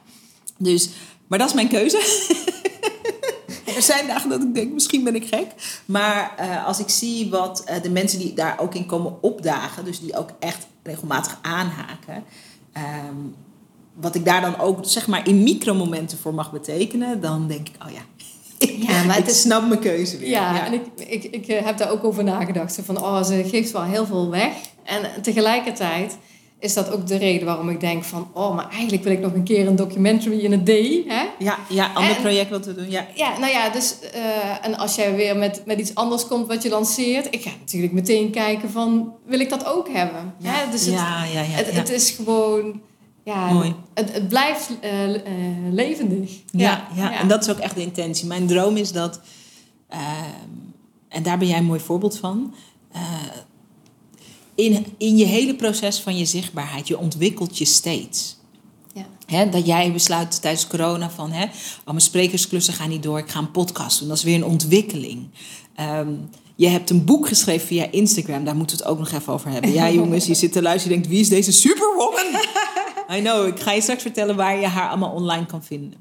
Dus, 0.57 0.89
maar 1.27 1.39
dat 1.39 1.47
is 1.47 1.53
mijn 1.53 1.67
keuze. 1.69 1.97
er 3.75 3.81
zijn 3.81 4.07
dagen 4.07 4.29
dat 4.29 4.41
ik 4.41 4.53
denk, 4.55 4.73
misschien 4.73 5.03
ben 5.03 5.15
ik 5.15 5.25
gek. 5.27 5.47
Maar 5.85 6.33
eh, 6.37 6.65
als 6.65 6.79
ik 6.79 6.89
zie 6.89 7.29
wat 7.29 7.63
eh, 7.65 7.81
de 7.81 7.89
mensen 7.89 8.19
die 8.19 8.33
daar 8.33 8.59
ook 8.59 8.75
in 8.75 8.85
komen 8.85 9.17
opdagen, 9.21 9.85
dus 9.85 9.99
die 9.99 10.17
ook 10.17 10.29
echt 10.39 10.67
regelmatig 10.83 11.37
aanhaken. 11.41 12.23
Ehm, 12.73 13.15
wat 13.93 14.15
ik 14.15 14.25
daar 14.25 14.41
dan 14.41 14.59
ook 14.59 14.79
zeg 14.81 15.07
maar 15.07 15.27
in 15.27 15.43
micromomenten 15.43 16.17
voor 16.17 16.33
mag 16.33 16.51
betekenen, 16.51 17.21
dan 17.21 17.47
denk 17.47 17.67
ik, 17.69 17.75
oh 17.85 17.91
ja, 17.91 18.01
Ja, 18.87 19.03
maar 19.03 19.15
het 19.15 19.27
is- 19.29 19.41
snap 19.41 19.67
mijn 19.67 19.79
keuze 19.79 20.17
weer. 20.17 20.29
Ja, 20.29 20.65
en 20.65 20.73
ik, 20.73 20.81
ik, 21.07 21.23
ik 21.23 21.45
heb 21.47 21.77
daar 21.77 21.91
ook 21.91 22.03
over 22.03 22.23
nagedacht. 22.23 22.79
Van, 22.85 22.97
oh, 22.97 23.23
ze 23.23 23.43
geeft 23.49 23.71
wel 23.71 23.83
heel 23.83 24.05
veel 24.05 24.29
weg. 24.29 24.53
En 24.83 25.21
tegelijkertijd 25.21 26.17
is 26.61 26.73
dat 26.73 26.91
ook 26.91 27.07
de 27.07 27.17
reden 27.17 27.45
waarom 27.45 27.69
ik 27.69 27.79
denk 27.79 28.03
van... 28.03 28.27
oh, 28.33 28.55
maar 28.55 28.69
eigenlijk 28.69 29.03
wil 29.03 29.11
ik 29.11 29.19
nog 29.19 29.33
een 29.33 29.43
keer 29.43 29.67
een 29.67 29.75
documentary 29.75 30.39
in 30.39 30.51
het 30.51 30.65
D. 30.65 30.69
Hè? 31.07 31.25
Ja, 31.39 31.57
ja, 31.69 31.91
ander 31.93 32.15
En- 32.15 32.21
project 32.21 32.49
wat 32.49 32.65
we 32.65 32.75
doen. 32.75 32.89
Ja. 32.89 33.07
Ja, 33.15 33.37
nou 33.39 33.51
ja, 33.51 33.69
dus... 33.69 33.95
eh, 34.13 34.65
en 34.65 34.77
als 34.77 34.95
jij 34.95 35.15
weer 35.15 35.37
met, 35.37 35.61
met 35.65 35.79
iets 35.79 35.95
anders 35.95 36.27
komt 36.27 36.47
wat 36.47 36.63
je 36.63 36.69
lanceert... 36.69 37.27
ik 37.29 37.41
ga 37.41 37.49
natuurlijk 37.59 37.93
meteen 37.93 38.31
kijken 38.31 38.69
van... 38.69 39.13
wil 39.25 39.39
ik 39.39 39.49
dat 39.49 39.65
ook 39.65 39.89
hebben? 39.89 40.33
Hè? 40.43 40.71
Dus 40.71 40.85
het, 40.85 40.93
ja, 40.93 41.23
ja, 41.23 41.41
ja. 41.41 41.47
het, 41.47 41.67
ja. 41.67 41.73
het 41.73 41.89
is 41.89 42.09
gewoon... 42.09 42.81
Ja, 43.23 43.51
Mooi. 43.51 43.75
Het, 43.93 44.13
het 44.13 44.27
blijft 44.27 44.69
eh, 44.81 45.15
eh, 45.15 45.21
levendig. 45.71 46.31
Ja, 46.51 46.87
ja, 46.95 47.19
en 47.19 47.27
dat 47.27 47.41
is 47.41 47.49
ook 47.49 47.59
echt 47.59 47.75
de 47.75 47.81
intentie. 47.81 48.27
Mijn 48.27 48.47
droom 48.47 48.77
is 48.77 48.91
dat, 48.91 49.19
ehm, 49.89 50.01
en 51.07 51.23
daar 51.23 51.37
ben 51.37 51.47
jij 51.47 51.57
een 51.57 51.65
mooi 51.65 51.79
voorbeeld 51.79 52.17
van. 52.17 52.53
In, 54.55 54.85
in 54.97 55.17
je 55.17 55.25
hele 55.25 55.55
proces 55.55 55.99
van 55.99 56.17
je 56.17 56.25
zichtbaarheid, 56.25 56.87
je 56.87 56.97
ontwikkelt 56.97 57.57
je 57.57 57.65
steeds. 57.65 58.39
Ja. 59.27 59.45
Dat 59.45 59.65
jij 59.65 59.91
besluit 59.91 60.41
tijdens 60.41 60.67
corona 60.67 61.09
van, 61.09 61.31
hè, 61.31 61.43
oh, 61.43 61.85
mijn 61.85 62.01
sprekersklussen 62.01 62.73
gaan 62.73 62.89
niet 62.89 63.03
door, 63.03 63.19
ik 63.19 63.29
ga 63.29 63.39
een 63.39 63.51
podcast 63.51 63.99
doen. 63.99 64.07
Dat 64.07 64.17
is 64.17 64.23
weer 64.23 64.35
een 64.35 64.45
ontwikkeling. 64.45 65.27
Ehm, 65.75 66.13
je 66.55 66.67
hebt 66.67 66.89
een 66.89 67.05
boek 67.05 67.27
geschreven 67.27 67.67
via 67.67 67.91
Instagram, 67.91 68.43
daar 68.43 68.55
moeten 68.55 68.77
we 68.77 68.83
het 68.83 68.91
ook 68.91 68.99
nog 68.99 69.11
even 69.11 69.33
over 69.33 69.49
hebben. 69.49 69.73
Ja, 69.73 69.89
jongens, 69.99 70.25
je 70.25 70.33
zit 70.33 70.51
te 70.51 70.61
luisteren, 70.61 70.95
je 70.95 71.01
denkt, 71.01 71.15
wie 71.15 71.23
is 71.23 71.29
deze 71.29 71.51
superwoman? 71.51 72.25
I 73.17 73.19
know, 73.19 73.47
ik 73.47 73.59
ga 73.59 73.71
je 73.71 73.81
straks 73.81 74.01
vertellen 74.01 74.35
waar 74.35 74.59
je 74.59 74.67
haar 74.67 74.89
allemaal 74.89 75.11
online 75.11 75.45
kan 75.45 75.63
vinden. 75.63 75.99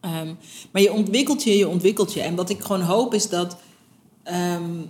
Ehm, 0.00 0.34
maar 0.72 0.82
je 0.82 0.92
ontwikkelt 0.92 1.42
je, 1.42 1.56
je 1.56 1.68
ontwikkelt 1.68 2.12
je. 2.12 2.20
En 2.20 2.34
wat 2.34 2.50
ik 2.50 2.60
gewoon 2.60 2.82
hoop 2.82 3.14
is 3.14 3.28
dat 3.28 3.56
ehm 4.22 4.80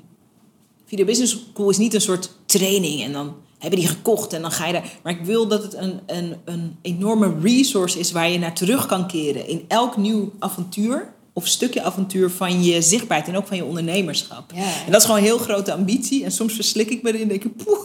Video 0.89 1.05
Business 1.05 1.47
School 1.53 1.71
is 1.71 1.79
niet 1.79 1.95
een 1.95 2.01
soort 2.01 2.31
training 2.47 3.03
en 3.03 3.13
dan 3.13 3.35
hebben 3.59 3.79
die 3.79 3.89
gekocht 3.89 4.33
en 4.33 4.43
dan 4.43 4.53
ga 4.53 4.67
je 4.67 4.73
daar. 4.73 4.99
Maar 5.03 5.13
ik 5.13 5.25
wil 5.25 5.49
dat 5.49 5.63
het 5.63 5.75
een, 5.75 6.01
een, 6.07 6.37
een 6.45 6.77
enorme 6.83 7.35
resource 7.43 7.99
is 7.99 8.13
waar 8.13 8.31
je 8.31 8.39
naar 8.39 8.55
terug 8.55 8.87
kan 8.87 9.07
keren 9.07 9.47
in 9.47 9.65
elk 9.69 9.97
nieuw 9.97 10.33
avontuur 10.39 11.13
of 11.39 11.47
stukje 11.47 11.83
avontuur 11.83 12.31
van 12.31 12.63
je 12.63 12.83
zichtbaarheid 12.83 13.29
en 13.31 13.37
ook 13.37 13.47
van 13.47 13.57
je 13.57 13.65
ondernemerschap. 13.65 14.53
Ja. 14.55 14.63
En 14.63 14.93
dat 14.93 15.01
is 15.01 15.07
gewoon 15.07 15.21
een 15.21 15.27
heel 15.27 15.39
grote 15.39 15.73
ambitie 15.73 16.25
en 16.25 16.33
soms 16.33 16.55
verslik 16.55 16.91
ik 16.91 17.03
me 17.03 17.09
erin 17.09 17.23
en 17.23 17.29
denk 17.29 17.45
ik, 17.45 17.57
poeh. 17.65 17.79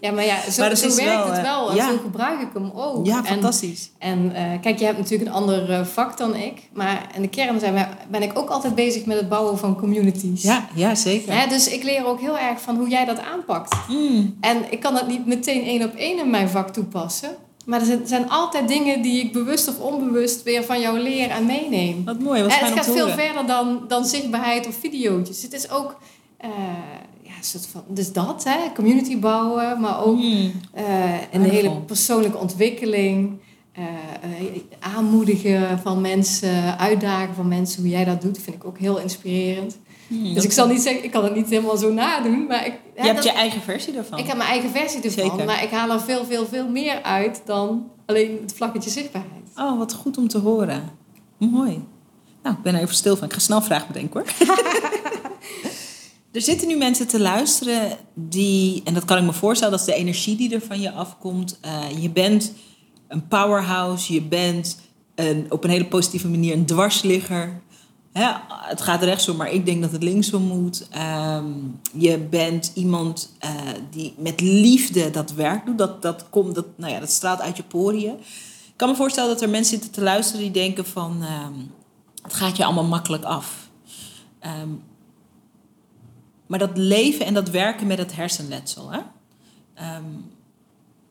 Ja, 0.00 0.12
maar 0.12 0.24
ja, 0.24 0.50
zo, 0.50 0.62
Maar 0.62 0.76
zo 0.76 0.94
werkt 0.94 1.04
wel, 1.04 1.26
het 1.26 1.36
eh, 1.36 1.42
wel. 1.42 1.70
En 1.70 1.76
ja. 1.76 1.90
zo 1.90 1.98
gebruik 2.02 2.40
ik 2.40 2.48
hem 2.52 2.70
ook. 2.74 3.06
Ja, 3.06 3.24
fantastisch. 3.24 3.90
En 3.98 4.34
eh, 4.34 4.60
kijk, 4.60 4.78
je 4.78 4.84
hebt 4.84 4.98
natuurlijk 4.98 5.30
een 5.30 5.36
ander 5.36 5.70
eh, 5.70 5.84
vak 5.84 6.18
dan 6.18 6.34
ik. 6.34 6.68
Maar 6.72 7.06
in 7.14 7.22
de 7.22 7.28
kern 7.28 7.60
zijn 7.60 7.74
wij, 7.74 7.88
ben 8.10 8.22
ik 8.22 8.38
ook 8.38 8.48
altijd 8.48 8.74
bezig 8.74 9.04
met 9.04 9.16
het 9.16 9.28
bouwen 9.28 9.58
van 9.58 9.76
communities. 9.76 10.42
Ja, 10.42 10.68
ja 10.74 10.94
zeker. 10.94 11.40
Hè, 11.40 11.48
dus 11.48 11.68
ik 11.68 11.82
leer 11.82 12.06
ook 12.06 12.20
heel 12.20 12.38
erg 12.38 12.60
van 12.60 12.76
hoe 12.76 12.88
jij 12.88 13.04
dat 13.04 13.18
aanpakt. 13.18 13.76
Mm. 13.88 14.36
En 14.40 14.56
ik 14.70 14.80
kan 14.80 14.94
dat 14.94 15.08
niet 15.08 15.26
meteen 15.26 15.64
één 15.64 15.82
op 15.82 15.94
één 15.94 16.18
in 16.18 16.30
mijn 16.30 16.48
vak 16.48 16.72
toepassen. 16.72 17.30
Maar 17.68 17.80
er 17.88 18.00
zijn, 18.04 18.28
altijd 18.30 18.68
dingen 18.68 19.02
die 19.02 19.24
ik 19.24 19.32
bewust 19.32 19.68
of 19.68 19.78
onbewust 19.80 20.42
weer 20.42 20.64
van 20.64 20.80
jou 20.80 20.98
leer 20.98 21.30
en 21.30 21.46
meeneem. 21.46 22.04
Wat 22.04 22.18
mooi, 22.20 22.42
wat 22.42 22.50
En 22.52 22.58
het 22.64 22.74
gaat 22.74 22.84
veel 22.84 23.08
horen. 23.08 23.18
verder 23.24 23.46
dan, 23.46 23.80
dan 23.88 24.04
zichtbaarheid 24.04 24.66
of 24.66 24.74
video's. 24.74 25.42
Het 25.42 25.52
is 25.52 25.70
ook 25.70 25.98
eh, 26.36 26.48
ja, 27.22 27.30
een 27.38 27.44
soort 27.44 27.66
van, 27.66 27.82
dus 27.88 28.12
dat, 28.12 28.44
hè, 28.44 28.56
community 28.74 29.18
bouwen, 29.18 29.80
maar 29.80 30.04
ook 30.04 30.16
Mm. 30.16 30.52
een 31.32 31.42
hele 31.50 31.70
persoonlijke 31.80 32.38
ontwikkeling. 32.38 33.38
eh, 33.72 33.84
aanmoedigen 34.96 35.78
van 35.82 36.00
mensen, 36.00 36.78
uitdagen 36.78 37.34
van 37.34 37.48
mensen, 37.48 37.80
hoe 37.82 37.90
jij 37.90 38.04
dat 38.04 38.22
doet, 38.22 38.38
vind 38.38 38.56
ik 38.56 38.64
ook 38.64 38.78
heel 38.78 38.98
inspirerend. 38.98 39.78
Mm. 40.08 40.34
Dus 40.34 40.44
ik 40.44 40.52
zal 40.52 40.66
niet 40.68 40.80
zeggen, 40.80 41.04
ik 41.04 41.10
kan 41.10 41.24
het 41.24 41.34
niet 41.34 41.48
helemaal 41.48 41.76
zo 41.76 41.92
nadoen, 41.92 42.46
maar 42.46 42.66
ik, 42.66 42.72
Je 42.96 43.02
hebt 43.02 43.14
dat- 43.14 43.24
je 43.24 43.32
eigen 43.32 43.60
versie 43.62 43.92
daarvan. 43.92 44.18
ik 44.18 44.26
heb 44.26 44.36
mijn 44.36 44.48
eigen 44.48 44.70
versie 44.70 45.02
ervan, 45.02 45.24
Zeker. 45.30 45.44
maar 45.44 45.62
ik 45.62 45.70
haal 45.70 45.90
er 45.90 46.00
veel, 46.00 46.24
veel, 46.24 46.46
veel 46.46 46.68
meer 46.68 47.02
uit 47.02 47.42
dan 47.44 47.90
alleen 48.06 48.38
het 48.42 48.52
vlakketje 48.56 48.90
zichtbaarheid. 48.90 49.48
Oh, 49.56 49.78
wat 49.78 49.92
goed 49.94 50.16
om 50.16 50.28
te 50.28 50.38
horen. 50.38 50.90
Mooi. 51.38 51.84
Nou, 52.42 52.56
ik 52.56 52.62
ben 52.62 52.74
er 52.74 52.80
even 52.80 52.94
stil 52.94 53.16
van. 53.16 53.26
Ik 53.26 53.32
ga 53.32 53.38
snel 53.38 53.62
vragen 53.62 53.86
bedenken 53.86 54.20
hoor. 54.20 54.56
er 56.32 56.40
zitten 56.42 56.68
nu 56.68 56.76
mensen 56.76 57.06
te 57.08 57.20
luisteren 57.20 57.96
die, 58.14 58.80
en 58.84 58.94
dat 58.94 59.04
kan 59.04 59.18
ik 59.18 59.24
me 59.24 59.32
voorstellen, 59.32 59.72
dat 59.78 59.88
is 59.88 59.94
de 59.94 60.00
energie 60.00 60.36
die 60.36 60.54
er 60.54 60.60
van 60.60 60.80
je 60.80 60.92
afkomt. 60.92 61.58
Eh, 61.60 62.02
je 62.02 62.10
bent 62.10 62.52
een 63.08 63.28
powerhouse, 63.28 64.12
je 64.12 64.22
bent 64.22 64.80
een, 65.14 65.46
op 65.48 65.64
een 65.64 65.70
hele 65.70 65.86
positieve 65.86 66.28
manier 66.28 66.54
een 66.54 66.66
dwarsligger. 66.66 67.60
Het 68.48 68.80
gaat 68.80 69.02
rechtsom, 69.02 69.36
maar 69.36 69.52
ik 69.52 69.66
denk 69.66 69.82
dat 69.82 69.92
het 69.92 70.02
linksom 70.02 70.42
moet. 70.42 70.88
Ehm, 70.90 71.52
je 71.92 72.18
bent 72.18 72.70
iemand 72.74 73.32
eh, 73.38 73.50
die 73.90 74.14
met 74.16 74.40
liefde 74.40 75.10
dat 75.10 75.32
werk 75.32 75.66
doet. 75.66 75.78
Dat, 75.78 76.02
dat, 76.02 76.26
komt, 76.30 76.54
dat, 76.54 76.66
nou 76.76 76.92
ja, 76.92 77.00
dat 77.00 77.10
straalt 77.10 77.40
uit 77.40 77.56
je 77.56 77.62
poriën. 77.62 78.14
Ik 78.66 78.76
kan 78.76 78.88
me 78.88 78.94
voorstellen 78.94 79.30
dat 79.30 79.42
er 79.42 79.48
mensen 79.48 79.72
zitten 79.72 79.90
te 79.90 80.02
luisteren 80.02 80.42
die 80.42 80.50
denken 80.50 80.86
van... 80.86 81.22
ehm, 81.22 81.54
het 82.22 82.34
gaat 82.34 82.56
je 82.56 82.64
allemaal 82.64 82.84
makkelijk 82.84 83.24
af. 83.24 83.68
Ehm, 84.38 84.70
maar 86.46 86.58
dat 86.58 86.76
leven 86.76 87.26
en 87.26 87.34
dat 87.34 87.50
werken 87.50 87.86
met 87.86 87.98
het 87.98 88.16
hersenletsel... 88.16 88.90
Hè? 88.92 89.00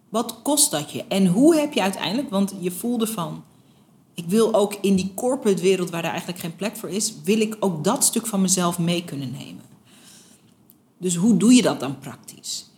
Wat 0.10 0.42
kost 0.42 0.72
dat 0.72 0.92
je? 0.92 1.06
En 1.08 1.28
hoe 1.28 1.56
heb 1.56 1.74
je 1.74 1.82
uiteindelijk... 1.82 2.30
Want 2.30 2.54
je 2.60 2.72
voelde 2.72 3.08
van... 3.08 3.44
Ik 4.18 4.26
wil 4.28 4.54
ook 4.54 4.78
in 4.82 4.96
die 4.96 5.12
corporate 5.16 5.62
wereld 5.62 5.90
waar 5.90 6.02
daar 6.02 6.12
eigenlijk 6.12 6.40
geen 6.40 6.56
plek 6.56 6.76
voor 6.76 6.90
is... 6.90 7.14
wil 7.24 7.40
ik 7.40 7.56
ook 7.60 7.84
dat 7.84 8.04
stuk 8.04 8.28
van 8.28 8.42
mezelf 8.42 8.80
mee 8.80 9.04
kunnen 9.04 9.32
nemen. 9.32 9.64
Dus 10.98 11.16
hoe 11.16 11.38
doe 11.38 11.54
je 11.54 11.62
dat 11.62 11.80
dan 11.80 12.00
praktisch? 12.00 12.70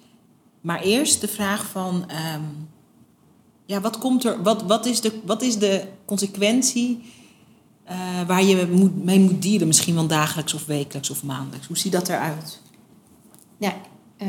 Maar 0.62 0.82
eerst 0.82 1.22
de 1.22 1.28
vraag 1.28 1.66
van... 1.66 2.10
ehm, 2.10 2.42
ja, 3.66 3.82
wat 3.82 3.98
komt 3.98 4.26
er? 4.26 4.44
Wat, 4.44 4.62
wat, 4.62 4.86
is, 4.86 5.02
de, 5.02 5.20
wat 5.26 5.42
is 5.42 5.58
de 5.58 5.84
consequentie 6.06 7.02
eh, 7.84 7.98
waar 8.28 8.44
je 8.44 8.68
moet, 8.72 9.04
mee 9.04 9.20
moet 9.20 9.42
dealen? 9.42 9.68
Misschien 9.68 9.96
wel 9.96 10.08
dagelijks 10.08 10.54
of 10.54 10.66
wekelijks 10.66 11.10
of 11.10 11.24
maandelijks. 11.24 11.68
Hoe 11.68 11.78
ziet 11.78 11.92
dat 11.92 12.10
eruit? 12.10 12.62
Ja, 13.58 13.74
eh, 14.18 14.28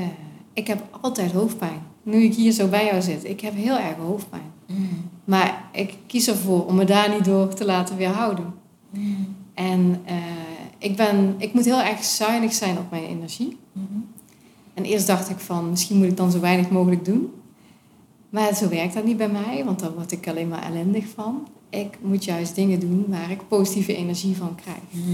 ik 0.53 0.67
heb 0.67 0.99
altijd 1.01 1.33
hoofdpijn. 1.33 1.83
Nu 2.03 2.23
ik 2.23 2.35
hier 2.35 2.53
zo 2.53 2.69
bij 2.69 2.85
jou 2.85 3.03
zit, 3.03 3.25
ik 3.25 3.41
heb 3.41 3.55
heel 3.55 3.79
erg 3.79 3.97
hoofdpijn. 3.97 4.53
Maar 5.31 5.65
ik 5.73 5.95
kies 6.07 6.29
ervoor 6.29 6.67
om 6.67 6.75
me 6.75 6.85
daar 6.85 7.11
niet 7.11 7.25
door 7.25 7.55
te 7.55 7.65
laten 7.65 7.97
weerhouden. 7.97 8.55
En 9.55 10.01
eh, 10.05 10.17
ik, 10.79 10.97
ben, 10.97 11.35
ik 11.39 11.53
moet 11.53 11.65
heel 11.65 11.81
erg 11.81 12.05
zuinig 12.05 12.53
zijn 12.53 12.79
op 12.79 12.91
mijn 12.91 13.05
energie. 13.05 13.57
En 14.75 14.85
eerst 14.85 15.07
dacht 15.07 15.31
ik 15.31 15.39
van, 15.39 15.71
misschien 15.71 15.97
moet 15.97 16.07
ik 16.07 16.17
dan 16.17 16.31
zo 16.31 16.41
weinig 16.41 16.71
mogelijk 16.71 17.05
doen. 17.05 17.31
Maar 18.31 18.55
zo 18.55 18.69
werkt 18.69 18.95
dat 18.95 19.05
niet 19.05 19.17
bij 19.17 19.29
mij, 19.29 19.63
want 19.65 19.79
daar 19.79 19.95
word 19.95 20.13
ik 20.13 20.29
alleen 20.29 20.49
maar 20.49 20.63
ellendig 20.63 21.05
van. 21.15 21.49
Ik 21.69 21.99
moet 22.01 22.25
juist 22.25 22.55
dingen 22.55 22.81
doen 22.81 23.05
waar 23.09 23.31
ik 23.31 23.49
positieve 23.49 23.97
energie 23.97 24.37
van 24.37 24.55
krijg. 24.55 25.05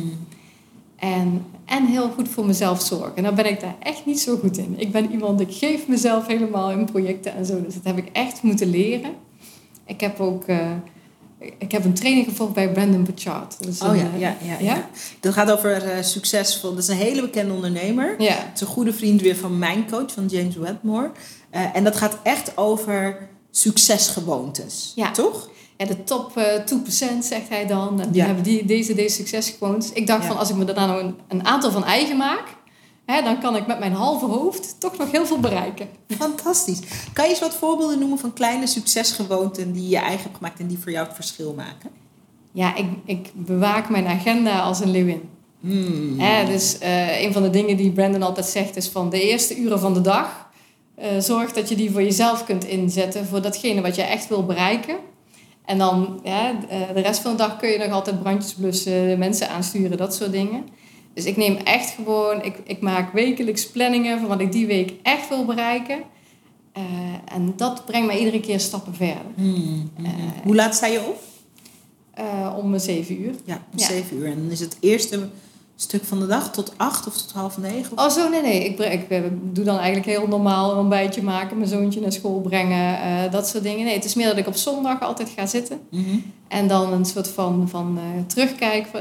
En, 0.97 1.45
en 1.65 1.87
heel 1.87 2.11
goed 2.11 2.29
voor 2.29 2.47
mezelf 2.47 2.83
zorgen. 2.83 3.17
En 3.17 3.23
dan 3.23 3.35
ben 3.35 3.51
ik 3.51 3.61
daar 3.61 3.77
echt 3.79 4.07
niet 4.07 4.21
zo 4.21 4.37
goed 4.37 4.57
in. 4.57 4.75
Ik 4.79 4.93
ben 4.93 5.11
iemand, 5.11 5.41
ik 5.41 5.53
geef 5.53 5.89
mezelf 5.89 6.27
helemaal 6.27 6.71
in 6.71 6.85
projecten 6.85 7.35
en 7.35 7.47
zo. 7.47 7.63
Dus 7.63 7.75
dat 7.75 7.85
heb 7.85 7.99
ik 7.99 8.09
echt 8.13 8.43
moeten 8.43 8.71
leren. 8.71 9.11
Ik 9.87 10.01
heb 10.01 10.21
ook 10.21 10.45
eh, 10.45 10.71
ik 11.59 11.73
heb 11.73 11.85
een 11.85 11.95
training 11.95 12.27
gevolgd 12.29 12.53
bij 12.53 12.73
Brandon 12.73 13.05
Burchard. 13.05 13.57
Oh 13.83 13.97
ja, 13.97 14.03
eh, 14.15 14.21
ja, 14.21 14.37
ja, 14.43 14.57
ja? 14.61 14.75
ja. 14.75 14.89
Dat 15.21 15.33
gaat 15.33 15.51
over 15.51 15.83
eh, 15.91 16.03
succesvol. 16.03 16.71
Dat 16.71 16.83
is 16.83 16.89
een 16.89 16.97
hele 16.97 17.21
bekende 17.21 17.55
ondernemer. 17.55 18.15
Ja. 18.23 18.33
Het 18.33 18.55
is 18.55 18.61
een 18.61 18.67
goede 18.67 18.93
vriend 18.93 19.21
weer 19.21 19.37
van 19.37 19.59
mijn 19.59 19.91
coach, 19.91 20.13
van 20.13 20.27
James 20.27 20.57
Wedmore. 20.57 21.11
En 21.51 21.85
dat 21.85 21.97
gaat 21.97 22.19
echt 22.23 22.57
over 22.57 23.29
succesgewoontes. 23.51 24.93
Ja. 24.95 25.11
Toch? 25.11 25.49
Ja, 25.77 25.87
de 25.87 26.05
top 26.05 26.37
eh 26.37 26.65
2% 26.65 27.25
zegt 27.25 27.49
hij 27.49 27.67
dan. 27.67 28.01
En 28.01 28.11
die 28.11 28.21
Ja. 28.21 28.27
hebben 28.27 28.45
die, 28.45 28.65
deze, 28.65 28.95
deze 28.95 29.15
succesgewoontes. 29.15 29.93
Ik 29.93 30.07
dacht 30.07 30.25
van 30.25 30.37
als 30.39 30.51
ik 30.51 30.57
me 30.57 30.65
daar 30.65 30.75
nou 30.75 31.03
een, 31.03 31.15
een 31.29 31.47
aantal 31.47 31.71
van 31.71 31.85
eigen 31.85 32.17
maak. 32.17 32.56
Hè, 33.07 33.23
dan 33.23 33.41
kan 33.41 33.57
ik 33.57 33.67
met 33.67 33.79
mijn 33.79 33.93
halve 33.93 34.27
hoofd 34.27 34.81
toch 34.81 34.99
nog 34.99 35.11
heel 35.11 35.27
veel 35.27 35.41
bereiken. 35.41 35.89
Fantastisch. 36.09 36.81
Kan 37.13 37.25
je 37.25 37.31
eens 37.31 37.41
wat 37.41 37.55
voorbeelden 37.55 37.99
noemen 37.99 38.19
van 38.19 38.33
kleine 38.33 38.67
succesgewoonten 38.67 39.73
die 39.73 39.89
je 39.89 39.97
eigen 39.97 40.23
hebt 40.23 40.37
gemaakt 40.37 40.61
en 40.61 40.67
die 40.67 40.79
voor 40.79 40.93
jou 40.93 41.07
het 41.07 41.15
verschil 41.15 41.55
maken? 41.55 41.91
Ja, 42.53 42.77
ik, 42.77 42.87
ik 43.05 43.31
bewaak 43.35 43.89
mijn 43.89 44.07
agenda 44.07 44.61
als 44.61 44.81
een 44.81 44.91
leeuwin. 44.91 45.29
Hmm. 45.61 46.19
Hè, 46.19 46.47
dus 46.47 46.79
eh, 46.79 47.23
een 47.23 47.33
van 47.33 47.43
de 47.43 47.51
dingen 47.51 47.77
die 47.77 47.93
Brandon 47.93 48.23
altijd 48.23 48.47
zegt 48.47 48.77
is 48.77 48.89
van 48.89 49.11
de 49.11 49.29
eerste 49.29 49.57
uren 49.57 49.81
van 49.81 49.95
de 49.95 50.01
dag... 50.01 50.49
eh, 50.95 51.09
zorg 51.19 51.53
dat 51.53 51.69
je 51.69 51.77
die 51.77 51.91
voor 51.91 52.03
jezelf 52.03 52.45
kunt 52.45 52.65
inzetten 52.65 53.27
voor 53.27 53.43
datgene 53.43 53.81
wat 53.81 53.97
je 53.97 54.03
echt 54.03 54.29
wil 54.29 54.47
bereiken. 54.47 54.97
En 55.65 55.79
dan 55.79 56.21
ja, 56.25 56.53
de 56.95 57.01
rest 57.01 57.21
van 57.21 57.31
de 57.31 57.37
dag 57.37 57.57
kun 57.57 57.69
je 57.69 57.79
nog 57.79 57.91
altijd 57.91 58.23
brandjes 58.23 58.55
blussen, 58.55 59.19
mensen 59.19 59.49
aansturen, 59.49 59.97
dat 59.97 60.15
soort 60.15 60.33
dingen. 60.33 60.65
Dus 61.17 61.25
ik 61.25 61.37
neem 61.37 61.57
echt 61.57 61.91
gewoon, 61.91 62.43
ik, 62.43 62.57
ik 62.65 62.81
maak 62.81 63.13
wekelijks 63.13 63.67
planningen 63.71 64.19
van 64.19 64.29
wat 64.29 64.41
ik 64.41 64.53
die 64.53 64.67
week 64.67 64.93
echt 65.03 65.29
wil 65.29 65.45
bereiken. 65.45 65.99
Eh, 66.73 66.83
en 67.35 67.53
dat 67.57 67.85
brengt 67.87 68.07
mij 68.07 68.19
iedere 68.19 68.41
keer 68.41 68.61
stappen 68.61 68.95
verder. 68.95 69.23
Hmm. 69.35 69.91
Eh, 70.05 70.11
Hoe 70.45 70.55
laat 70.55 70.75
sta 70.75 70.87
je 70.87 71.01
op? 71.07 71.23
eh, 72.15 72.55
om 72.59 72.79
zeven 72.79 73.21
uur. 73.23 73.35
Ja, 73.45 73.55
om 73.73 73.79
Ja. 73.79 73.87
zeven 73.87 74.17
uur. 74.17 74.27
En 74.27 74.35
dan 74.43 74.51
is 74.51 74.61
het 74.61 74.77
eerste 74.81 75.29
stuk 75.79 76.05
van 76.05 76.19
de 76.19 76.27
dag 76.27 76.53
tot 76.53 76.73
acht 76.77 77.07
of 77.07 77.17
tot 77.17 77.33
half 77.33 77.59
negen? 77.59 77.99
Oh 77.99 78.09
zo, 78.09 78.29
nee, 78.29 78.43
nee. 78.43 78.65
Ik, 78.65 78.79
ik 78.79 79.09
eh, 79.09 79.21
doe 79.53 79.65
dan 79.65 79.77
eigenlijk 79.77 80.07
heel 80.07 80.27
normaal 80.27 80.71
een 80.73 80.79
ontbijtje 80.79 81.23
maken, 81.23 81.57
mijn 81.57 81.69
zoontje 81.69 82.01
naar 82.01 82.13
school 82.13 82.41
brengen, 82.41 83.01
eh, 83.01 83.33
dat 83.33 83.49
soort 83.49 83.63
dingen. 83.63 83.85
Nee, 83.85 83.95
het 83.95 84.05
is 84.05 84.15
meer 84.15 84.27
dat 84.27 84.37
ik 84.37 84.47
op 84.47 84.55
zondag 84.57 85.01
altijd 85.01 85.29
ga 85.37 85.47
zitten. 85.47 85.81
Mhm. 85.91 86.19
En 86.49 86.69
dan 86.69 86.93
een 86.93 87.05
soort 87.05 87.29
van, 87.29 87.69
van 87.69 87.99
eh, 87.99 88.23
terugkijk 88.27 88.87
van 88.87 89.01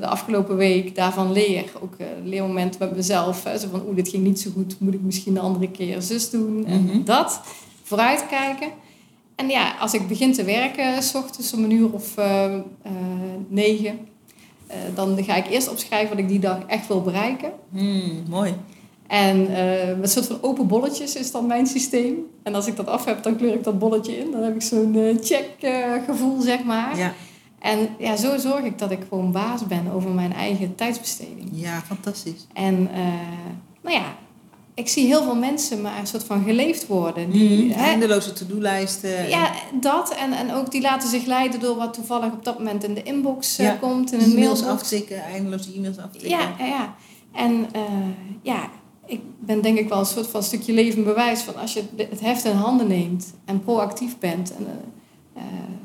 de 0.00 0.06
afgelopen 0.06 0.56
week, 0.56 0.94
daarvan 0.94 1.32
leer. 1.32 1.64
Ook 1.82 1.94
uh, 1.98 2.06
leermoment 2.24 2.78
met 2.78 2.96
mezelf. 2.96 3.42
Zo 3.60 3.68
van, 3.70 3.82
oeh, 3.86 3.96
dit 3.96 4.08
ging 4.08 4.24
niet 4.24 4.40
zo 4.40 4.50
goed, 4.54 4.80
moet 4.80 4.94
ik 4.94 5.02
misschien 5.02 5.34
de 5.34 5.40
andere 5.40 5.70
keer 5.70 6.02
zus 6.02 6.30
doen. 6.30 6.64
En 6.66 6.82
Mhm. 6.82 7.04
dat, 7.04 7.40
vooruitkijken. 7.82 8.68
En 9.36 9.48
ja, 9.48 9.74
als 9.80 9.94
ik 9.94 10.08
begin 10.08 10.32
te 10.32 10.44
werken, 10.44 11.02
s 11.02 11.14
ochtends 11.14 11.52
om 11.52 11.64
een 11.64 11.70
uur 11.70 11.92
of 11.92 12.14
negen, 13.48 13.98
eh, 14.66 14.76
dan 14.94 15.24
ga 15.24 15.34
ik 15.34 15.46
eerst 15.50 15.70
opschrijven 15.70 16.08
wat 16.08 16.18
ik 16.18 16.28
die 16.28 16.38
dag 16.38 16.58
echt 16.66 16.86
wil 16.86 17.02
bereiken. 17.02 17.52
Hmm, 17.70 18.22
mooi. 18.28 18.54
En 19.06 19.40
met 19.40 20.02
een 20.02 20.08
soort 20.08 20.26
van 20.26 20.38
open 20.40 20.66
bolletjes 20.66 21.16
is 21.16 21.30
dan 21.30 21.46
mijn 21.46 21.66
systeem. 21.66 22.14
En 22.42 22.54
als 22.54 22.66
ik 22.66 22.76
dat 22.76 22.86
af 22.86 23.04
heb, 23.04 23.22
dan 23.22 23.36
kleur 23.36 23.54
ik 23.54 23.64
dat 23.64 23.78
bolletje 23.78 24.18
in. 24.18 24.30
Dan 24.30 24.42
heb 24.42 24.54
ik 24.54 24.62
zo'n 24.62 25.18
check 25.20 25.50
eh, 25.60 25.92
gevoel, 26.06 26.40
zeg 26.40 26.64
maar. 26.64 26.98
Ja, 26.98 27.12
En 27.58 27.88
ja, 27.98 28.16
zo 28.16 28.38
zorg 28.38 28.64
ik 28.64 28.78
dat 28.78 28.90
ik 28.90 29.00
gewoon 29.08 29.32
baas 29.32 29.66
ben 29.66 29.92
over 29.92 30.10
mijn 30.10 30.32
eigen 30.32 30.74
tijdsbesteding. 30.74 31.48
ja 31.52 31.80
fantastisch. 31.80 32.46
En 32.52 32.82
nou 33.82 33.96
ja, 33.96 34.16
ik 34.76 34.88
zie 34.88 35.06
heel 35.06 35.22
veel 35.22 35.34
mensen 35.34 35.80
maar 35.80 35.98
een 35.98 36.06
soort 36.06 36.24
van 36.24 36.44
geleefd 36.44 36.86
worden. 36.86 37.30
Die, 37.30 37.64
Mhm. 37.64 37.78
hè, 37.78 37.84
Eindeloze 37.84 38.32
to-do-lijsten. 38.32 39.28
ja, 39.28 39.50
dat. 39.80 40.14
En, 40.14 40.32
en 40.32 40.52
ook 40.54 40.70
die 40.70 40.80
laten 40.80 41.08
zich 41.08 41.24
leiden 41.26 41.60
door 41.60 41.76
wat 41.76 41.94
toevallig 41.94 42.32
op 42.32 42.44
dat 42.44 42.58
moment 42.58 42.84
in 42.84 42.94
de 42.94 43.02
inbox 43.02 43.58
eh, 43.58 43.66
Ja, 43.66 43.72
komt. 43.80 44.12
In 44.12 44.20
een 44.20 44.30
e-mails 44.30 44.60
mailbox. 44.60 44.82
aftikken, 44.82 45.22
eindeloze 45.24 45.72
e-mails 45.76 45.98
aftikken. 45.98 46.28
Ja, 46.30 46.54
ja. 46.58 46.94
En 47.32 47.68
eh, 47.72 47.82
ja, 48.42 48.70
ik 49.06 49.20
ben 49.38 49.62
denk 49.62 49.78
ik 49.78 49.88
wel 49.88 49.98
een 49.98 50.06
soort 50.06 50.26
van 50.26 50.42
stukje 50.42 50.72
levend 50.72 51.04
bewijs 51.04 51.40
van 51.40 51.56
als 51.56 51.72
je 51.72 51.82
het 51.96 52.20
heft 52.20 52.44
in 52.44 52.56
handen 52.56 52.86
neemt 52.86 53.32
en 53.44 53.60
proactief 53.64 54.18
bent 54.18 54.52
en 54.56 54.66
eh, 55.34 55.42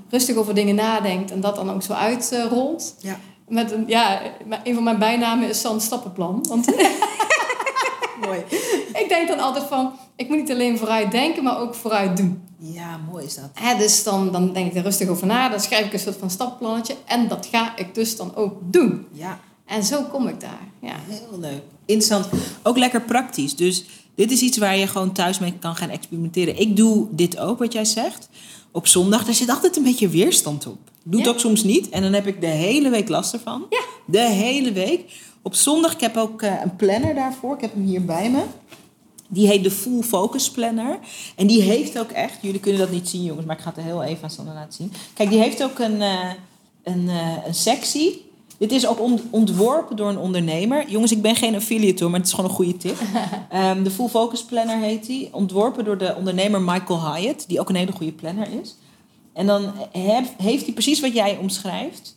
rustig 0.10 0.36
over 0.36 0.54
dingen 0.54 0.76
nadenkt 0.76 1.32
en 1.32 1.42
dat 1.42 1.56
dan 1.56 1.72
ook 1.72 1.84
zo 1.84 1.94
uitrolt. 1.94 2.96
Ja. 3.00 3.20
Met 3.48 3.72
een, 3.72 3.84
ja, 3.88 4.22
een 4.64 4.74
van 4.74 4.84
mijn 4.84 5.00
bijnamen 5.00 5.50
is 5.50 5.60
San 5.60 5.82
Stappenplan. 5.82 6.46
Want 6.50 6.66
Mooi. 8.26 8.39
Ik 8.94 9.06
denk 9.10 9.28
dan 9.28 9.39
altijd 9.39 9.66
van, 9.66 9.92
ik 10.16 10.28
moet 10.28 10.38
niet 10.38 10.52
alleen 10.52 10.78
vooruit 10.78 11.12
denken, 11.12 11.44
maar 11.44 11.60
ook 11.60 11.76
vooruit 11.76 12.18
doen. 12.18 12.42
Ja, 12.58 13.00
mooi 13.12 13.26
is 13.26 13.36
dat. 13.36 13.50
Hè, 13.54 13.78
dus 13.78 14.04
dan, 14.04 14.32
dan 14.32 14.54
denk 14.54 14.68
ik 14.72 14.76
er 14.78 14.84
rustig 14.84 15.08
over 15.10 15.28
na, 15.28 15.50
dan 15.50 15.60
schrijf 15.60 15.86
ik 15.86 15.94
een 15.94 16.00
soort 16.00 16.18
van 16.20 16.30
stappenplannetje 16.30 16.96
en 17.06 17.28
dat 17.28 17.48
ga 17.52 17.78
ik 17.78 17.96
dus 17.96 18.16
dan 18.18 18.36
ook 18.36 18.54
doen. 18.62 19.06
Ja, 19.12 19.39
En 19.66 19.84
zo 19.84 20.02
kom 20.04 20.28
ik 20.28 20.39
daar. 20.39 20.60
Ja. 20.82 20.94
heel 21.08 21.39
leuk. 21.39 21.62
Interessant. 21.86 22.28
Ook 22.64 22.78
lekker 22.78 23.02
praktisch. 23.02 23.56
Dus 23.56 23.86
dit 24.16 24.32
is 24.32 24.42
iets 24.42 24.58
waar 24.58 24.78
je 24.78 24.88
gewoon 24.88 25.12
thuis 25.12 25.39
mee 25.39 25.54
kan 25.60 25.76
gaan 25.76 25.89
experimenteren. 25.89 26.60
Ik 26.60 26.76
doe 26.76 27.08
dit 27.12 27.38
ook, 27.39 27.60
wat 27.60 27.74
jij 27.74 27.86
zegt. 27.86 28.30
Op 28.72 28.88
zondag, 28.88 29.26
daar 29.26 29.34
zit 29.34 29.50
altijd 29.50 29.78
een 29.78 29.84
beetje 29.84 30.08
weerstand 30.10 30.68
op. 30.68 30.78
Doe 31.04 31.20
het 31.20 31.30
Ja. 31.30 31.34
ook 31.36 31.39
soms 31.39 31.64
niet. 31.64 31.89
En 31.89 32.02
dan 32.02 32.14
heb 32.14 32.28
ik 32.28 32.42
de 32.42 32.48
hele 32.48 32.89
week 32.89 33.10
last 33.10 33.34
ervan. 33.34 33.66
Ja. 33.70 33.82
De 34.06 34.20
hele 34.30 34.72
week. 34.72 35.12
Op 35.42 35.56
zondag, 35.56 35.94
ik 35.94 36.00
heb 36.02 36.18
ook 36.18 36.42
eh, 36.42 36.54
een 36.64 36.76
planner 36.76 37.16
daarvoor. 37.16 37.56
Ik 37.56 37.62
heb 37.62 37.74
hem 37.74 37.84
hier 37.86 38.06
bij 38.06 38.30
me. 38.30 38.42
Die 39.34 39.47
heet 39.47 39.63
de 39.63 39.71
Full 39.71 40.01
Focus 40.01 40.51
Planner. 40.51 40.99
En 41.36 41.47
die 41.47 41.61
heeft 41.61 41.99
ook 41.99 42.09
echt, 42.11 42.38
jullie 42.41 42.59
kunnen 42.59 42.79
dat 42.82 42.91
niet 42.91 43.09
zien 43.09 43.23
jongens, 43.23 43.45
maar 43.45 43.55
ik 43.57 43.61
ga 43.61 43.69
het 43.69 43.77
er 43.77 43.84
heel 43.84 44.03
even 44.03 44.23
aan 44.23 44.29
Sander 44.29 44.53
laten 44.53 44.73
zien. 44.73 44.93
Kijk, 45.13 45.29
die 45.29 45.39
heeft 45.39 45.63
ook 45.63 45.79
een, 45.79 46.01
eh, 46.01 46.29
een, 46.84 47.09
eh, 47.09 47.38
een 47.45 47.53
sectie. 47.53 48.29
Dit 48.57 48.71
is 48.71 48.88
ook 48.88 48.99
ont- 48.99 49.21
ontworpen 49.29 49.95
door 49.95 50.09
een 50.09 50.17
ondernemer. 50.17 50.89
Jongens, 50.89 51.11
ik 51.11 51.21
ben 51.21 51.36
geen 51.36 51.55
affiliate 51.55 52.01
hoor, 52.01 52.11
maar 52.11 52.19
het 52.19 52.29
is 52.29 52.36
gewoon 52.36 52.49
een 52.49 52.55
goede 52.55 52.77
tip. 52.77 52.97
Ehm, 53.49 53.84
de 53.84 53.91
Full 53.91 54.07
Focus 54.07 54.43
Planner 54.43 54.77
heet 54.77 55.05
die. 55.05 55.29
Ontworpen 55.34 55.86
door 55.86 55.97
de 55.97 56.15
ondernemer 56.17 56.61
Michael 56.61 57.13
Hyatt, 57.15 57.47
die 57.47 57.59
ook 57.59 57.69
een 57.69 57.75
hele 57.75 57.91
goede 57.91 58.11
planner 58.11 58.47
is. 58.61 58.75
En 59.34 59.47
dan 59.47 59.63
heb- 59.91 60.34
heeft 60.38 60.63
hij 60.65 60.73
precies 60.73 60.99
wat 60.99 61.13
jij 61.13 61.38
omschrijft. 61.38 62.15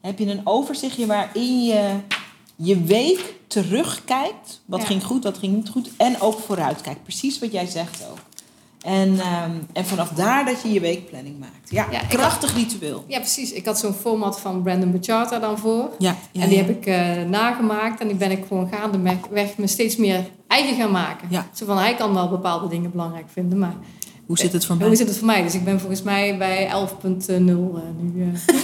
Heb 0.00 0.18
je 0.18 0.30
een 0.30 0.40
overzichtje 0.44 1.06
waarin 1.06 1.64
je 1.64 1.90
je 2.56 2.82
week 2.82 3.34
terugkijkt. 3.46 4.60
Wat 4.66 4.80
Ja. 4.80 4.86
ging 4.86 5.04
goed, 5.04 5.24
wat 5.24 5.38
ging 5.38 5.54
niet 5.54 5.68
goed. 5.68 5.90
En 5.96 6.20
ook 6.20 6.38
vooruitkijkt. 6.46 7.02
Precies 7.02 7.38
wat 7.38 7.52
jij 7.52 7.66
zegt 7.66 8.04
ook. 8.10 8.18
En, 8.80 9.20
ehm, 9.20 9.50
en 9.72 9.86
vanaf 9.86 10.08
daar 10.08 10.44
dat 10.44 10.62
je 10.62 10.72
je 10.72 10.80
weekplanning 10.80 11.38
maakt. 11.38 11.70
Ja, 11.70 11.84
krachtig 12.08 12.54
ritueel. 12.54 13.04
Ja, 13.08 13.18
precies. 13.18 13.52
Ik 13.52 13.66
had 13.66 13.78
zo'n 13.78 13.92
format 13.92 14.40
van 14.40 14.62
Brandon 14.62 14.92
Bacharta 14.92 15.38
dan 15.38 15.58
voor. 15.58 15.90
Ja, 15.98 16.16
ja, 16.32 16.42
en 16.42 16.48
die 16.48 16.58
heb 16.58 16.68
ik 16.68 16.86
eh, 16.86 17.22
nagemaakt 17.28 18.00
en 18.00 18.06
die 18.08 18.16
ben 18.16 18.30
ik 18.30 18.44
gewoon 18.48 18.68
gaandeweg 18.72 19.56
me 19.56 19.66
steeds 19.66 19.96
meer 19.96 20.24
eigen 20.48 20.76
gaan 20.76 20.90
maken. 20.90 21.28
Ja. 21.30 21.46
Zo 21.54 21.64
van, 21.66 21.78
hij 21.78 21.94
kan 21.94 22.14
wel 22.14 22.28
bepaalde 22.28 22.68
dingen 22.68 22.90
belangrijk 22.90 23.26
vinden, 23.32 23.58
maar 23.58 23.74
Hoe 24.26 24.38
zit 24.38 24.52
het 24.52 24.64
voor 24.66 24.76
mij? 24.76 24.86
hoe 24.86 24.96
zit 24.96 25.08
het 25.08 25.16
voor 25.16 25.26
mij? 25.26 25.42
Dus 25.42 25.54
ik 25.54 25.64
ben 25.64 25.80
volgens 25.80 26.02
mij 26.02 26.36
bij 26.38 26.68
11.0 26.68 27.30
eh, 27.30 27.38
nu. 27.98 28.22
eh. 28.32 28.54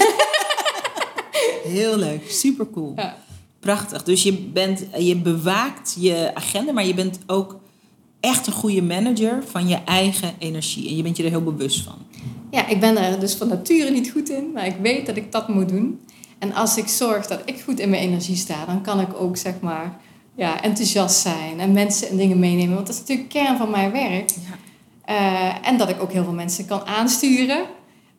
Heel 1.72 1.96
leuk, 1.96 2.30
super 2.30 2.70
cool. 2.70 2.92
ja. 2.96 3.16
Prachtig. 3.62 4.02
Dus 4.02 4.22
je, 4.22 4.38
bent, 4.38 4.84
je 4.98 5.16
bewaakt 5.16 5.96
je 5.98 6.30
agenda, 6.34 6.72
maar 6.72 6.86
je 6.86 6.94
bent 6.94 7.18
ook 7.26 7.60
echt 8.20 8.46
een 8.46 8.52
goede 8.52 8.82
manager 8.82 9.42
van 9.46 9.68
je 9.68 9.78
eigen 9.84 10.34
energie. 10.38 10.88
En 10.88 10.96
je 10.96 11.02
bent 11.02 11.16
je 11.16 11.22
er 11.22 11.30
heel 11.30 11.42
bewust 11.42 11.82
van. 11.82 11.94
ja, 12.50 12.66
ik 12.66 12.80
ben 12.80 12.96
er 12.96 13.20
dus 13.20 13.34
van 13.34 13.48
nature 13.48 13.90
niet 13.90 14.10
goed 14.10 14.30
in, 14.30 14.50
maar 14.54 14.66
ik 14.66 14.76
weet 14.82 15.06
dat 15.06 15.16
ik 15.16 15.32
dat 15.32 15.48
moet 15.48 15.68
doen. 15.68 16.00
En 16.38 16.54
als 16.54 16.76
ik 16.76 16.88
zorg 16.88 17.26
dat 17.26 17.42
ik 17.44 17.60
goed 17.60 17.80
in 17.80 17.90
mijn 17.90 18.02
energie 18.02 18.36
sta, 18.36 18.64
dan 18.64 18.82
kan 18.82 19.00
ik 19.00 19.20
ook 19.20 19.36
zeg 19.36 19.60
maar 19.60 20.00
ja, 20.34 20.62
enthousiast 20.62 21.20
zijn 21.20 21.60
en 21.60 21.72
mensen 21.72 22.08
en 22.08 22.16
dingen 22.16 22.38
meenemen. 22.38 22.74
Want 22.74 22.86
dat 22.86 22.94
is 22.94 23.00
natuurlijk 23.00 23.28
kern 23.28 23.56
van 23.56 23.70
mijn 23.70 23.92
werk. 23.92 24.30
Ja. 24.30 24.58
Eh, 25.04 25.68
en 25.68 25.76
dat 25.76 25.88
ik 25.88 26.02
ook 26.02 26.12
heel 26.12 26.24
veel 26.24 26.32
mensen 26.32 26.66
kan 26.66 26.86
aansturen. 26.86 27.64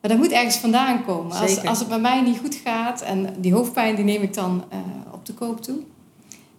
Maar 0.02 0.12
dat 0.12 0.18
moet 0.18 0.32
ergens 0.32 0.58
vandaan 0.58 1.06
komen. 1.06 1.38
Als, 1.38 1.66
als 1.66 1.80
het 1.80 1.90
met 1.90 2.02
mij 2.02 2.22
niet 2.22 2.40
goed 2.40 2.60
gaat, 2.64 3.02
en 3.02 3.36
die 3.38 3.54
hoofdpijn 3.54 3.96
die 3.96 4.06
neem 4.06 4.22
ik 4.22 4.34
dan 4.34 4.64
eh, 4.70 4.78
op 5.24 5.38
de 5.38 5.46
koop 5.46 5.62
toe. 5.62 5.78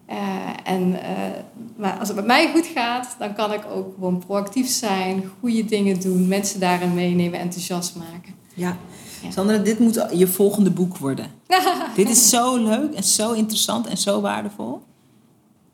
Eh, 0.06 0.16
en, 0.64 1.02
eh, 1.02 1.14
maar 1.76 1.98
als 1.98 2.08
het 2.08 2.16
met 2.16 2.26
mij 2.26 2.50
goed 2.52 2.66
gaat, 2.66 3.16
dan 3.18 3.34
kan 3.34 3.52
ik 3.52 3.64
ook 3.70 3.94
gewoon 3.94 4.18
proactief 4.18 4.68
zijn, 4.68 5.30
goede 5.40 5.64
dingen 5.64 6.00
doen, 6.00 6.28
mensen 6.28 6.60
daarin 6.60 6.94
meenemen, 6.94 7.40
enthousiast 7.40 7.96
maken. 7.96 8.34
Ja. 8.54 8.76
Ja. 9.22 9.30
Sandra, 9.30 9.56
dit 9.56 9.78
moet 9.78 10.06
je 10.12 10.26
volgende 10.26 10.70
boek 10.70 10.96
worden. 10.96 11.26
dit 11.96 12.08
is 12.08 12.28
zo 12.28 12.56
leuk 12.56 12.94
en 12.94 13.02
zo 13.02 13.32
interessant 13.32 13.86
en 13.86 13.96
zo 13.96 14.20
waardevol. 14.20 14.82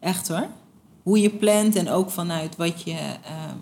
Echt 0.01 0.29
hoor. 0.29 0.47
Hoe 1.03 1.21
je 1.21 1.31
plant 1.31 1.77
en 1.77 1.89
ook 1.89 2.11
vanuit 2.11 2.57
wat 2.57 2.83
je, 2.83 2.97
ehm, 3.25 3.59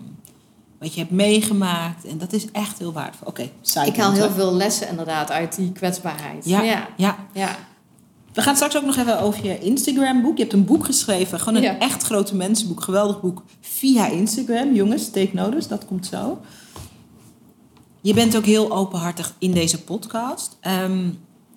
wat 0.79 0.93
je 0.93 0.99
hebt 0.99 1.11
meegemaakt. 1.11 2.05
En 2.05 2.17
dat 2.17 2.33
is 2.33 2.51
echt 2.51 2.79
heel 2.79 2.93
waardevol. 2.93 3.27
Oké, 3.27 3.49
side 3.61 3.85
Ik 3.85 3.97
haal 3.97 4.11
heel 4.11 4.29
veel 4.29 4.53
lessen 4.53 4.87
inderdaad 4.87 5.31
uit 5.31 5.55
die 5.55 5.71
kwetsbaarheid. 5.71 6.45
Ja, 6.45 6.61
ja. 6.61 6.87
ja. 6.97 7.15
ja. 7.33 7.57
We 8.33 8.41
gaan 8.41 8.55
straks 8.55 8.77
ook 8.77 8.85
nog 8.85 8.95
even 8.97 9.19
over 9.21 9.45
je 9.45 9.59
Instagram 9.59 10.21
boek. 10.21 10.35
Je 10.37 10.41
hebt 10.43 10.53
een 10.55 10.65
boek 10.65 10.85
geschreven. 10.85 11.39
Gewoon 11.39 11.55
een 11.55 11.61
Ja. 11.61 11.79
echt 11.79 12.03
grote 12.03 12.35
mensenboek. 12.35 12.81
Geweldig 12.83 13.21
boek. 13.21 13.43
Via 13.61 14.07
Instagram. 14.07 14.73
Jongens, 14.73 15.09
take 15.09 15.29
notice. 15.33 15.67
Dat 15.67 15.85
komt 15.85 16.05
zo. 16.05 16.39
Je 18.01 18.13
bent 18.13 18.35
ook 18.37 18.45
heel 18.45 18.71
openhartig 18.71 19.35
in 19.37 19.51
deze 19.51 19.83
podcast. 19.83 20.57
Ehm, 20.59 21.09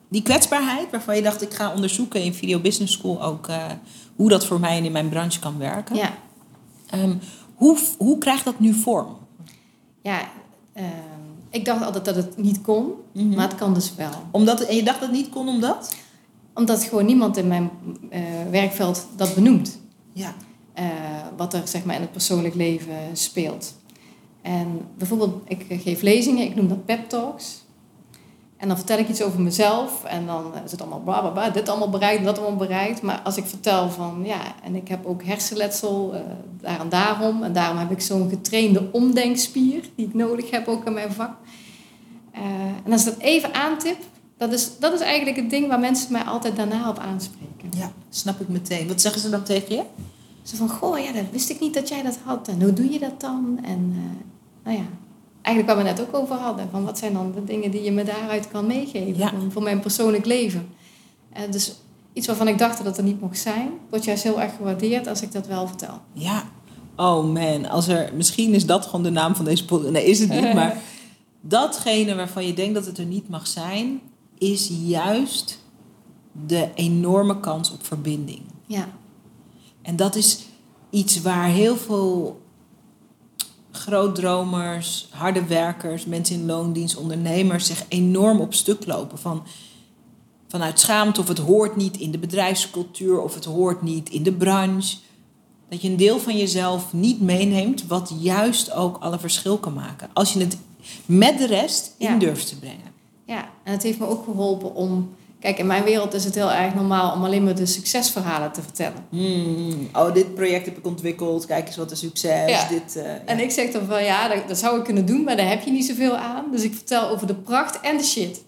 die 0.09 0.23
kwetsbaarheid 0.23 0.91
waarvan 0.91 1.17
je 1.17 1.23
dacht... 1.23 1.43
ik 1.43 1.55
ga 1.55 1.73
onderzoeken 1.75 2.23
in 2.23 2.35
Video 2.35 2.59
Business 2.61 2.93
School 2.93 3.23
ook... 3.23 3.49
eh, 3.49 3.65
hoe 4.17 4.29
dat 4.29 4.47
voor 4.47 4.61
mij 4.61 4.77
en 4.77 4.85
in 4.85 4.93
mijn 4.93 5.09
branche 5.09 5.39
kan 5.39 5.59
werken. 5.59 5.97
ja. 5.97 6.13
Ehm, 6.87 7.15
hoe, 7.55 7.79
hoe 7.99 8.19
krijgt 8.19 8.45
dat 8.45 8.61
nu 8.61 8.73
vorm? 8.75 9.17
ja 10.03 10.21
ehm, 10.73 10.87
ik 11.51 11.65
dacht 11.65 11.85
altijd 11.85 12.05
dat 12.05 12.17
het 12.17 12.37
niet 12.37 12.61
kon, 12.61 12.87
Mhm. 13.13 13.29
maar 13.35 13.49
het 13.49 13.57
kan 13.59 13.75
dus 13.75 13.95
wel. 13.95 14.11
Omdat, 14.31 14.61
en 14.61 14.77
je 14.77 14.83
dacht 14.83 15.01
dat 15.01 15.09
het 15.09 15.19
niet 15.19 15.29
kon 15.29 15.49
omdat? 15.49 15.95
Omdat 16.55 16.85
gewoon 16.85 17.07
niemand 17.07 17.37
in 17.37 17.47
mijn 17.47 17.71
eh, 18.11 18.21
werkveld 18.51 19.07
dat 19.17 19.35
benoemt. 19.35 19.79
Ja. 20.13 20.35
eh, 20.75 20.85
wat 21.37 21.55
er 21.55 21.69
zeg 21.69 21.85
maar, 21.85 21.95
in 21.95 22.01
het 22.01 22.13
persoonlijk 22.13 22.55
leven 22.55 22.97
speelt. 23.13 23.75
En 24.43 24.81
bijvoorbeeld, 24.99 25.43
ik 25.47 25.67
geef 25.69 26.03
lezingen, 26.03 26.45
ik 26.45 26.55
noem 26.55 26.69
dat 26.69 26.85
pep 26.85 27.09
talks. 27.09 27.63
En 28.57 28.69
dan 28.69 28.77
vertel 28.77 28.99
ik 28.99 29.09
iets 29.09 29.23
over 29.23 29.41
mezelf 29.41 30.05
en 30.05 30.27
dan 30.27 30.53
is 30.65 30.71
het 30.71 30.81
allemaal 30.81 31.01
bla 31.01 31.21
bla 31.21 31.31
bla, 31.31 31.51
dit 31.51 31.69
allemaal 31.69 31.91
bereikt, 31.91 32.25
dat 32.25 32.39
allemaal 32.39 32.57
bereikt. 32.57 33.03
Maar 33.03 33.21
als 33.25 33.37
ik 33.37 33.45
vertel 33.45 33.91
van 33.91 34.23
ja, 34.25 34.41
en 34.63 34.75
ik 34.75 34.89
heb 34.89 35.07
ook 35.07 35.25
hersenletsel, 35.25 36.15
uh, 36.15 36.21
daar 36.61 36.81
en 36.81 36.89
daarom. 36.89 37.43
En 37.43 37.53
daarom 37.53 37.79
heb 37.79 37.91
ik 37.91 38.01
zo'n 38.01 38.29
getrainde 38.29 38.89
omdenkspier 38.93 39.85
die 39.95 40.07
ik 40.07 40.15
nodig 40.15 40.51
heb 40.51 40.69
ook 40.69 40.87
in 40.87 40.93
mijn 40.93 41.13
vak. 41.13 41.37
Uh, 42.35 42.41
en 42.85 42.93
als 42.93 43.07
ik 43.07 43.13
dat 43.13 43.23
even 43.23 43.55
aantip, 43.55 43.99
dat 44.43 44.53
is, 44.53 44.71
dat 44.79 44.93
is 44.93 45.01
eigenlijk 45.01 45.37
het 45.37 45.51
ding 45.51 45.69
waar 45.69 45.79
mensen 45.79 46.13
mij 46.13 46.23
altijd 46.23 46.57
daarna 46.57 46.89
op 46.89 46.99
aanspreken. 46.99 47.79
Ja, 47.79 47.93
snap 48.11 48.41
ik 48.41 48.49
meteen. 48.49 48.89
Wat 48.89 49.01
zeggen 49.01 49.21
ze 49.21 49.31
dan 49.31 49.43
tegen 49.43 49.75
je? 49.75 49.83
Ze 50.43 50.57
van, 50.57 50.69
goh, 50.69 50.99
ja, 50.99 51.13
dat 51.13 51.25
wist 51.31 51.51
ik 51.51 51.61
niet 51.61 51.75
dat 51.75 51.89
jij 51.89 52.03
dat 52.03 52.19
had. 52.25 52.49
En 52.49 52.63
hoe 52.63 52.73
doe 52.73 52.93
je 52.93 52.99
dat 52.99 53.21
dan? 53.21 53.59
En 53.63 53.93
uh, 53.95 54.01
nou 54.65 54.77
ja, 54.77 54.85
eigenlijk 55.43 55.77
waar 55.77 55.85
we 55.85 55.91
net 55.91 56.01
ook 56.01 56.15
over 56.15 56.37
hadden. 56.37 56.69
Van 56.71 56.85
wat 56.85 56.99
zijn 56.99 57.13
dan 57.13 57.33
de 57.33 57.45
dingen 57.45 57.71
die 57.71 57.83
je 57.83 57.93
me 57.93 58.05
daaruit 58.05 58.49
kan 58.49 58.67
meegeven 58.67 59.17
ja. 59.17 59.33
voor 59.49 59.63
mijn 59.63 59.81
persoonlijk 59.81 60.27
leven. 60.27 60.69
Uh, 61.37 61.41
dus 61.51 61.75
iets 62.13 62.27
waarvan 62.27 62.49
ik 62.49 62.59
dacht 62.59 62.77
dat 62.77 62.87
het 62.87 62.97
er 62.97 63.03
niet 63.03 63.21
mocht 63.21 63.39
zijn, 63.39 63.71
wordt 63.91 64.05
juist 64.05 64.23
heel 64.23 64.41
erg 64.41 64.57
gewaardeerd 64.57 65.07
als 65.07 65.23
ik 65.23 65.33
dat 65.33 65.47
wel 65.47 65.67
vertel. 65.67 66.01
Ja, 66.13 66.43
oh 66.97 67.33
man, 67.33 67.69
als 67.69 67.89
er, 67.89 68.11
misschien 68.15 68.55
is 68.55 68.67
dat 68.67 68.87
gewoon 68.87 69.03
de 69.03 69.11
naam 69.11 69.35
van 69.35 69.45
deze 69.45 69.65
podcast. 69.65 69.93
Nee, 69.93 70.05
is 70.05 70.19
het 70.19 70.29
niet, 70.29 70.55
maar 70.61 70.77
datgene 71.41 72.15
waarvan 72.15 72.47
je 72.47 72.55
denkt 72.55 72.75
dat 72.75 72.87
het 72.87 72.99
er 72.99 73.05
niet 73.05 73.29
mag 73.29 73.47
zijn, 73.47 74.01
is 74.43 74.71
juist 74.85 75.59
de 76.47 76.69
enorme 76.75 77.41
kans 77.41 77.71
op 77.73 77.87
verbinding. 77.87 78.41
Ja. 78.67 78.89
En 79.83 79.97
dat 79.97 80.15
is 80.15 80.39
iets 80.91 81.21
waar 81.21 81.49
heel 81.49 81.77
veel 81.77 82.41
grootdromers, 83.71 85.09
harde 85.11 85.45
werkers, 85.45 86.05
mensen 86.05 86.35
in 86.35 86.47
loondienst, 86.47 86.97
ondernemers 86.97 87.67
zich 87.67 87.85
enorm 87.89 88.41
op 88.41 88.55
stuk 88.55 88.87
lopen. 88.87 89.19
Van, 89.19 89.43
vanuit 90.49 90.81
schaamte 90.81 91.21
of 91.21 91.29
het 91.29 91.39
hoort 91.39 91.77
niet 91.77 91.97
in 91.97 92.11
de 92.11 92.19
bedrijfscultuur 92.19 93.21
of 93.21 93.35
het 93.35 93.45
hoort 93.45 93.83
niet 93.83 94.09
in 94.11 94.23
de 94.23 94.33
branche. 94.33 94.97
Dat 95.69 95.83
je 95.83 95.89
een 95.89 95.97
deel 95.97 96.19
van 96.19 96.37
jezelf 96.37 96.93
niet 96.93 97.21
meeneemt, 97.21 97.87
wat 97.87 98.15
juist 98.19 98.73
ook 98.73 98.97
alle 98.97 99.19
verschil 99.19 99.59
kan 99.59 99.75
maken. 99.75 100.11
Als 100.13 100.33
je 100.33 100.41
het 100.41 100.57
met 101.07 101.39
de 101.39 101.47
rest 101.47 101.95
in 101.99 102.19
durft 102.19 102.49
te 102.49 102.59
brengen. 102.59 102.92
Ja, 103.33 103.49
en 103.63 103.73
het 103.73 103.83
heeft 103.83 103.99
me 103.99 104.07
ook 104.07 104.25
geholpen 104.25 104.75
om 104.75 105.15
Kijk, 105.41 105.59
in 105.59 105.67
mijn 105.67 105.85
wereld 105.85 106.15
is 106.15 106.25
het 106.25 106.35
heel 106.35 106.53
erg 106.53 106.75
normaal 106.75 107.13
om 107.13 107.25
alleen 107.25 107.45
maar 107.45 107.55
de 107.55 107.67
succesverhalen 107.67 108.53
te 108.53 108.63
vertellen. 108.63 109.07
Hmm. 109.09 109.89
Oh, 109.93 110.15
dit 110.15 110.35
project 110.35 110.65
heb 110.65 110.79
ik 110.79 110.87
ontwikkeld. 110.87 111.47
Kijk 111.47 111.67
eens 111.67 111.77
wat 111.77 111.91
een 111.91 111.97
succes. 111.97 112.51
Ja. 112.51 112.69
Dit, 112.69 112.97
uh, 112.97 113.05
En 113.25 113.39
ik 113.39 113.51
zeg 113.51 113.71
dan 113.71 113.87
van 113.87 114.05
ja, 114.05 114.29
dat, 114.29 114.49
dat, 114.49 114.59
zou 114.59 114.79
ik 114.79 114.85
kunnen 114.85 115.07
doen, 115.07 115.25
maar 115.25 115.37
daar 115.37 115.49
heb 115.49 115.63
je 115.63 115.71
niet 115.71 115.85
zoveel 115.85 116.17
aan. 116.17 116.45
Dus 116.51 116.63
ik 116.63 116.75
vertel 116.75 117.09
over 117.09 117.27
de 117.27 117.35
pracht 117.35 117.81
en 117.81 117.97
de 117.97 118.05
shit. 118.05 118.45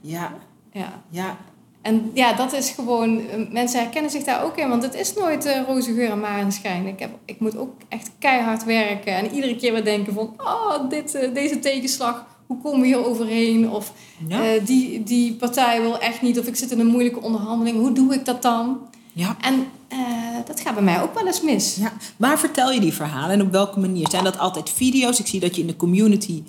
Ja. 0.00 0.32
Ja. 0.72 1.02
Ja. 1.08 1.36
En 1.82 2.10
ja, 2.14 2.32
dat 2.32 2.52
is 2.52 2.70
gewoon, 2.70 3.22
mensen 3.50 3.80
herkennen 3.80 4.10
zich 4.10 4.22
daar 4.22 4.44
ook 4.44 4.56
in, 4.56 4.68
want 4.68 4.82
het 4.82 4.94
is 4.94 5.14
nooit 5.14 5.46
uh, 5.46 5.60
roze 5.66 5.94
geur 5.94 6.10
en 6.10 6.20
maneschijn. 6.20 6.86
Ik, 6.86 6.98
heb, 6.98 7.10
ik 7.24 7.40
moet 7.40 7.56
ook 7.56 7.74
echt 7.88 8.10
keihard 8.18 8.64
werken 8.64 9.14
en 9.14 9.30
iedere 9.30 9.56
keer 9.56 9.72
weer 9.72 9.84
denken 9.84 10.14
van, 10.14 10.34
oh, 10.36 10.90
dit, 10.90 11.14
uh, 11.14 11.34
deze 11.34 11.58
tegenslag 11.58 12.24
hoe 12.46 12.58
komen 12.62 12.80
we 12.80 12.86
hier 12.86 13.06
overheen? 13.06 13.70
Of 13.70 13.92
uh, 14.28 14.38
die, 14.64 15.02
die 15.02 15.34
partij 15.34 15.80
wil 15.80 15.98
echt 15.98 16.22
niet, 16.22 16.38
of 16.38 16.46
ik 16.46 16.56
zit 16.56 16.70
in 16.70 16.80
een 16.80 16.86
moeilijke 16.86 17.20
onderhandeling, 17.20 17.78
hoe 17.78 17.92
doe 17.92 18.14
ik 18.14 18.24
dat 18.24 18.42
dan? 18.42 18.78
Ja. 19.12 19.36
En 19.40 19.66
uh, 19.92 19.98
dat 20.46 20.60
gaat 20.60 20.74
bij 20.74 20.82
mij 20.82 21.02
ook 21.02 21.14
wel 21.14 21.26
eens 21.26 21.42
mis. 21.42 21.76
Ja. 21.76 21.92
Waar 22.16 22.38
vertel 22.38 22.72
je 22.72 22.80
die 22.80 22.92
verhalen 22.92 23.30
en 23.30 23.42
op 23.42 23.52
welke 23.52 23.80
manier? 23.80 24.08
Zijn 24.10 24.24
dat 24.24 24.38
altijd 24.38 24.70
video's? 24.70 25.18
Ik 25.18 25.26
zie 25.26 25.40
dat 25.40 25.54
je 25.54 25.60
in 25.60 25.66
de 25.66 25.76
community 25.76 26.42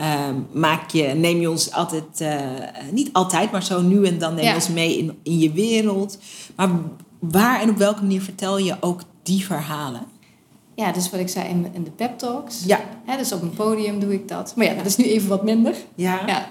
uh, 0.00 0.28
maak 0.52 0.90
je, 0.90 1.02
neem 1.02 1.40
je 1.40 1.50
ons 1.50 1.72
altijd, 1.72 2.20
uh, 2.20 2.40
niet 2.90 3.12
altijd, 3.12 3.50
maar 3.50 3.62
zo 3.62 3.80
nu 3.80 4.04
en 4.04 4.18
dan 4.18 4.34
neem 4.34 4.44
je 4.44 4.48
ja. 4.48 4.54
ons 4.54 4.68
mee 4.68 4.98
in, 4.98 5.18
in 5.22 5.38
je 5.38 5.52
wereld. 5.52 6.18
Maar 6.56 6.70
waar 7.18 7.60
en 7.60 7.70
op 7.70 7.76
welke 7.76 8.02
manier 8.02 8.22
vertel 8.22 8.58
je 8.58 8.76
ook 8.80 9.00
die 9.22 9.44
verhalen? 9.44 10.02
Ja, 10.80 10.92
dus 10.92 11.10
wat 11.10 11.20
ik 11.20 11.28
zei 11.28 11.48
in, 11.48 11.66
in 11.72 11.84
de 11.84 11.90
pep 11.90 12.18
talks. 12.18 12.64
Ja. 12.64 12.80
Hè, 13.04 13.16
dus 13.16 13.32
op 13.32 13.42
een 13.42 13.54
podium 13.54 14.00
doe 14.00 14.12
ik 14.12 14.28
dat. 14.28 14.52
Maar 14.56 14.66
ja, 14.66 14.74
dat 14.74 14.86
is 14.86 14.96
nu 14.96 15.04
even 15.04 15.28
wat 15.28 15.44
minder. 15.44 15.74
Ja. 15.94 16.20
ja. 16.26 16.48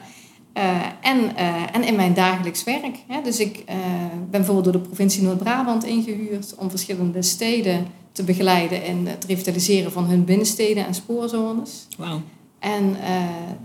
Uh, 0.57 0.85
en, 1.01 1.17
uh, 1.17 1.75
en 1.75 1.83
in 1.83 1.95
mijn 1.95 2.13
dagelijks 2.13 2.63
werk. 2.63 2.97
Hè. 3.07 3.21
Dus 3.21 3.39
ik 3.39 3.57
uh, 3.57 3.75
ben 4.11 4.29
bijvoorbeeld 4.29 4.63
door 4.63 4.81
de 4.81 4.87
provincie 4.87 5.23
Noord-Brabant 5.23 5.83
ingehuurd 5.83 6.55
om 6.55 6.69
verschillende 6.69 7.21
steden 7.21 7.87
te 8.11 8.23
begeleiden 8.23 8.83
in 8.83 9.07
het 9.07 9.25
revitaliseren 9.25 9.91
van 9.91 10.05
hun 10.05 10.25
binnensteden 10.25 10.85
en 10.85 10.93
spoorzones. 10.93 11.87
Wauw. 11.97 12.21
En 12.59 12.95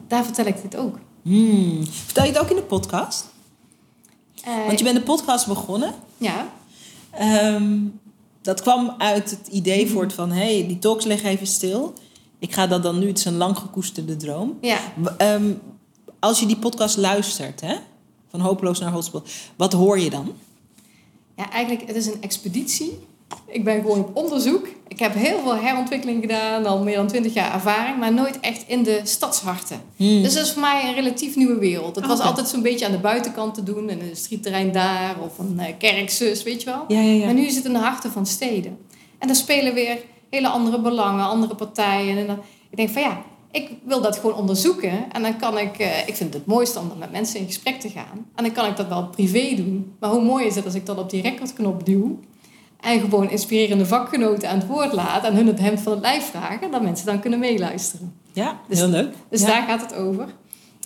daar 0.08 0.24
vertel 0.24 0.46
ik 0.46 0.62
dit 0.62 0.76
ook. 0.76 0.98
Hmm. 1.22 1.86
Vertel 1.86 2.24
je 2.24 2.30
het 2.30 2.40
ook 2.40 2.50
in 2.50 2.56
de 2.56 2.62
podcast? 2.62 3.24
Want 4.66 4.78
je 4.78 4.84
bent 4.84 4.96
de 4.96 5.02
podcast 5.02 5.46
begonnen. 5.46 5.94
Ja. 6.16 6.48
Um, 7.54 8.00
dat 8.44 8.62
kwam 8.62 8.94
uit 8.98 9.30
het 9.30 9.48
idee 9.50 9.90
voort 9.90 10.12
van... 10.12 10.30
hé, 10.30 10.58
hey, 10.58 10.66
die 10.66 10.78
talks 10.78 11.04
liggen 11.04 11.30
even 11.30 11.46
stil. 11.46 11.92
Ik 12.38 12.54
ga 12.54 12.66
dat 12.66 12.82
dan 12.82 12.98
nu, 12.98 13.06
het 13.06 13.18
is 13.18 13.24
een 13.24 13.36
lang 13.36 13.58
gekoesterde 13.58 14.16
droom. 14.16 14.58
Ja. 14.60 14.78
Um, 15.18 15.60
als 16.18 16.40
je 16.40 16.46
die 16.46 16.56
podcast 16.56 16.96
luistert, 16.96 17.60
hè, 17.60 17.74
van 18.30 18.40
hopeloos 18.40 18.80
naar 18.80 18.92
hotspot... 18.92 19.30
wat 19.56 19.72
hoor 19.72 19.98
je 19.98 20.10
dan? 20.10 20.32
Ja, 21.36 21.50
eigenlijk, 21.50 21.86
het 21.86 21.96
is 21.96 22.06
een 22.06 22.22
expeditie. 22.22 22.98
Ik 23.46 23.64
ben 23.64 23.80
gewoon 23.80 23.98
op 23.98 24.16
onderzoek. 24.16 24.68
Ik 24.94 25.00
heb 25.00 25.14
heel 25.14 25.40
veel 25.40 25.56
herontwikkeling 25.56 26.20
gedaan, 26.20 26.66
al 26.66 26.82
meer 26.82 26.96
dan 26.96 27.06
twintig 27.06 27.34
jaar 27.34 27.54
ervaring... 27.54 27.98
maar 27.98 28.12
nooit 28.12 28.40
echt 28.40 28.64
in 28.66 28.82
de 28.82 29.00
stadsharten. 29.04 29.80
Hmm. 29.96 30.22
Dus 30.22 30.34
dat 30.34 30.44
is 30.44 30.52
voor 30.52 30.60
mij 30.60 30.88
een 30.88 30.94
relatief 30.94 31.36
nieuwe 31.36 31.58
wereld. 31.58 31.96
Het 31.96 32.06
was 32.06 32.16
okay. 32.16 32.28
altijd 32.28 32.48
zo'n 32.48 32.62
beetje 32.62 32.86
aan 32.86 32.92
de 32.92 32.98
buitenkant 32.98 33.54
te 33.54 33.62
doen... 33.62 33.88
een 33.88 34.00
industrieterrein 34.00 34.72
daar 34.72 35.16
of 35.20 35.38
een 35.38 35.56
uh, 35.56 35.64
kerkzus, 35.78 36.42
weet 36.42 36.62
je 36.62 36.70
wel. 36.70 36.84
Ja, 36.88 37.00
ja, 37.00 37.12
ja. 37.12 37.24
Maar 37.24 37.34
nu 37.34 37.46
is 37.46 37.56
het 37.56 37.64
in 37.64 37.72
de 37.72 37.78
harten 37.78 38.10
van 38.10 38.26
steden. 38.26 38.78
En 39.18 39.26
daar 39.26 39.36
spelen 39.36 39.74
weer 39.74 39.98
hele 40.30 40.48
andere 40.48 40.80
belangen, 40.80 41.24
andere 41.24 41.54
partijen. 41.54 42.18
En 42.18 42.26
dan, 42.26 42.38
ik 42.70 42.76
denk 42.76 42.90
van 42.90 43.02
ja, 43.02 43.22
ik 43.50 43.70
wil 43.84 44.00
dat 44.00 44.16
gewoon 44.16 44.36
onderzoeken. 44.36 45.12
En 45.12 45.22
dan 45.22 45.36
kan 45.36 45.58
ik, 45.58 45.78
uh, 45.78 45.98
ik 45.98 46.14
vind 46.14 46.18
het 46.18 46.34
het 46.34 46.46
mooiste 46.46 46.78
om 46.78 46.88
dan 46.88 46.98
met 46.98 47.12
mensen 47.12 47.40
in 47.40 47.46
gesprek 47.46 47.80
te 47.80 47.88
gaan. 47.88 48.26
En 48.34 48.44
dan 48.44 48.52
kan 48.52 48.66
ik 48.66 48.76
dat 48.76 48.88
wel 48.88 49.06
privé 49.06 49.54
doen. 49.56 49.94
Maar 50.00 50.10
hoe 50.10 50.24
mooi 50.24 50.46
is 50.46 50.54
het 50.54 50.64
als 50.64 50.74
ik 50.74 50.86
dan 50.86 50.98
op 50.98 51.10
die 51.10 51.22
recordknop 51.22 51.86
duw... 51.86 52.18
en 52.84 53.00
gewoon 53.00 53.30
inspirerende 53.30 53.86
vakgenoten 53.86 54.48
aan 54.48 54.58
het 54.58 54.66
woord 54.66 54.92
laat... 54.92 55.24
en 55.24 55.34
hun 55.34 55.46
het 55.46 55.58
hemd 55.58 55.80
van 55.80 55.92
het 55.92 56.00
lijf 56.00 56.24
vragen... 56.30 56.70
dat 56.70 56.82
mensen 56.82 57.06
dan 57.06 57.20
kunnen 57.20 57.38
meeluisteren. 57.38 58.14
Ja, 58.32 58.60
dus, 58.68 58.78
heel 58.78 58.88
leuk. 58.88 59.14
Dus 59.28 59.40
ja. 59.40 59.46
daar 59.46 59.62
gaat 59.62 59.80
het 59.80 59.94
over. 59.94 60.26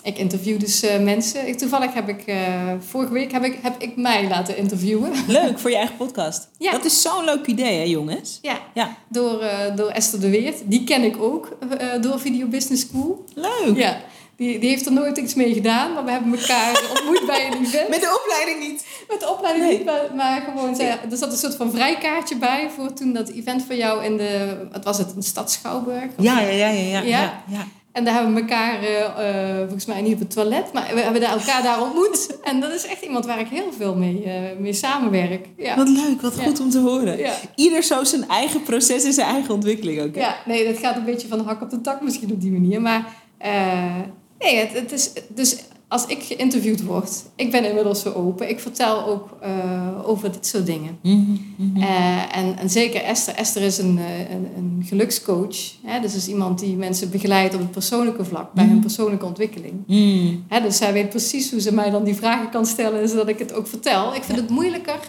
Ik 0.03 0.17
interview 0.17 0.59
dus 0.59 0.83
uh, 0.83 0.99
mensen. 0.99 1.47
Ik, 1.47 1.57
toevallig 1.57 1.93
heb 1.93 2.09
ik, 2.09 2.23
uh, 2.25 2.35
vorige 2.79 3.13
week 3.13 3.31
heb 3.31 3.43
ik, 3.43 3.59
heb 3.61 3.81
ik 3.81 3.95
mij 3.95 4.27
laten 4.27 4.57
interviewen. 4.57 5.11
Leuk, 5.27 5.59
voor 5.59 5.69
je 5.69 5.75
eigen 5.75 5.95
podcast. 5.95 6.47
Ja. 6.57 6.71
Dat 6.71 6.85
is 6.85 7.01
zo'n 7.01 7.25
leuk 7.25 7.45
idee, 7.45 7.77
hè 7.77 7.83
jongens? 7.83 8.39
Ja, 8.41 8.59
ja. 8.73 8.97
Door, 9.09 9.41
uh, 9.43 9.75
door 9.75 9.89
Esther 9.89 10.19
de 10.19 10.29
Weert. 10.29 10.61
Die 10.65 10.83
ken 10.83 11.03
ik 11.03 11.21
ook 11.21 11.57
door 12.01 12.19
Video 12.19 12.47
Business 12.47 12.87
School. 12.87 13.25
Leuk. 13.35 13.75
Ja. 13.75 14.01
Die, 14.39 14.59
die 14.59 14.69
heeft 14.69 14.85
er 14.85 14.91
nooit 14.91 15.17
iets 15.17 15.33
mee 15.33 15.53
gedaan, 15.53 15.93
maar 15.93 16.05
we 16.05 16.11
hebben 16.11 16.39
elkaar 16.39 16.81
ontmoet 16.95 17.25
bij 17.25 17.47
een 17.47 17.65
event. 17.65 17.89
Met 17.89 18.01
de 18.01 18.19
opleiding 18.21 18.69
niet? 18.69 18.85
Met 19.07 19.19
de 19.19 19.29
opleiding 19.29 19.65
nee. 19.65 19.77
niet, 19.77 19.85
maar, 19.85 20.01
maar 20.15 20.41
gewoon... 20.41 20.75
Zij, 20.75 20.99
er 21.11 21.17
zat 21.17 21.31
een 21.31 21.37
soort 21.37 21.55
van 21.55 21.71
vrijkaartje 21.71 22.37
bij 22.37 22.69
voor 22.75 22.93
toen 22.93 23.13
dat 23.13 23.29
event 23.29 23.63
van 23.67 23.75
jou 23.75 24.03
in 24.03 24.17
de... 24.17 24.57
Wat 24.71 24.83
was 24.83 24.97
het? 24.97 25.15
Een 25.15 25.23
stad 25.23 25.51
Schouwburg? 25.51 26.09
Ja, 26.17 26.39
ja, 26.39 26.49
ja, 26.49 26.67
ja, 26.67 26.81
ja, 26.81 27.01
ja. 27.01 27.43
ja. 27.47 27.67
En 27.91 28.03
daar 28.03 28.13
hebben 28.13 28.33
we 28.33 28.39
elkaar, 28.39 28.83
uh, 28.83 29.57
volgens 29.59 29.85
mij 29.85 30.01
niet 30.01 30.13
op 30.13 30.19
het 30.19 30.31
toilet, 30.31 30.73
maar 30.73 30.89
we 30.93 30.99
hebben 30.99 31.21
elkaar 31.21 31.63
daar 31.63 31.81
ontmoet. 31.81 32.27
En 32.49 32.59
dat 32.59 32.71
is 32.71 32.85
echt 32.85 33.01
iemand 33.01 33.25
waar 33.25 33.39
ik 33.39 33.47
heel 33.47 33.71
veel 33.77 33.95
mee, 33.95 34.23
uh, 34.25 34.33
mee 34.59 34.73
samenwerk. 34.73 35.47
Ja. 35.57 35.75
Wat 35.75 35.89
leuk, 35.89 36.21
wat 36.21 36.35
ja. 36.35 36.43
goed 36.43 36.59
om 36.59 36.69
te 36.69 36.79
horen. 36.79 37.17
Ja. 37.17 37.33
Ieder 37.55 37.83
zo 37.83 38.03
zijn 38.03 38.27
eigen 38.27 38.63
proces 38.63 39.03
en 39.03 39.13
zijn 39.13 39.27
eigen 39.27 39.53
ontwikkeling 39.53 40.01
ook. 40.01 40.15
Hè? 40.15 40.21
Ja, 40.21 40.35
nee, 40.45 40.65
dat 40.65 40.77
gaat 40.77 40.95
een 40.95 41.05
beetje 41.05 41.27
van 41.27 41.37
de 41.37 41.43
hak 41.43 41.61
op 41.61 41.69
de 41.69 41.81
tak 41.81 42.01
misschien 42.01 42.31
op 42.31 42.41
die 42.41 42.51
manier. 42.51 42.81
Maar 42.81 43.05
uh, 43.45 43.95
nee, 44.39 44.55
het, 44.57 44.73
het, 44.73 44.91
is 44.91 45.11
dus 45.27 45.57
als 45.87 46.05
ik 46.05 46.23
geïnterviewd 46.23 46.83
word, 46.83 47.23
ik 47.35 47.51
ben 47.51 47.65
inmiddels 47.65 48.01
zo 48.01 48.11
open. 48.11 48.49
Ik 48.49 48.59
vertel 48.59 49.05
ook 49.05 49.37
uh, 49.43 50.09
over 50.09 50.31
dit 50.31 50.45
soort 50.47 50.65
dingen. 50.65 50.99
Mm 51.03 51.25
-hmm, 51.25 51.55
mm 51.57 51.71
-hmm. 51.75 51.83
uh, 51.83 52.37
en, 52.37 52.57
en 52.57 52.69
zeker 52.69 53.01
Esther. 53.03 53.35
Esther 53.35 53.61
is 53.61 53.77
een, 53.77 53.99
een, 54.31 54.47
een 54.57 54.83
gelukscoach. 54.85 55.55
Hè? 55.85 55.99
Dus 55.99 56.15
is 56.15 56.27
iemand 56.27 56.59
die 56.59 56.75
mensen 56.75 57.09
begeleidt 57.09 57.53
op 57.53 57.59
het 57.59 57.71
persoonlijke 57.71 58.25
vlak, 58.25 58.53
bij 58.53 58.63
Mhm. 58.63 58.73
hun 58.73 58.81
persoonlijke 58.81 59.25
ontwikkeling. 59.25 59.73
Mm. 59.87 60.43
Hè? 60.47 60.61
Dus 60.61 60.77
zij 60.77 60.93
weet 60.93 61.09
precies 61.09 61.51
hoe 61.51 61.61
ze 61.61 61.73
mij 61.73 61.89
dan 61.89 62.03
die 62.03 62.15
vragen 62.15 62.49
kan 62.49 62.65
stellen, 62.65 63.09
zodat 63.09 63.27
ik 63.27 63.39
het 63.39 63.53
ook 63.53 63.67
vertel. 63.67 64.15
Ik 64.15 64.23
vind 64.23 64.37
Ja. 64.37 64.43
het 64.43 64.51
moeilijker 64.53 64.99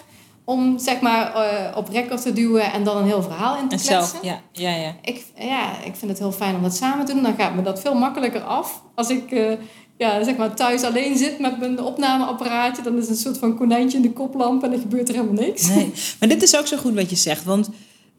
om 0.44 0.78
zeg 0.78 1.00
maar 1.00 1.34
uh, 1.36 1.76
op 1.76 1.88
record 1.88 2.22
te 2.22 2.32
duwen 2.32 2.72
en 2.72 2.84
dan 2.84 2.96
een 2.96 3.06
heel 3.06 3.22
verhaal 3.22 3.56
in 3.56 3.68
te 3.68 3.74
En 3.76 3.82
kletsen. 3.82 3.88
zelf, 3.88 4.18
ja, 4.22 4.40
ja, 4.52 4.74
ja. 4.74 4.94
Ik, 5.02 5.24
ja, 5.36 5.82
ik 5.84 5.96
vind 5.96 6.10
het 6.10 6.18
heel 6.18 6.32
fijn 6.32 6.54
om 6.54 6.62
dat 6.62 6.76
samen 6.76 7.06
te 7.06 7.12
doen. 7.12 7.22
Dan 7.22 7.34
gaat 7.34 7.54
me 7.54 7.62
dat 7.62 7.80
veel 7.80 7.94
makkelijker 7.94 8.40
af. 8.40 8.82
Als 8.94 9.10
ik 9.10 9.30
uh, 9.30 9.52
ja, 9.98 10.24
zeg 10.24 10.36
maar 10.36 10.54
thuis 10.54 10.82
alleen 10.82 11.16
zit 11.16 11.38
met 11.38 11.58
mijn 11.58 11.80
opnameapparaatje, 11.80 12.82
dan 12.82 12.96
is 12.96 13.00
het 13.00 13.10
een 13.10 13.16
soort 13.16 13.38
van 13.38 13.56
konijntje 13.56 13.96
in 13.96 14.02
de 14.02 14.12
koplamp 14.12 14.62
en 14.62 14.72
er 14.72 14.78
gebeurt 14.78 15.08
er 15.08 15.14
helemaal 15.14 15.44
niks. 15.44 15.68
Nee. 15.68 15.92
Maar 16.20 16.28
dit 16.28 16.42
is 16.42 16.56
ook 16.56 16.66
zo 16.66 16.76
goed 16.76 16.94
wat 16.94 17.10
je 17.10 17.16
zegt, 17.16 17.44
want 17.44 17.68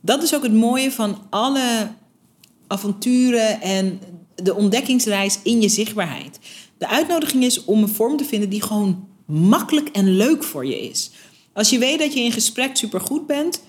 Dat 0.01 0.23
is 0.23 0.35
ook 0.35 0.43
het 0.43 0.53
mooie 0.53 0.91
van 0.91 1.17
alle 1.29 1.87
avonturen 2.67 3.61
en 3.61 3.99
de 4.35 4.55
ontdekkingsreis 4.55 5.39
in 5.43 5.61
je 5.61 5.69
zichtbaarheid. 5.69 6.39
De 6.77 6.87
uitnodiging 6.87 7.43
is 7.43 7.65
om 7.65 7.81
een 7.81 7.89
vorm 7.89 8.17
te 8.17 8.25
vinden 8.25 8.49
die 8.49 8.61
gewoon 8.61 9.07
makkelijk 9.25 9.89
en 9.89 10.15
leuk 10.15 10.43
voor 10.43 10.65
je 10.65 10.89
is. 10.89 11.11
Als 11.53 11.69
je 11.69 11.77
weet 11.77 11.99
dat 11.99 12.13
je 12.13 12.19
in 12.19 12.31
gesprek 12.31 12.77
supergoed 12.77 13.27
bent, 13.27 13.61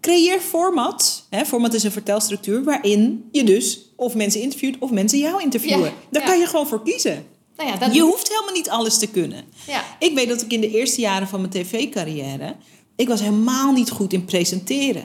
creëer 0.00 0.40
format. 0.40 1.26
Hè, 1.30 1.44
format 1.44 1.74
is 1.74 1.82
een 1.82 1.92
vertelstructuur 1.92 2.64
waarin 2.64 3.28
je 3.32 3.44
dus 3.44 3.80
of 3.96 4.14
mensen 4.14 4.40
interviewt 4.40 4.76
of 4.78 4.90
mensen 4.90 5.18
jou 5.18 5.42
interviewen. 5.42 5.84
Ja, 5.84 5.92
Daar 6.10 6.22
ja. 6.22 6.28
kan 6.28 6.38
je 6.38 6.46
gewoon 6.46 6.66
voor 6.66 6.82
kiezen. 6.82 7.26
Nou 7.56 7.70
ja, 7.70 7.76
dat, 7.76 7.94
Je 7.94 8.00
hoeft 8.00 8.28
helemaal 8.28 8.52
niet 8.54 8.68
alles 8.70 8.98
te 8.98 9.06
kunnen. 9.06 9.44
ja. 9.66 9.84
Ik 9.98 10.14
weet 10.14 10.28
dat 10.28 10.42
ik 10.42 10.52
in 10.52 10.60
de 10.60 10.70
eerste 10.70 11.00
jaren 11.00 11.28
van 11.28 11.40
mijn 11.40 11.52
tv-carrière... 11.52 12.56
ik 12.96 13.08
was 13.08 13.20
helemaal 13.20 13.72
niet 13.72 13.90
goed 13.90 14.12
in 14.12 14.24
presenteren. 14.24 15.04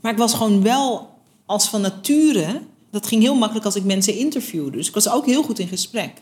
Maar 0.00 0.12
ik 0.12 0.18
was 0.18 0.34
gewoon 0.34 0.62
wel 0.62 1.08
als 1.46 1.68
van 1.68 1.80
nature... 1.80 2.60
dat 2.90 3.06
ging 3.06 3.22
heel 3.22 3.34
makkelijk 3.34 3.66
als 3.66 3.76
ik 3.76 3.84
mensen 3.84 4.16
interviewde. 4.16 4.76
Dus 4.76 4.88
ik 4.88 4.94
was 4.94 5.08
ook 5.08 5.26
heel 5.26 5.42
goed 5.42 5.58
in 5.58 5.68
gesprek. 5.68 6.12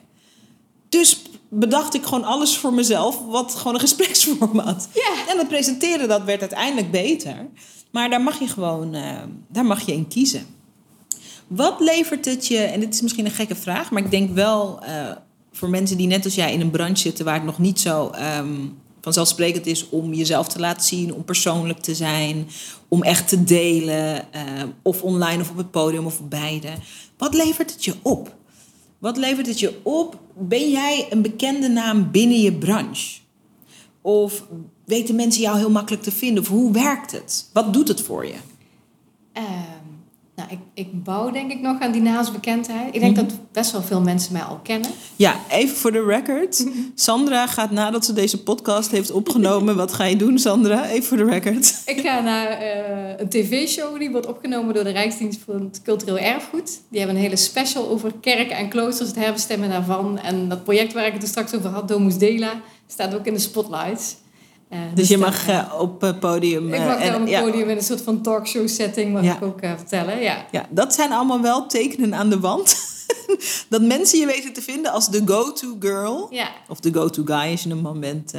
Dus 0.89 1.23
bedacht 1.49 1.95
ik 1.95 2.05
gewoon 2.05 2.25
alles 2.25 2.57
voor 2.57 2.73
mezelf... 2.73 3.19
wat 3.27 3.55
gewoon 3.55 3.81
een. 3.81 3.89
Ja. 4.95 5.29
En 5.29 5.37
dat 5.37 5.49
presenteren, 5.49 6.09
dat 6.09 6.23
werd 6.25 6.41
uiteindelijk 6.41 6.91
beter. 6.91 7.47
Maar 7.91 8.11
daar 8.11 8.23
mag 8.23 8.39
je 8.39 8.49
gewoon 8.49 8.95
eh, 8.95 9.23
daar 9.49 9.65
mag 9.65 9.87
je 9.87 9.93
in 9.93 10.09
kiezen. 10.09 10.47
Wat 11.47 11.81
levert 11.81 12.25
het 12.25 12.47
je, 12.47 12.59
en 12.59 12.81
dit 12.81 12.95
is 12.95 13.01
misschien 13.01 13.25
een 13.25 13.31
gekke 13.31 13.55
vraag, 13.55 13.91
maar 13.91 14.05
ik 14.05 14.11
denk 14.11 14.35
wel 14.35 14.81
eh, 14.83 15.11
voor 15.53 15.69
mensen 15.69 15.97
die 15.97 16.07
net 16.07 16.25
als 16.25 16.35
jij 16.35 16.53
in 16.53 16.61
een 16.61 16.71
branche 16.71 16.97
zitten 16.97 17.25
waar 17.25 17.35
het 17.35 17.45
nog 17.45 17.59
niet 17.59 17.81
zo 17.81 18.11
ehm, 18.11 18.67
vanzelfsprekend 19.01 19.67
is 19.67 19.89
om 19.89 20.15
jezelf 20.15 20.49
te 20.49 20.59
laten 20.59 20.87
zien, 20.87 21.15
om 21.15 21.25
persoonlijk 21.25 21.79
te 21.79 21.95
zijn, 21.95 22.49
om 22.89 23.03
echt 23.03 23.29
te 23.29 23.45
delen, 23.45 24.33
eh, 24.33 24.43
of 24.83 25.03
online 25.03 25.43
of 25.43 25.51
op 25.51 25.57
het 25.57 25.71
podium 25.71 26.07
of 26.07 26.21
beide. 26.29 26.69
Wat 27.17 27.35
levert 27.35 27.73
het 27.73 27.85
je 27.85 27.95
op? 28.03 28.37
Wat 28.99 29.17
levert 29.17 29.47
het 29.47 29.61
je 29.61 29.81
op? 29.83 30.21
Ben 30.39 30.71
jij 30.71 31.07
een 31.11 31.23
bekende 31.23 31.69
naam 31.69 32.11
binnen 32.11 32.41
je 32.41 32.53
branche? 32.53 33.21
Of 34.01 34.47
weten 34.85 35.15
mensen 35.15 35.43
jou 35.43 35.59
heel 35.59 35.71
makkelijk 35.71 36.03
te 36.03 36.13
vinden? 36.13 36.43
Of 36.43 36.49
hoe 36.49 36.73
werkt 36.73 37.13
het? 37.13 37.51
Wat 37.53 37.73
doet 37.73 37.89
het 37.89 38.01
voor 38.01 38.27
je? 38.27 38.37
Ehm, 39.33 39.78
nou, 40.39 40.51
ik, 40.51 40.59
ik 40.75 41.05
bouw 41.05 41.31
denk 41.31 41.51
ik 41.53 41.61
nog 41.61 41.81
aan 41.81 41.93
die 41.93 42.01
naamsbekendheid. 42.03 42.95
Ik 42.95 43.01
denk 43.01 43.17
Mhm. 43.17 43.27
dat 43.27 43.35
best 43.53 43.73
wel 43.73 43.83
veel 43.83 44.01
mensen 44.01 44.33
mij 44.33 44.43
al 44.43 44.61
kennen. 44.63 44.91
Ja, 45.17 45.35
even 45.49 45.77
voor 45.77 45.93
de 45.93 46.05
record. 46.05 46.67
Sandra 46.95 47.47
gaat 47.47 47.71
nadat 47.71 48.05
ze 48.05 48.13
deze 48.13 48.43
podcast 48.43 48.91
heeft 48.91 49.11
opgenomen. 49.11 49.77
Wat 49.77 49.93
ga 49.93 50.05
je 50.05 50.17
doen, 50.17 50.39
Sandra? 50.39 50.87
Even 50.89 51.03
voor 51.05 51.17
de 51.17 51.25
record. 51.25 51.83
Ik 51.87 52.01
ga 52.01 52.21
naar 52.21 52.49
eh, 52.49 53.15
een 53.17 53.29
tv-show 53.29 53.99
die 53.99 54.11
wordt 54.11 54.27
opgenomen 54.27 54.75
door 54.75 54.85
de 54.85 54.91
Rijksdienst 54.91 55.41
voor 55.45 55.55
het 55.55 55.81
Cultureel 55.83 56.19
Erfgoed. 56.19 56.81
Die 56.91 56.99
hebben 56.99 57.17
een 57.17 57.23
hele 57.23 57.37
special 57.37 57.89
over 57.89 58.13
kerken 58.21 58.57
en 58.57 58.69
kloosters, 58.69 59.09
het 59.09 59.19
herbestemmen 59.19 59.69
daarvan. 59.69 60.19
En 60.19 60.49
dat 60.49 60.65
project 60.65 60.93
waar 60.93 61.07
ik 61.07 61.13
het 61.13 61.23
er 61.23 61.29
straks 61.29 61.55
over 61.55 61.71
had, 61.71 61.89
Domus 61.89 62.19
Dela, 62.19 62.53
staat 62.87 63.15
ook 63.15 63.27
in 63.27 63.35
de 63.35 63.41
spotlights. 63.41 64.17
Eh, 64.69 64.79
Dus 64.95 65.09
je 65.09 65.19
dat, 65.19 65.27
mag 65.29 65.49
eh, 65.49 65.59
eh, 65.59 65.81
op 65.81 66.01
het 66.01 66.21
podium. 66.21 66.75
ik 66.75 66.81
mag 66.85 66.99
en- 67.01 67.15
op 67.15 67.21
het 67.21 67.31
ja, 67.31 67.41
podium 67.41 67.69
in 67.69 67.77
een 67.77 67.83
soort 67.83 68.01
van 68.03 68.23
talkshow 68.23 68.69
setting, 68.69 69.13
mag 69.13 69.23
Ja. 69.23 69.37
ik 69.37 69.43
ook 69.43 69.59
vertellen. 69.61 70.21
Ja. 70.23 70.47
Ja, 70.51 70.67
dat 70.71 70.95
zijn 70.95 71.13
allemaal 71.13 71.41
wel 71.41 71.67
tekenen 71.67 72.15
aan 72.15 72.31
de 72.31 72.41
wand. 72.41 72.77
dat 73.69 73.83
mensen 73.83 74.19
je 74.19 74.27
weten 74.27 74.53
te 74.53 74.63
vinden 74.63 74.93
als 74.93 75.09
de 75.11 75.23
go-to 75.25 75.77
girl. 75.81 76.27
Ja. 76.31 76.49
Of 76.69 76.81
de 76.81 76.93
go-to 76.93 77.23
guy 77.25 77.51
als 77.51 77.63
je 77.63 77.71
een 77.71 77.81
man 77.81 78.01
bent. 78.01 78.33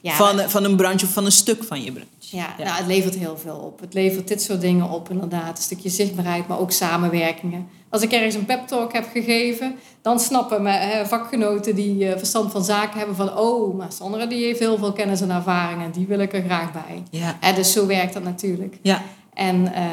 Ja, 0.00 0.12
van, 0.14 0.38
van 0.50 0.64
een 0.64 0.76
branche 0.76 1.06
of 1.06 1.12
van 1.12 1.24
een 1.24 1.32
stuk 1.32 1.64
van 1.64 1.82
je 1.82 1.92
branche. 1.92 2.08
Ja, 2.36 2.54
Ja. 2.58 2.64
Nou, 2.64 2.76
het 2.76 2.86
levert 2.86 3.14
heel 3.14 3.38
veel 3.38 3.56
op. 3.56 3.80
Het 3.80 3.94
levert 3.94 4.28
dit 4.28 4.42
soort 4.42 4.60
dingen 4.60 4.90
op, 4.90 5.10
inderdaad. 5.10 5.56
Een 5.56 5.62
stukje 5.62 5.88
zichtbaarheid, 5.88 6.48
maar 6.48 6.58
ook 6.58 6.70
samenwerkingen. 6.72 7.68
Als 7.96 8.04
ik 8.04 8.12
ergens 8.12 8.34
een 8.34 8.44
pep 8.44 8.66
talk 8.66 8.92
heb 8.92 9.08
gegeven, 9.12 9.74
dan 10.02 10.20
snappen 10.20 10.62
mijn 10.62 11.06
vakgenoten 11.06 11.74
die 11.74 12.08
eh, 12.08 12.18
verstand 12.18 12.52
van 12.52 12.64
zaken 12.64 12.98
hebben 12.98 13.16
van... 13.16 13.38
oh, 13.38 13.76
maar 13.76 13.92
Sandra 13.92 14.26
die 14.26 14.44
heeft 14.44 14.58
heel 14.58 14.78
veel 14.78 14.92
kennis 14.92 15.20
en 15.20 15.30
ervaring 15.30 15.82
en 15.82 15.90
die 15.90 16.06
wil 16.06 16.18
ik 16.18 16.32
er 16.32 16.42
graag 16.42 16.72
bij. 16.72 17.02
Ja. 17.10 17.52
Dus 17.52 17.72
zo 17.72 17.86
werkt 17.86 18.12
dat 18.12 18.22
natuurlijk. 18.22 18.78
Ja. 18.82 19.02
En 19.34 19.74
eh, 19.74 19.84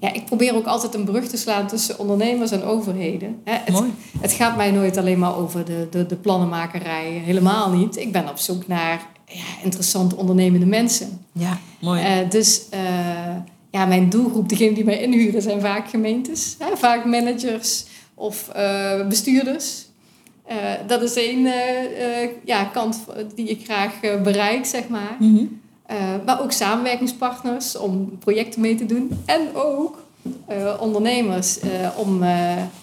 ja, 0.00 0.12
ik 0.12 0.24
probeer 0.24 0.54
ook 0.54 0.66
altijd 0.66 0.94
een 0.94 1.04
brug 1.04 1.28
te 1.28 1.36
slaan 1.36 1.66
tussen 1.66 1.98
ondernemers 1.98 2.50
en 2.50 2.62
overheden. 2.62 3.40
Hè, 3.44 3.52
het, 3.52 3.74
Mooi. 3.74 3.92
het 4.20 4.32
gaat 4.32 4.56
mij 4.56 4.70
nooit 4.70 4.96
alleen 4.96 5.18
maar 5.18 5.36
over 5.36 5.64
de, 5.64 5.86
de, 5.90 6.06
de 6.06 6.16
plannenmakerij. 6.16 7.10
Helemaal 7.24 7.70
niet. 7.70 7.96
Ik 7.96 8.12
ben 8.12 8.28
op 8.28 8.38
zoek 8.38 8.66
naar 8.66 9.06
ja, 9.26 9.62
interessante 9.62 10.16
ondernemende 10.16 10.66
mensen. 10.66 11.26
Ja, 11.32 11.58
mooi. 11.80 12.02
Eh, 12.02 12.30
dus 12.30 12.62
ja, 13.70 13.86
mijn 13.86 14.08
doelgroep, 14.08 14.48
degene 14.48 14.74
die 14.74 14.84
mij 14.84 15.02
inhuren, 15.02 15.42
zijn 15.42 15.60
vaak 15.60 15.88
gemeentes. 15.88 16.56
Hè? 16.58 16.76
Vaak 16.76 17.04
managers 17.04 17.84
of 18.14 18.48
eh, 18.48 19.06
bestuurders. 19.08 19.86
Eh, 20.44 20.56
dat 20.86 21.02
is 21.02 21.14
één 21.14 21.46
eh, 21.46 22.28
ja, 22.44 22.64
kant 22.64 23.04
die 23.34 23.48
ik 23.48 23.64
graag 23.64 23.92
bereik, 24.22 24.66
zeg 24.66 24.88
maar. 24.88 25.16
Mhm. 25.18 25.44
Maar 26.24 26.42
ook 26.42 26.52
samenwerkingspartners 26.52 27.76
om 27.76 28.18
projecten 28.18 28.60
mee 28.60 28.74
te 28.74 28.86
doen. 28.86 29.10
En 29.24 29.40
ook 29.54 30.04
ondernemers 30.78 31.58
om 31.96 32.22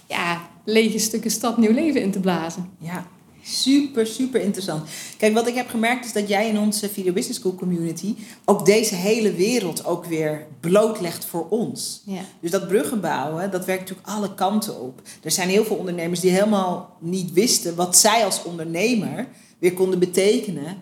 ja, 0.07 0.41
lege 0.65 0.99
stukken 0.99 1.31
stad 1.31 1.57
nieuw 1.57 1.73
leven 1.73 2.01
in 2.01 2.11
te 2.11 2.19
blazen. 2.19 2.69
Ja, 2.79 3.07
super, 3.47 4.07
super 4.07 4.41
interessant. 4.41 4.89
Kijk, 5.17 5.33
wat 5.33 5.47
ik 5.47 5.55
heb 5.55 5.69
gemerkt 5.69 6.05
is 6.05 6.13
dat 6.13 6.27
jij 6.27 6.47
in 6.49 6.59
onze 6.59 6.89
Video 6.89 7.13
Business 7.13 7.39
School 7.39 7.55
community 7.55 8.15
ook 8.45 8.65
deze 8.65 8.95
hele 8.95 9.33
wereld 9.33 9.85
ook 9.85 10.05
weer 10.05 10.47
blootlegt 10.59 11.25
voor 11.25 11.47
ons. 11.49 12.01
Ja. 12.05 12.21
Dus 12.39 12.51
dat 12.51 12.67
bruggen 12.67 13.01
bouwen, 13.01 13.51
dat 13.51 13.65
werkt 13.65 13.81
natuurlijk 13.81 14.07
alle 14.07 14.33
kanten 14.33 14.81
op. 14.81 15.01
Er 15.23 15.31
zijn 15.31 15.49
heel 15.49 15.65
veel 15.65 15.75
ondernemers 15.75 16.19
die 16.19 16.31
helemaal 16.31 16.97
niet 16.99 17.33
wisten 17.33 17.75
wat 17.75 17.97
zij 17.97 18.25
als 18.25 18.43
ondernemer 18.43 19.27
weer 19.59 19.73
konden 19.73 19.99
betekenen 19.99 20.81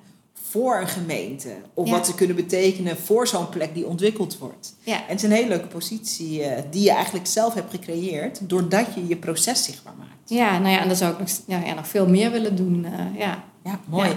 voor 0.55 0.79
een 0.81 0.87
gemeente. 0.87 1.49
Of 1.73 1.85
Ja. 1.87 1.91
wat 1.91 2.05
ze 2.05 2.15
kunnen 2.15 2.35
betekenen 2.35 2.97
voor 2.97 3.27
zo'n 3.27 3.49
plek 3.49 3.73
die 3.73 3.85
ontwikkeld 3.87 4.37
wordt. 4.37 4.75
Ja. 4.83 4.95
En 4.95 5.03
het 5.07 5.17
is 5.17 5.23
een 5.23 5.31
hele 5.35 5.47
leuke 5.47 5.67
positie 5.67 6.43
eh, 6.43 6.63
die 6.71 6.83
je 6.83 6.91
eigenlijk 6.91 7.27
zelf 7.27 7.53
hebt 7.53 7.71
gecreëerd, 7.71 8.39
doordat 8.49 8.85
je 8.95 9.07
je 9.07 9.15
proces 9.15 9.63
zichtbaar 9.63 9.93
maakt. 9.97 10.29
ja, 10.29 10.59
nou 10.59 10.71
ja, 10.73 10.81
en 10.81 10.87
dan 10.87 10.97
zou 10.97 11.13
ik 11.13 11.19
nog, 11.19 11.29
ja, 11.47 11.59
ja, 11.65 11.73
nog 11.73 11.87
veel 11.87 12.07
meer 12.07 12.31
willen 12.31 12.55
doen. 12.55 12.85
eh, 12.85 13.19
ja. 13.19 13.43
Ja, 13.63 13.79
mooi. 13.89 14.09
Ja. 14.09 14.15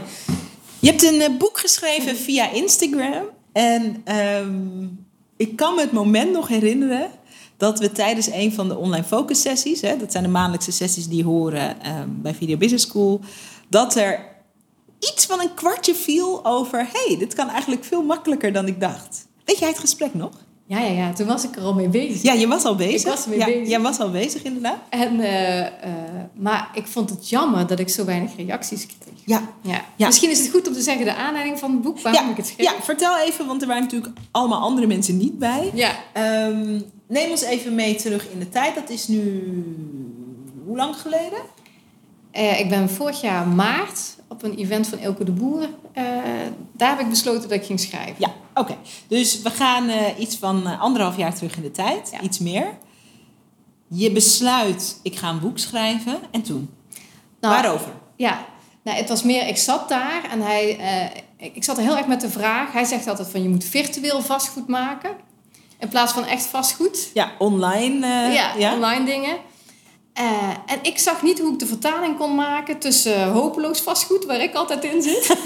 Je 0.78 0.89
hebt 0.89 1.03
een 1.03 1.20
eh, 1.20 1.36
boek 1.39 1.59
geschreven 1.59 2.16
via 2.26 2.51
Instagram. 2.51 3.24
En 3.53 4.01
ehm, 4.05 4.84
ik 5.36 5.57
kan 5.57 5.74
me 5.74 5.80
het 5.80 5.93
moment 5.93 6.32
nog 6.32 6.49
herinneren 6.49 7.11
dat 7.57 7.78
we 7.78 7.93
tijdens 7.93 8.30
een 8.30 8.53
van 8.53 8.68
de 8.68 8.76
online 8.76 9.05
focus 9.05 9.41
sessies, 9.41 9.80
hè, 9.80 9.97
dat 9.97 10.12
zijn 10.12 10.24
de 10.24 10.30
maandelijkse 10.30 10.72
sessies 10.72 11.09
die 11.09 11.24
horen 11.24 11.80
ehm, 11.82 12.09
bij 12.09 12.34
Video 12.34 12.57
Business 12.57 12.86
School, 12.86 13.20
dat 13.68 13.95
er 13.97 14.36
iets 15.01 15.26
van 15.26 15.40
een 15.40 15.55
kwartje 15.55 15.94
viel 15.94 16.44
over, 16.44 16.88
hey, 16.92 17.16
dit 17.18 17.34
kan 17.34 17.49
eigenlijk 17.49 17.84
veel 17.84 18.03
makkelijker 18.03 18.53
dan 18.53 18.66
ik 18.66 18.80
dacht. 18.80 19.26
Weet 19.44 19.59
jij 19.59 19.68
het 19.68 19.78
gesprek 19.78 20.14
nog? 20.14 20.30
Ja, 20.66 20.80
ja, 20.80 20.90
ja, 20.90 21.12
toen 21.12 21.26
was 21.26 21.44
ik 21.44 21.57
er 21.57 21.62
al 21.62 21.74
mee 21.74 21.88
bezig. 21.88 22.22
Ja, 22.22 22.32
je 22.32 22.46
was 22.46 22.64
al 22.64 22.74
bezig. 22.74 23.01
Ik 23.01 23.07
was 23.07 23.26
ja, 23.30 23.44
bezig. 23.44 23.68
Jij 23.68 23.80
was 23.80 23.99
al 23.99 24.11
bezig, 24.11 24.42
inderdaad. 24.42 24.78
En, 24.88 25.20
eh, 25.20 25.66
eh, 25.66 25.72
maar 26.34 26.70
ik 26.74 26.86
vond 26.86 27.11
het 27.11 27.28
jammer 27.28 27.66
dat 27.66 27.78
ik 27.78 27.88
zo 27.88 28.05
weinig 28.05 28.36
reacties 28.36 28.86
kreeg. 28.86 29.14
Ja, 29.24 29.42
Ja. 29.62 29.84
Ja. 29.96 30.07
Misschien 30.07 30.30
is 30.30 30.38
het 30.38 30.51
goed 30.51 30.68
om 30.68 30.72
te 30.72 30.80
zeggen 30.80 31.05
de 31.05 31.14
aanleiding 31.14 31.59
van 31.59 31.70
het 31.70 31.82
boek, 31.82 32.01
waarom 32.01 32.24
ja, 32.24 32.30
ik 32.30 32.36
het 32.36 32.46
schreef. 32.46 32.66
ja, 32.66 32.74
vertel 32.82 33.18
even, 33.18 33.46
want 33.46 33.62
er 33.62 33.68
waren 33.68 33.82
natuurlijk 33.82 34.12
allemaal 34.30 34.61
andere 34.61 34.86
mensen 34.86 35.16
niet 35.16 35.38
bij. 35.38 35.70
Ja. 35.74 35.92
Ehm, 36.12 36.80
neem 37.07 37.30
ons 37.30 37.42
even 37.42 37.74
mee 37.74 37.94
terug 37.94 38.30
in 38.32 38.38
de 38.38 38.49
tijd. 38.49 38.74
Dat 38.74 38.90
is 38.90 39.09
nu 39.09 39.42
hoe 40.66 40.76
lang 40.76 40.96
geleden? 40.96 41.38
Eh, 42.30 42.61
ik 42.61 42.68
ben 42.68 42.90
vorig 42.90 43.20
jaar 43.20 43.46
maart 43.49 44.16
op 44.29 44.43
een 44.43 44.55
event 44.55 44.87
van 44.87 44.99
Elke 44.99 45.24
de 45.24 45.33
Boer. 45.33 45.68
eh, 45.93 46.05
daar 46.72 46.91
heb 46.91 47.01
ik 47.01 47.09
besloten 47.09 47.43
dat 47.49 47.59
ik 47.59 47.64
ging 47.64 47.81
schrijven. 47.81 48.14
Ja, 48.18 48.33
oké. 48.55 48.76
Dus 49.09 49.43
we 49.43 49.51
gaan 49.51 49.89
eh, 49.89 50.18
iets 50.18 50.37
van 50.37 50.66
eh, 50.66 50.81
anderhalf 50.81 51.16
jaar 51.16 51.35
terug 51.35 51.57
in 51.57 51.62
de 51.62 51.70
tijd. 51.70 52.09
Ja. 52.12 52.20
Iets 52.20 52.39
meer. 52.39 52.66
Je 53.89 54.12
besluit, 54.12 55.01
ik 55.03 55.16
ga 55.16 55.29
een 55.29 55.41
boek 55.41 55.59
schrijven. 55.59 56.18
En 56.31 56.43
toen? 56.43 56.70
Nou, 57.41 57.55
Waarover? 57.55 57.93
Ja, 58.16 58.45
nou, 58.83 58.97
het 58.99 59.09
was 59.09 59.22
meer, 59.22 59.47
ik 59.49 59.57
zat 59.57 59.89
daar 59.89 60.24
en 60.31 60.41
hij, 60.41 60.79
ik 61.37 61.64
zat 61.64 61.76
er 61.76 61.83
heel 61.83 61.97
erg 61.97 62.07
met 62.07 62.20
de 62.20 62.31
vraag. 62.31 62.72
Hij 62.72 62.85
zegt 62.85 63.09
altijd 63.09 63.29
van 63.29 63.43
je 63.43 63.49
moet 63.49 63.64
virtueel 63.64 64.22
vastgoed 64.22 64.68
maken. 64.68 65.11
In 65.79 65.89
plaats 65.89 66.12
van 66.12 66.24
echt 66.24 66.47
vastgoed. 66.47 67.11
Ja, 67.14 67.33
online. 67.39 68.07
ja, 68.33 68.55
ja. 68.55 68.74
online 68.74 69.05
dingen. 69.05 69.37
Eh, 70.19 70.49
en 70.66 70.79
ik 70.83 70.99
zag 70.99 71.23
niet 71.23 71.41
hoe 71.41 71.53
ik 71.53 71.59
de 71.59 71.66
vertaling 71.66 72.16
kon 72.16 72.35
maken 72.35 72.79
tussen 72.79 73.29
hopeloos 73.29 73.81
vastgoed, 73.81 74.25
waar 74.25 74.41
ik 74.41 74.55
altijd 74.55 74.85
in 74.85 75.03
zit, 75.03 75.37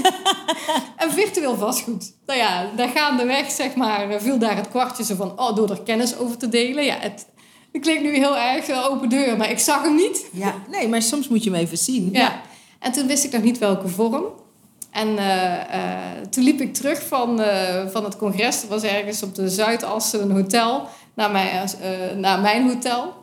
en 1.02 1.12
virtueel 1.12 1.56
vastgoed. 1.56 2.12
Nou 2.26 2.38
ja, 2.38 2.70
daar 2.76 2.88
gaandeweg, 2.88 3.50
zeg 3.50 3.74
maar, 3.74 4.10
eh, 4.10 4.20
viel 4.20 4.38
daar 4.38 4.56
het 4.56 4.68
kwartje 4.68 5.04
zo 5.04 5.14
van, 5.14 5.40
oh, 5.40 5.56
door 5.56 5.70
er 5.70 5.82
kennis 5.82 6.16
over 6.16 6.36
te 6.36 6.48
delen. 6.48 6.84
Ja, 6.84 6.96
het, 6.98 7.26
het 7.72 7.82
klinkt 7.82 8.02
nu 8.02 8.14
heel 8.14 8.38
erg 8.38 8.68
eh, 8.68 8.90
open 8.90 9.08
deur, 9.08 9.36
maar 9.36 9.50
ik 9.50 9.58
zag 9.58 9.82
hem 9.82 9.94
niet. 9.94 10.26
Ja, 10.32 10.54
nee, 10.70 10.88
maar 10.88 11.02
soms 11.02 11.28
moet 11.28 11.44
je 11.44 11.50
hem 11.50 11.58
even 11.60 11.78
zien. 11.78 12.08
Ja. 12.12 12.40
En 12.78 12.92
toen 12.92 13.06
wist 13.06 13.24
ik 13.24 13.32
nog 13.32 13.42
niet 13.42 13.58
welke 13.58 13.88
vorm. 13.88 14.24
En 14.92 15.18
eh, 15.18 15.60
eh, 15.60 16.26
toen 16.30 16.44
liep 16.44 16.60
ik 16.60 16.74
terug 16.74 17.02
van, 17.06 17.40
eh, 17.40 17.86
van 17.86 18.04
het 18.04 18.16
congres. 18.16 18.62
Er 18.62 18.68
was 18.68 18.82
ergens 18.82 19.22
op 19.22 19.34
de 19.34 19.48
Zuidassen 19.48 20.22
een 20.22 20.30
hotel 20.30 20.88
naar 21.14 21.30
mijn, 21.30 21.68
eh, 21.80 22.16
naar 22.16 22.40
mijn 22.40 22.68
hotel. 22.68 23.14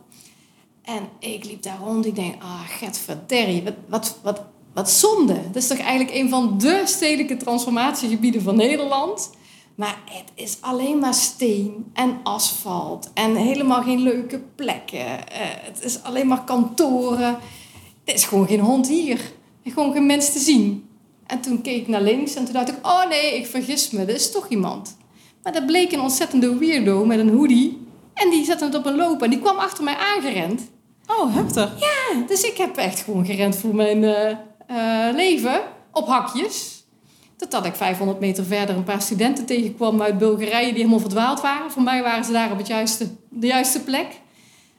En 0.89 1.09
ik 1.19 1.45
liep 1.45 1.63
daar 1.63 1.79
rond. 1.83 2.05
Ik 2.05 2.15
denk, 2.15 2.41
ah, 2.41 2.61
getverderrie, 2.67 3.63
wat, 3.63 3.73
wat, 3.89 4.19
wat, 4.23 4.41
wat 4.73 4.89
zonde. 4.89 5.33
Dat 5.33 5.55
is 5.55 5.67
toch 5.67 5.77
eigenlijk 5.77 6.15
een 6.15 6.29
van 6.29 6.57
de 6.57 6.81
stedelijke 6.85 7.37
transformatiegebieden 7.37 8.41
van 8.41 8.55
Nederland. 8.55 9.29
Maar 9.75 10.01
het 10.05 10.31
is 10.35 10.57
alleen 10.59 10.99
maar 10.99 11.13
steen 11.13 11.85
en 11.93 12.19
asfalt 12.23 13.09
en 13.13 13.35
helemaal 13.35 13.81
geen 13.81 13.99
leuke 13.99 14.41
plekken. 14.55 15.27
Eh, 15.27 15.39
het 15.41 15.83
is 15.83 16.03
alleen 16.03 16.27
maar 16.27 16.43
kantoren. 16.43 17.37
Er 18.03 18.13
is 18.13 18.23
gewoon 18.23 18.47
geen 18.47 18.59
hond 18.59 18.87
hier. 18.87 19.31
En 19.63 19.71
gewoon 19.71 19.93
geen 19.93 20.05
mens 20.05 20.31
te 20.31 20.39
zien. 20.39 20.89
En 21.25 21.41
toen 21.41 21.61
keek 21.61 21.81
ik 21.81 21.87
naar 21.87 22.01
links 22.01 22.35
en 22.35 22.43
toen 22.43 22.53
dacht 22.53 22.69
ik, 22.69 22.77
oh 22.81 23.07
nee, 23.07 23.35
ik 23.35 23.47
vergis 23.47 23.89
me, 23.89 24.01
er 24.01 24.09
is 24.09 24.31
toch 24.31 24.49
iemand. 24.49 24.97
Maar 25.43 25.53
dat 25.53 25.65
bleek 25.65 25.91
een 25.91 26.01
ontzettende 26.01 26.57
weirdo 26.57 27.05
met 27.05 27.19
een 27.19 27.35
hoodie. 27.35 27.87
En 28.13 28.29
die 28.29 28.45
zette 28.45 28.65
het 28.65 28.75
op 28.75 28.85
een 28.85 28.95
loop 28.95 29.21
en 29.21 29.29
die 29.29 29.39
kwam 29.39 29.57
achter 29.57 29.83
mij 29.83 29.95
aangerend. 29.95 30.61
Oh, 31.17 31.35
heftig. 31.35 31.71
Ja, 31.79 32.21
dus 32.27 32.41
ik 32.41 32.57
heb 32.57 32.77
echt 32.77 32.99
gewoon 32.99 33.25
gerend 33.25 33.55
voor 33.55 33.75
mijn 33.75 34.03
eh, 34.03 34.29
eh, 34.67 35.15
leven 35.15 35.61
op 35.91 36.07
hakjes. 36.07 36.83
Totdat 37.37 37.65
ik 37.65 37.75
500 37.75 38.19
meter 38.19 38.45
verder 38.45 38.75
een 38.75 38.83
paar 38.83 39.01
studenten 39.01 39.45
tegenkwam 39.45 40.01
uit 40.01 40.17
Bulgarije 40.17 40.65
die 40.65 40.77
helemaal 40.77 40.99
verdwaald 40.99 41.41
waren. 41.41 41.71
Voor 41.71 41.81
mij 41.81 42.03
waren 42.03 42.23
ze 42.23 42.31
daar 42.31 42.51
op 42.51 42.57
het 42.57 42.67
juiste, 42.67 43.07
de 43.29 43.47
juiste 43.47 43.83
plek. 43.83 44.07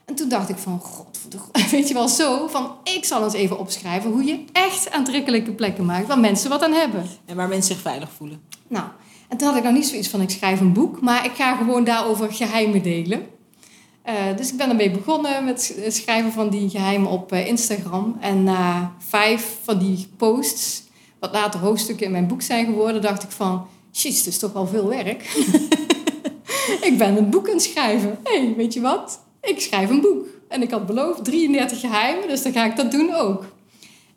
En 0.05 0.15
toen 0.15 0.29
dacht 0.29 0.49
ik 0.49 0.57
van, 0.57 0.79
god, 0.79 1.19
weet 1.71 1.87
je 1.87 1.93
wel 1.93 2.07
zo, 2.07 2.47
van 2.47 2.71
ik 2.83 3.05
zal 3.05 3.23
eens 3.23 3.33
even 3.33 3.59
opschrijven 3.59 4.11
hoe 4.11 4.23
je 4.23 4.43
echt 4.51 4.91
aantrekkelijke 4.91 5.51
plekken 5.51 5.85
maakt 5.85 6.07
waar 6.07 6.19
mensen 6.19 6.49
wat 6.49 6.63
aan 6.63 6.73
hebben. 6.73 7.05
En 7.25 7.35
waar 7.35 7.47
mensen 7.47 7.73
zich 7.73 7.83
veilig 7.83 8.09
voelen. 8.17 8.41
Nou, 8.67 8.85
en 9.27 9.37
toen 9.37 9.47
had 9.47 9.57
ik 9.57 9.63
nog 9.63 9.73
niet 9.73 9.87
zoiets 9.87 10.07
van 10.07 10.21
ik 10.21 10.29
schrijf 10.29 10.59
een 10.59 10.73
boek, 10.73 11.01
maar 11.01 11.25
ik 11.25 11.31
ga 11.35 11.55
gewoon 11.55 11.83
daarover 11.83 12.33
geheimen 12.33 12.81
delen. 12.81 13.25
Eh, 14.03 14.15
dus 14.37 14.51
ik 14.51 14.57
ben 14.57 14.69
ermee 14.69 14.91
begonnen 14.91 15.45
met 15.45 15.75
het 15.83 15.93
schrijven 15.95 16.31
van 16.31 16.49
die 16.49 16.69
geheimen 16.69 17.09
op 17.09 17.31
eh, 17.31 17.47
Instagram. 17.47 18.17
En 18.19 18.43
na 18.43 18.93
vijf 19.07 19.57
van 19.63 19.77
die 19.77 20.07
posts, 20.17 20.83
wat 21.19 21.31
later 21.31 21.59
hoofdstukken 21.59 22.05
in 22.05 22.11
mijn 22.11 22.27
boek 22.27 22.41
zijn 22.41 22.65
geworden, 22.65 23.01
dacht 23.01 23.23
ik 23.23 23.31
van, 23.31 23.65
shit, 23.93 24.17
het 24.17 24.27
is 24.27 24.37
toch 24.37 24.53
wel 24.53 24.67
veel 24.67 24.87
werk. 24.87 25.23
ik 26.89 26.95
ben 26.97 27.17
een 27.17 27.29
boek 27.29 27.47
aan 27.47 27.53
het 27.53 27.63
schrijven. 27.63 28.19
Hé, 28.23 28.39
hey, 28.39 28.53
weet 28.57 28.73
je 28.73 28.81
wat? 28.81 29.19
Ik 29.41 29.61
schrijf 29.61 29.89
een 29.89 30.01
boek. 30.01 30.25
En 30.47 30.61
ik 30.61 30.71
had 30.71 30.85
beloofd 30.85 31.23
33 31.23 31.79
geheimen, 31.79 32.27
dus 32.27 32.43
dan 32.43 32.51
ga 32.51 32.65
ik 32.65 32.75
dat 32.75 32.91
doen 32.91 33.13
ook. 33.15 33.45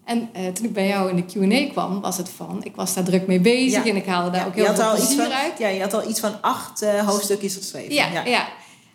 En 0.05 0.29
eh, 0.33 0.47
toen 0.47 0.65
ik 0.65 0.73
bij 0.73 0.87
jou 0.87 1.11
in 1.11 1.17
de 1.17 1.25
Q&A 1.25 1.73
kwam, 1.73 2.01
was 2.01 2.17
het 2.17 2.29
van... 2.29 2.61
Ik 2.63 2.77
was 2.77 2.95
daar 2.95 3.05
druk 3.05 3.27
mee 3.27 3.41
bezig 3.41 3.85
Ja. 3.85 3.91
en 3.91 3.97
ik 3.97 4.07
haalde 4.07 4.31
daar 4.31 4.41
Ja, 4.41 4.47
ook 4.47 4.55
heel 4.55 4.75
veel 4.75 4.85
al 4.85 4.95
plezier 4.95 5.23
van, 5.23 5.33
uit. 5.33 5.59
Ja, 5.59 5.69
je 5.69 5.81
had 5.81 5.95
al 5.95 6.09
iets 6.09 6.21
van 6.21 6.41
acht 6.41 6.85
hoofdstukjes 6.85 7.57
geschreven. 7.57 7.95
Ja, 7.95 8.23
ja. 8.25 8.49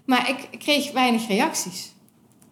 Maar 0.10 0.30
ik 0.30 0.60
kreeg 0.60 0.92
weinig 0.92 1.28
reacties. 1.28 1.92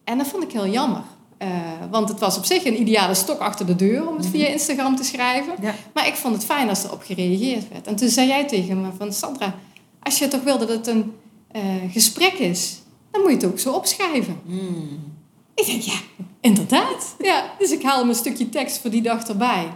En 0.04 0.18
dat 0.18 0.28
vond 0.28 0.44
ik 0.44 0.52
heel 0.52 0.68
jammer. 0.68 1.02
Eh, 1.38 1.50
want 1.92 2.10
het 2.10 2.20
was 2.20 2.38
op 2.38 2.46
zich 2.46 2.66
een 2.66 2.80
ideale 2.80 3.14
stok 3.14 3.40
achter 3.40 3.66
de 3.66 3.76
deur 3.76 4.08
om 4.08 4.18
het 4.18 4.26
via 4.26 4.48
Instagram 4.48 4.96
te 4.96 5.04
schrijven. 5.04 5.54
Ja. 5.62 5.76
Maar 5.94 6.08
ik 6.08 6.16
vond 6.16 6.34
het 6.34 6.46
fijn 6.46 6.70
als 6.70 6.84
er 6.84 6.92
op 6.92 7.02
gereageerd 7.02 7.70
werd. 7.70 7.88
En 7.88 7.96
toen 7.96 8.10
zei 8.10 8.28
jij 8.28 8.48
tegen 8.48 8.82
me 8.82 8.88
van 8.98 9.14
Sandra, 9.14 9.56
als 10.00 10.20
je 10.20 10.28
toch 10.28 10.44
wil 10.44 10.58
dat 10.58 10.70
het 10.70 10.88
een 10.88 11.14
eh, 11.52 11.62
gesprek 11.92 12.34
is, 12.34 12.78
dan 13.12 13.22
moet 13.22 13.30
je 13.30 13.36
het 13.36 13.46
ook 13.46 13.60
zo 13.60 13.74
opschrijven. 13.74 14.40
Hmm. 14.46 15.14
Ik 15.56 15.66
denk, 15.66 15.82
ja, 15.82 16.00
inderdaad. 16.42 17.16
Ja, 17.20 17.54
dus 17.60 17.72
ik 17.72 17.84
haalde 17.84 18.10
een 18.10 18.16
stukje 18.16 18.50
tekst 18.50 18.82
voor 18.82 18.90
die 18.90 19.02
dag 19.02 19.28
erbij. 19.28 19.68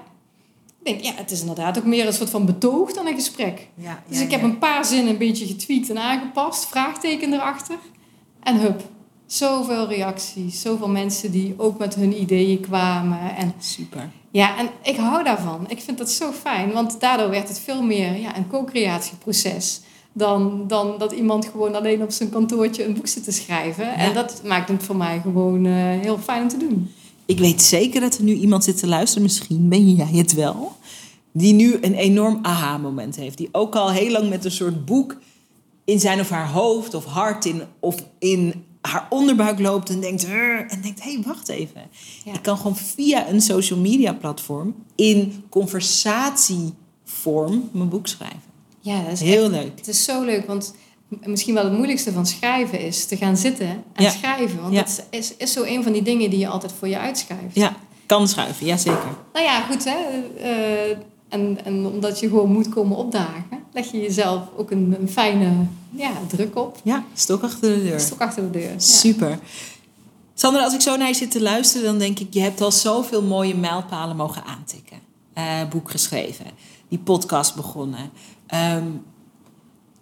Ik 0.83 0.87
denk, 0.87 1.01
ja, 1.01 1.21
het 1.21 1.31
is 1.31 1.39
inderdaad 1.39 1.77
ook 1.77 1.85
meer 1.85 2.07
een 2.07 2.13
soort 2.13 2.29
van 2.29 2.45
betoog 2.45 2.93
dan 2.93 3.07
een 3.07 3.15
gesprek. 3.15 3.67
Ja, 3.75 4.03
Dus 4.07 4.17
ja, 4.17 4.23
ik 4.23 4.31
heb 4.31 4.41
ja. 4.41 4.47
een 4.47 4.57
paar 4.57 4.85
zinnen 4.85 5.11
een 5.11 5.17
beetje 5.17 5.45
getweakt 5.45 5.89
en 5.89 5.97
aangepast, 5.97 6.65
vraagteken 6.65 7.33
erachter. 7.33 7.77
En 8.43 8.59
hup, 8.59 8.81
zoveel 9.25 9.87
reacties, 9.87 10.61
zoveel 10.61 10.89
mensen 10.89 11.31
die 11.31 11.53
ook 11.57 11.77
met 11.77 11.95
hun 11.95 12.21
ideeën 12.21 12.59
kwamen. 12.59 13.35
En 13.35 13.53
Super. 13.59 14.09
ja, 14.31 14.57
en 14.57 14.69
ik 14.83 14.95
hou 14.95 15.23
daarvan. 15.23 15.65
Ik 15.67 15.81
vind 15.81 15.97
dat 15.97 16.11
zo 16.11 16.31
fijn, 16.31 16.71
want 16.71 16.99
daardoor 16.99 17.29
werd 17.29 17.47
het 17.47 17.59
veel 17.59 17.83
meer 17.83 18.17
ja, 18.17 18.37
een 18.37 18.47
co-creatieproces. 18.47 19.81
Dan, 20.13 20.67
dan 20.67 20.97
dat 20.97 21.11
iemand 21.11 21.45
gewoon 21.45 21.75
alleen 21.75 22.03
op 22.03 22.11
zijn 22.11 22.29
kantoortje 22.29 22.85
een 22.85 22.93
boek 22.93 23.07
zit 23.07 23.23
te 23.23 23.31
schrijven. 23.31 23.93
En 23.93 24.13
dat 24.13 24.41
maakt 24.45 24.69
het 24.69 24.83
voor 24.83 24.95
mij 24.95 25.19
gewoon 25.21 25.65
eh, 25.65 25.73
heel 25.73 26.17
fijn 26.17 26.41
om 26.41 26.47
te 26.47 26.57
doen. 26.57 26.91
Ik 27.31 27.39
weet 27.39 27.61
zeker 27.61 28.01
dat 28.01 28.17
er 28.17 28.23
nu 28.23 28.33
iemand 28.33 28.63
zit 28.63 28.77
te 28.77 28.87
luisteren, 28.87 29.23
misschien 29.23 29.69
ben 29.69 29.93
jij 29.93 30.07
het 30.13 30.33
wel, 30.33 30.75
die 31.33 31.53
nu 31.53 31.77
een 31.81 31.93
enorm 31.93 32.39
aha-moment 32.41 33.15
heeft. 33.15 33.37
Die 33.37 33.49
ook 33.51 33.75
al 33.75 33.91
heel 33.91 34.11
lang 34.11 34.29
met 34.29 34.45
een 34.45 34.51
soort 34.51 34.85
boek 34.85 35.17
in 35.85 35.99
zijn 35.99 36.19
of 36.19 36.29
haar 36.29 36.49
hoofd 36.49 36.93
of 36.93 37.05
hart 37.05 37.45
in, 37.45 37.61
of 37.79 37.95
in 38.19 38.63
haar 38.81 39.07
onderbuik 39.09 39.59
loopt 39.59 39.89
en 39.89 39.99
denkt, 40.01 40.23
en 40.25 40.81
denkt, 40.81 41.03
hé, 41.03 41.11
hey, 41.13 41.21
wacht 41.25 41.49
even. 41.49 41.81
Ja. 42.25 42.33
Ik 42.33 42.41
kan 42.41 42.57
gewoon 42.57 42.77
via 42.77 43.29
een 43.29 43.41
social 43.41 43.79
media 43.79 44.13
platform 44.13 44.75
in 44.95 45.43
conversatievorm 45.49 47.69
mijn 47.71 47.89
boek 47.89 48.07
schrijven. 48.07 48.41
Ja, 48.79 49.03
dat 49.03 49.11
is 49.11 49.21
Heel 49.21 49.43
echt- 49.43 49.51
leuk. 49.51 49.71
Het 49.77 49.87
is 49.87 50.03
zo 50.03 50.23
leuk, 50.23 50.47
want 50.47 50.75
misschien 51.25 51.53
wel 51.53 51.63
het 51.63 51.73
moeilijkste 51.73 52.11
van 52.11 52.25
schrijven 52.25 52.79
is 52.79 53.05
te 53.05 53.17
gaan 53.17 53.37
zitten 53.37 53.67
en 53.93 54.03
Ja. 54.03 54.09
schrijven. 54.09 54.61
Want 54.61 54.73
Ja. 54.73 54.79
dat 54.83 55.05
is, 55.09 55.33
is, 55.37 55.53
zo 55.53 55.63
een 55.63 55.83
van 55.83 55.91
die 55.91 56.01
dingen 56.01 56.29
die 56.29 56.39
je 56.39 56.47
altijd 56.47 56.71
voor 56.79 56.87
je 56.87 56.97
uitschuift. 56.99 57.55
Ja, 57.55 57.75
kan 58.05 58.27
schuiven, 58.27 58.65
jazeker. 58.65 59.15
Nou 59.33 59.45
ja, 59.45 59.61
goed 59.61 59.83
hè. 59.83 59.97
Eh, 60.37 60.97
en, 61.29 61.65
en 61.65 61.85
omdat 61.85 62.19
je 62.19 62.27
gewoon 62.27 62.51
moet 62.51 62.69
komen 62.69 62.97
opdagen, 62.97 63.59
leg 63.73 63.91
je 63.91 64.01
jezelf 64.01 64.41
ook 64.57 64.71
een, 64.71 64.95
een 64.99 65.09
fijne 65.09 65.51
ja, 65.89 66.11
druk 66.27 66.57
op. 66.57 66.77
Ja, 66.83 67.03
stok 67.13 67.43
achter 67.43 67.75
de 67.75 67.83
deur. 67.83 68.09
Ook 68.13 68.21
achter 68.21 68.43
de 68.43 68.49
deur. 68.59 68.71
Ja. 68.71 68.79
Super. 68.79 69.39
Sandra, 70.33 70.63
als 70.63 70.73
ik 70.73 70.81
zo 70.81 70.97
naar 70.97 71.07
je 71.07 71.13
zit 71.13 71.31
te 71.31 71.41
luisteren, 71.41 71.85
dan 71.85 71.97
denk 71.97 72.19
ik, 72.19 72.33
je 72.33 72.41
hebt 72.41 72.61
al 72.61 72.71
zoveel 72.71 73.21
mooie 73.23 73.55
mijlpalen 73.55 74.15
mogen 74.15 74.43
aantikken. 74.43 74.97
Eh, 75.33 75.67
boek 75.69 75.91
geschreven, 75.91 76.45
die 76.87 76.99
podcast 76.99 77.55
begonnen. 77.55 78.09
Ehm, 78.47 78.85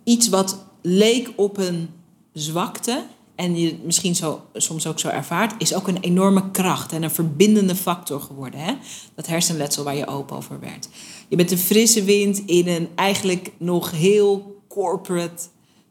iets 0.03 0.29
wat 0.29 0.65
leek 0.81 1.33
op 1.35 1.57
een 1.57 1.89
zwakte 2.33 3.03
en 3.35 3.59
je 3.59 3.75
misschien 3.83 4.15
zo, 4.15 4.41
soms 4.53 4.87
ook 4.87 4.99
zo 4.99 5.07
ervaart, 5.07 5.53
is 5.57 5.73
ook 5.73 5.87
een 5.87 5.99
enorme 5.99 6.51
kracht 6.51 6.91
en 6.91 7.03
een 7.03 7.11
verbindende 7.11 7.75
factor 7.75 8.21
geworden. 8.21 8.59
Hè? 8.59 8.73
Dat 9.15 9.27
hersenletsel 9.27 9.83
waar 9.83 9.95
je 9.95 10.07
open 10.07 10.35
over 10.35 10.59
werd. 10.59 10.89
Je 11.27 11.35
bent 11.35 11.51
een 11.51 11.57
frisse 11.57 12.03
wind 12.03 12.41
in 12.45 12.67
een 12.67 12.87
eigenlijk 12.95 13.51
nog 13.57 13.91
heel 13.91 14.61
corporate 14.67 15.43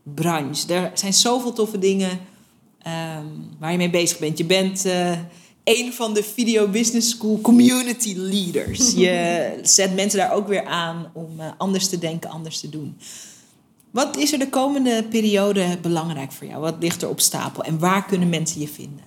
branche. 0.03 0.74
Er 0.74 0.91
zijn 0.95 1.12
zoveel 1.14 1.53
toffe 1.53 1.78
dingen 1.78 2.18
ehm, 2.82 3.26
waar 3.59 3.72
je 3.72 3.78
mee 3.78 3.91
bezig 3.91 4.18
bent. 4.18 4.39
Je 4.39 4.45
bent 4.45 4.84
eh, 4.84 5.18
een 5.64 5.93
van 5.93 6.14
de 6.14 6.22
Video 6.22 6.68
Business 6.68 7.11
School 7.11 7.41
community 7.41 8.14
leaders. 8.16 8.93
Je 8.93 9.53
zet 9.62 9.95
mensen 9.95 10.18
daar 10.18 10.32
ook 10.32 10.49
weer 10.49 10.64
aan 10.64 11.11
om 11.14 11.41
eh, 11.41 11.47
anders 11.59 11.89
te 11.89 11.99
denken, 11.99 12.30
anders 12.30 12.61
te 12.61 12.68
doen. 12.68 12.97
Wat 13.91 14.16
is 14.16 14.32
er 14.32 14.39
de 14.39 14.49
komende 14.49 15.05
periode 15.05 15.78
belangrijk 15.82 16.32
voor 16.32 16.47
jou? 16.47 16.61
Wat 16.61 16.76
ligt 16.78 17.03
er 17.03 17.09
op 17.09 17.20
stapel 17.20 17.62
en 17.62 17.78
waar 17.78 18.05
kunnen 18.05 18.28
mensen 18.28 18.61
je 18.61 18.68
vinden? 18.68 19.05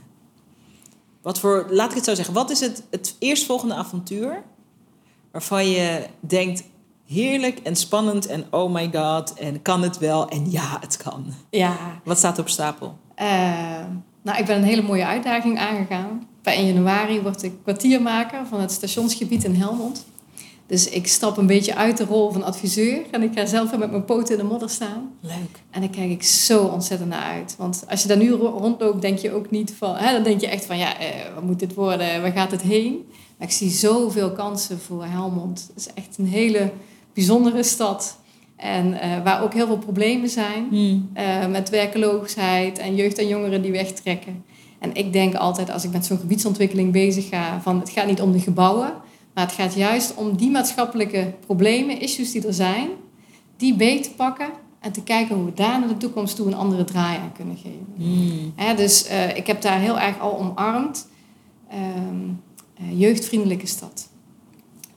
Wat 1.22 1.40
voor, 1.40 1.68
laat 1.70 1.90
ik 1.90 1.96
het 1.96 2.06
zo 2.06 2.16
zeggen, 2.16 2.34
wat 2.34 2.50
is 2.50 2.60
het, 2.60 2.84
het 2.90 3.16
eerstvolgende 3.20 3.76
avontuur 3.76 4.44
waarvan 5.32 5.70
je 5.70 6.06
denkt 6.20 6.64
heerlijk 7.06 7.60
en 7.60 7.76
spannend 7.76 8.28
en 8.28 8.46
oh 8.50 8.74
my 8.74 8.90
god 8.94 9.34
en 9.34 9.62
kan 9.62 9.82
het 9.82 9.98
wel 9.98 10.30
en 10.30 10.52
ja, 10.52 10.78
het 10.80 10.98
kan. 10.98 11.26
Ja, 11.50 11.78
Wat 12.04 12.18
staat 12.18 12.38
er 12.38 12.44
op 12.44 12.50
stapel? 12.50 12.98
Eh, 13.16 13.28
nou, 14.22 14.40
ik 14.40 14.46
ben 14.46 14.58
een 14.58 14.64
hele 14.64 14.82
mooie 14.82 15.06
uitdaging 15.06 15.60
aangegaan. 15.60 16.28
Bij 16.42 16.56
1 16.56 16.66
januari 16.66 17.22
word 17.22 17.44
ik 17.44 17.54
kwartiermaker 17.64 18.46
van 18.46 18.62
het 18.62 18.72
stationsgebied 18.72 19.44
in 19.44 19.56
Helmond. 19.56 20.06
Dus 20.72 20.90
ik 20.90 21.08
stap 21.08 21.38
een 21.38 21.48
beetje 21.48 21.76
uit 21.76 21.98
de 21.98 22.06
rol 22.06 22.32
van 22.32 22.44
adviseur 22.44 23.02
en 23.12 23.24
ik 23.24 23.34
ga 23.34 23.46
zelf 23.46 23.70
weer 23.70 23.80
met 23.80 23.92
mijn 23.92 24.06
poten 24.06 24.38
in 24.38 24.42
de 24.42 24.48
modder 24.50 24.70
staan. 24.70 25.12
Leuk. 25.22 25.62
En 25.72 25.82
daar 25.82 25.90
kijk 25.90 26.10
ik 26.12 26.24
zo 26.24 26.64
ontzettend 26.64 27.10
naar 27.10 27.24
uit. 27.24 27.56
Want 27.58 27.84
als 27.90 28.02
je 28.02 28.08
daar 28.08 28.18
nu 28.18 28.32
ro- 28.32 28.58
rondloopt, 28.58 29.02
denk 29.02 29.18
je 29.18 29.34
ook 29.34 29.52
niet 29.52 29.74
van... 29.78 29.96
Hè, 29.96 30.12
dan 30.12 30.24
denk 30.24 30.42
je 30.42 30.48
echt 30.48 30.66
van, 30.66 30.78
ja, 30.78 31.00
eh, 31.00 31.08
wat 31.36 31.44
moet 31.44 31.60
dit 31.60 31.74
worden? 31.74 32.22
Waar 32.22 32.32
gaat 32.32 32.52
het 32.52 32.62
heen? 32.62 33.06
Maar 33.38 33.48
ik 33.48 33.54
zie 33.54 33.70
zoveel 33.70 34.32
kansen 34.32 34.80
voor 34.80 35.06
Helmond. 35.06 35.70
Het 35.74 35.86
is 35.86 35.94
echt 35.94 36.18
een 36.18 36.28
hele 36.28 36.72
bijzondere 37.14 37.64
stad. 37.64 38.18
En 38.56 39.02
eh, 39.02 39.24
waar 39.24 39.44
ook 39.44 39.54
heel 39.54 39.68
veel 39.68 39.78
problemen 39.78 40.30
zijn. 40.30 40.68
Hmm. 40.70 41.10
eh, 41.14 41.48
met 41.48 41.70
werkeloosheid 41.70 42.78
en 42.78 42.96
jeugd 42.96 43.18
en 43.18 43.28
jongeren 43.28 43.62
die 43.62 43.72
wegtrekken. 43.72 44.44
En 44.80 44.96
ik 44.96 45.14
denk 45.14 45.36
altijd, 45.36 45.72
als 45.72 45.84
ik 45.84 45.92
met 45.92 46.06
zo'n 46.06 46.20
gebiedsontwikkeling 46.20 46.92
bezig 46.92 47.30
ga... 47.30 47.62
van 47.62 47.80
het 47.80 47.90
gaat 47.90 48.08
niet 48.08 48.22
om 48.22 48.32
de 48.32 48.40
gebouwen... 48.40 48.94
maar 49.34 49.46
het 49.46 49.54
gaat 49.54 49.74
juist 49.74 50.16
om 50.16 50.38
die 50.38 50.50
maatschappelijke 50.50 51.34
problemen, 51.46 52.00
issues 52.00 52.32
die 52.32 52.48
er 52.48 52.54
zijn... 52.54 52.90
die 53.58 53.76
beet 53.76 54.04
te 54.04 54.12
pakken 54.12 54.50
en 54.80 54.92
te 54.92 55.04
kijken 55.04 55.36
hoe 55.36 55.46
we 55.46 55.54
daar 55.54 55.80
naar 55.80 55.88
de 55.88 55.98
toekomst 55.98 56.36
toe 56.36 56.48
een 56.48 56.54
andere 56.54 56.84
draai 56.84 57.18
aan 57.18 57.32
kunnen 57.34 57.58
geven. 57.58 57.88
Hmm. 57.96 58.54
Hè, 58.56 58.76
dus 58.76 59.08
eh, 59.08 59.38
ik 59.38 59.48
heb 59.48 59.62
daar 59.62 59.80
heel 59.80 60.00
erg 60.00 60.20
al 60.20 60.38
omarmd. 60.38 61.08
Ehm, 61.70 62.30
eh, 62.78 63.00
jeugdvriendelijke 63.00 63.68
stad. 63.68 64.10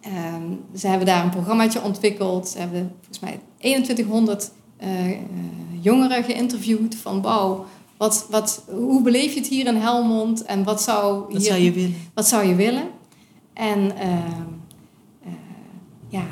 Ehm, 0.01 0.43
ze 0.76 0.89
hebben 0.89 1.07
daar 1.07 1.24
een 1.24 1.30
programmaatje 1.30 1.82
ontwikkeld. 1.82 2.49
Ze 2.49 2.59
hebben 2.59 2.93
volgens 2.97 3.20
mij 3.20 3.41
2100 3.59 4.51
eh, 4.76 4.91
jongeren 5.80 6.24
geïnterviewd 6.24 6.95
van 6.95 7.22
wauw, 7.22 7.64
wat, 7.97 8.26
wat, 8.30 8.64
hoe 8.70 9.03
beleef 9.03 9.32
je 9.32 9.41
het 9.41 9.49
hier 9.49 9.66
in 9.66 9.76
Helmond 9.76 10.43
en 10.43 10.64
wat 10.64 10.82
zou, 10.82 11.22
Wat 11.22 11.30
hier, 11.30 11.41
zou 11.41 11.61
je 11.61 11.72
willen? 11.72 11.95
wat 12.14 12.28
zou 12.28 12.47
je 12.47 12.55
willen? 12.55 12.85
En 13.55 13.96
ehm, 13.96 14.42
eh, 15.24 15.32
ja, 16.09 16.24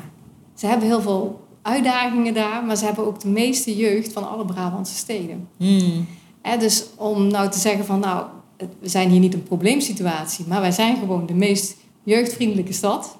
ze 0.53 0.67
hebben 0.67 0.87
heel 0.87 1.01
veel 1.01 1.47
uitdagingen 1.61 2.33
daar, 2.33 2.63
maar 2.63 2.75
ze 2.75 2.85
hebben 2.85 3.05
ook 3.05 3.19
de 3.19 3.27
meeste 3.27 3.75
jeugd 3.75 4.13
van 4.13 4.29
alle 4.29 4.45
Brabantse 4.45 4.95
steden. 4.95 5.47
Hmm. 5.57 6.05
Dus 6.59 6.85
om 6.95 7.27
nou 7.27 7.49
te 7.49 7.59
zeggen 7.59 7.85
van 7.85 7.99
nou, 7.99 8.25
we 8.79 8.89
zijn 8.89 9.09
hier 9.09 9.19
niet 9.19 9.33
een 9.33 9.43
probleemsituatie, 9.43 10.45
maar 10.47 10.61
wij 10.61 10.71
zijn 10.71 10.97
gewoon 10.97 11.25
de 11.25 11.33
meest 11.33 11.75
jeugdvriendelijke 12.03 12.73
stad. 12.73 13.17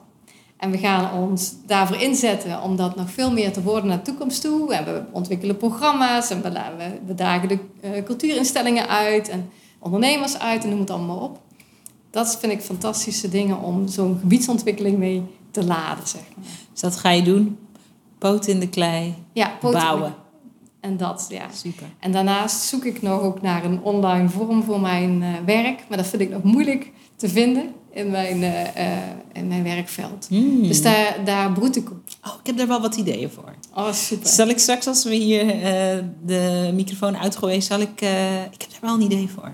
En 0.57 0.71
we 0.71 0.77
gaan 0.77 1.13
ons 1.27 1.53
daarvoor 1.65 2.01
inzetten 2.01 2.61
om 2.61 2.75
dat 2.75 2.95
nog 2.95 3.09
veel 3.11 3.31
meer 3.31 3.51
te 3.51 3.61
worden 3.61 3.87
naar 3.89 3.97
de 3.97 4.03
toekomst 4.03 4.41
toe. 4.41 4.73
En 4.73 4.85
we 4.85 5.03
ontwikkelen 5.11 5.57
programma's 5.57 6.29
en 6.29 6.41
we, 6.41 6.51
la- 6.51 6.71
we, 6.77 6.99
we 7.05 7.15
dagen 7.15 7.47
de 7.47 7.57
eh, 7.81 8.03
cultuurinstellingen 8.03 8.87
uit 8.87 9.29
en 9.29 9.49
ondernemers 9.79 10.39
uit 10.39 10.63
en 10.63 10.69
noem 10.69 10.79
het 10.79 10.89
allemaal 10.89 11.17
op. 11.17 11.39
Dat 12.13 12.37
vind 12.39 12.51
ik 12.51 12.61
fantastische 12.61 13.29
dingen 13.29 13.59
om 13.59 13.87
zo'n 13.87 14.17
gebiedsontwikkeling 14.19 14.97
mee 14.97 15.23
te 15.51 15.65
laden, 15.65 16.07
zeg 16.07 16.21
maar. 16.35 16.45
Dus 16.71 16.81
dat 16.81 16.95
ga 16.95 17.09
je 17.09 17.21
doen. 17.21 17.57
Poot 18.17 18.47
in 18.47 18.59
de 18.59 18.69
klei. 18.69 19.15
Ja, 19.31 19.51
Bouwen. 19.61 20.15
En 20.79 20.97
dat, 20.97 21.25
ja. 21.29 21.45
Super. 21.53 21.87
En 21.99 22.11
daarnaast 22.11 22.61
zoek 22.61 22.83
ik 22.85 23.01
nog 23.01 23.21
ook 23.21 23.41
naar 23.41 23.65
een 23.65 23.81
online 23.81 24.29
vorm 24.29 24.63
voor 24.63 24.79
mijn 24.79 25.23
eh, 25.23 25.29
werk. 25.45 25.83
Maar 25.89 25.97
dat 25.97 26.07
vind 26.07 26.21
ik 26.21 26.29
nog 26.29 26.43
moeilijk 26.43 26.91
te 27.15 27.29
vinden 27.29 27.73
in 27.91 28.11
mijn, 28.11 28.43
eh, 28.43 28.91
eh, 28.91 28.97
in 29.31 29.47
mijn 29.47 29.63
werkveld. 29.63 30.27
Hmm. 30.29 30.67
Dus 30.67 30.81
daar, 30.81 31.17
daar 31.25 31.51
broed 31.51 31.75
ik 31.75 31.91
op. 31.91 32.01
Oh, 32.23 32.33
ik 32.39 32.47
heb 32.47 32.57
daar 32.57 32.67
wel 32.67 32.81
wat 32.81 32.95
ideeën 32.95 33.29
voor. 33.29 33.53
Oh, 33.75 33.91
super. 33.91 34.27
Zal 34.27 34.47
ik 34.47 34.59
straks, 34.59 34.87
als 34.87 35.03
we 35.03 35.15
hier 35.15 35.45
de 36.25 36.71
microfoon 36.73 37.17
uitgooien, 37.17 37.61
zal 37.61 37.79
ik... 37.79 38.01
ik 38.51 38.61
heb 38.61 38.71
daar 38.71 38.81
wel 38.81 38.93
een 38.93 39.01
idee 39.01 39.29
voor. 39.29 39.53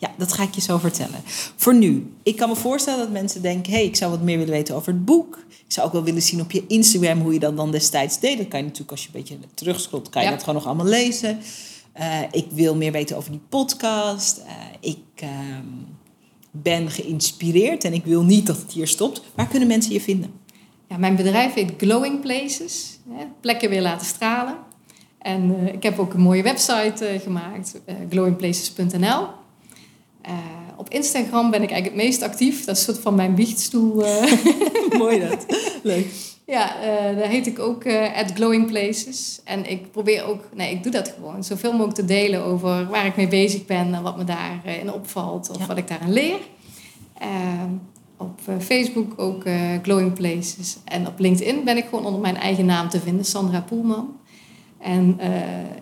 Ja, 0.00 0.10
dat 0.18 0.32
ga 0.32 0.42
ik 0.42 0.54
je 0.54 0.60
zo 0.60 0.78
vertellen. 0.78 1.20
Voor 1.56 1.74
nu, 1.74 2.12
ik 2.22 2.36
kan 2.36 2.48
me 2.48 2.56
voorstellen 2.56 2.98
dat 2.98 3.10
mensen 3.10 3.42
denken... 3.42 3.72
hé, 3.72 3.78
hey, 3.78 3.86
ik 3.86 3.96
zou 3.96 4.10
wat 4.10 4.22
meer 4.22 4.38
willen 4.38 4.52
weten 4.52 4.74
over 4.74 4.92
het 4.92 5.04
boek. 5.04 5.38
Ik 5.48 5.72
zou 5.74 5.86
ook 5.86 5.92
wel 5.92 6.02
willen 6.04 6.22
zien 6.22 6.40
op 6.40 6.50
je 6.50 6.64
Instagram 6.68 7.20
hoe 7.20 7.32
je 7.32 7.38
dat 7.38 7.56
dan 7.56 7.70
destijds 7.70 8.20
deed. 8.20 8.38
Dat 8.38 8.48
kan 8.48 8.58
je 8.58 8.64
natuurlijk 8.64 8.90
als 8.90 9.00
je 9.02 9.06
een 9.06 9.20
beetje 9.20 9.38
terugscrolt, 9.54 10.08
kan 10.08 10.22
je 10.22 10.28
Ja. 10.28 10.34
dat 10.34 10.44
gewoon 10.44 10.58
nog 10.58 10.66
allemaal 10.66 10.86
lezen. 10.86 11.38
Eh, 11.92 12.20
ik 12.30 12.46
wil 12.50 12.74
meer 12.76 12.92
weten 12.92 13.16
over 13.16 13.30
die 13.30 13.40
podcast. 13.48 14.38
Eh, 14.38 14.52
ik 14.80 14.98
ehm, 15.14 15.64
ben 16.50 16.90
geïnspireerd 16.90 17.84
en 17.84 17.92
ik 17.92 18.04
wil 18.04 18.22
niet 18.22 18.46
dat 18.46 18.56
het 18.56 18.72
hier 18.72 18.86
stopt. 18.88 19.22
Waar 19.34 19.48
kunnen 19.48 19.68
mensen 19.68 19.92
je 19.92 20.00
vinden? 20.00 20.30
Ja, 20.88 20.96
mijn 20.96 21.16
bedrijf 21.16 21.54
heet 21.54 21.72
Glowing 21.76 22.20
Places. 22.20 22.98
Hè, 23.10 23.24
plekken 23.40 23.70
weer 23.70 23.82
laten 23.82 24.06
stralen. 24.06 24.56
En 25.18 25.56
eh, 25.66 25.72
ik 25.74 25.82
heb 25.82 25.98
ook 25.98 26.14
een 26.14 26.20
mooie 26.20 26.42
website 26.42 27.20
gemaakt, 27.22 27.80
glowingplaces.nl. 28.10 29.26
Eh, 30.22 30.32
op 30.76 30.88
Instagram 30.88 31.50
ben 31.50 31.62
ik 31.62 31.70
eigenlijk 31.70 32.00
het 32.02 32.08
meest 32.10 32.22
actief. 32.22 32.64
Dat 32.64 32.76
is 32.76 32.86
een 32.86 32.92
soort 32.92 33.04
van 33.04 33.14
mijn 33.14 33.34
biechtstoel. 33.34 34.04
eh. 34.06 34.32
Mooi 34.98 35.20
dat. 35.28 35.46
Leuk. 35.82 36.06
Ja, 36.46 36.80
eh, 36.82 37.16
daar 37.18 37.28
heet 37.28 37.46
ik 37.46 37.58
ook 37.58 37.86
at 38.16 38.32
Glowing 38.34 38.66
Places. 38.66 39.40
En 39.44 39.70
ik 39.70 39.90
probeer 39.92 40.24
ook, 40.24 40.40
nee, 40.54 40.72
ik 40.72 40.82
doe 40.82 40.92
dat 40.92 41.14
gewoon, 41.18 41.44
zoveel 41.44 41.70
mogelijk 41.72 41.94
te 41.94 42.04
delen 42.04 42.44
over 42.44 42.86
waar 42.88 43.06
ik 43.06 43.16
mee 43.16 43.28
bezig 43.28 43.66
ben 43.66 43.94
en 43.94 44.02
wat 44.02 44.16
me 44.16 44.24
daarin 44.24 44.92
opvalt 44.92 45.50
of 45.50 45.58
Ja. 45.58 45.66
wat 45.66 45.76
ik 45.76 45.88
daarin 45.88 46.12
leer. 46.12 46.38
Ehm, 47.18 47.70
op 48.16 48.40
Facebook 48.60 49.12
ook 49.16 49.42
Glowing 49.82 50.12
Places. 50.12 50.76
En 50.84 51.06
op 51.06 51.18
LinkedIn 51.18 51.64
ben 51.64 51.76
ik 51.76 51.84
gewoon 51.88 52.04
onder 52.06 52.20
mijn 52.20 52.36
eigen 52.36 52.66
naam 52.66 52.88
te 52.88 53.00
vinden, 53.00 53.24
Sandra 53.24 53.60
Poelman. 53.60 54.16
En 54.78 55.14
eh, 55.18 55.30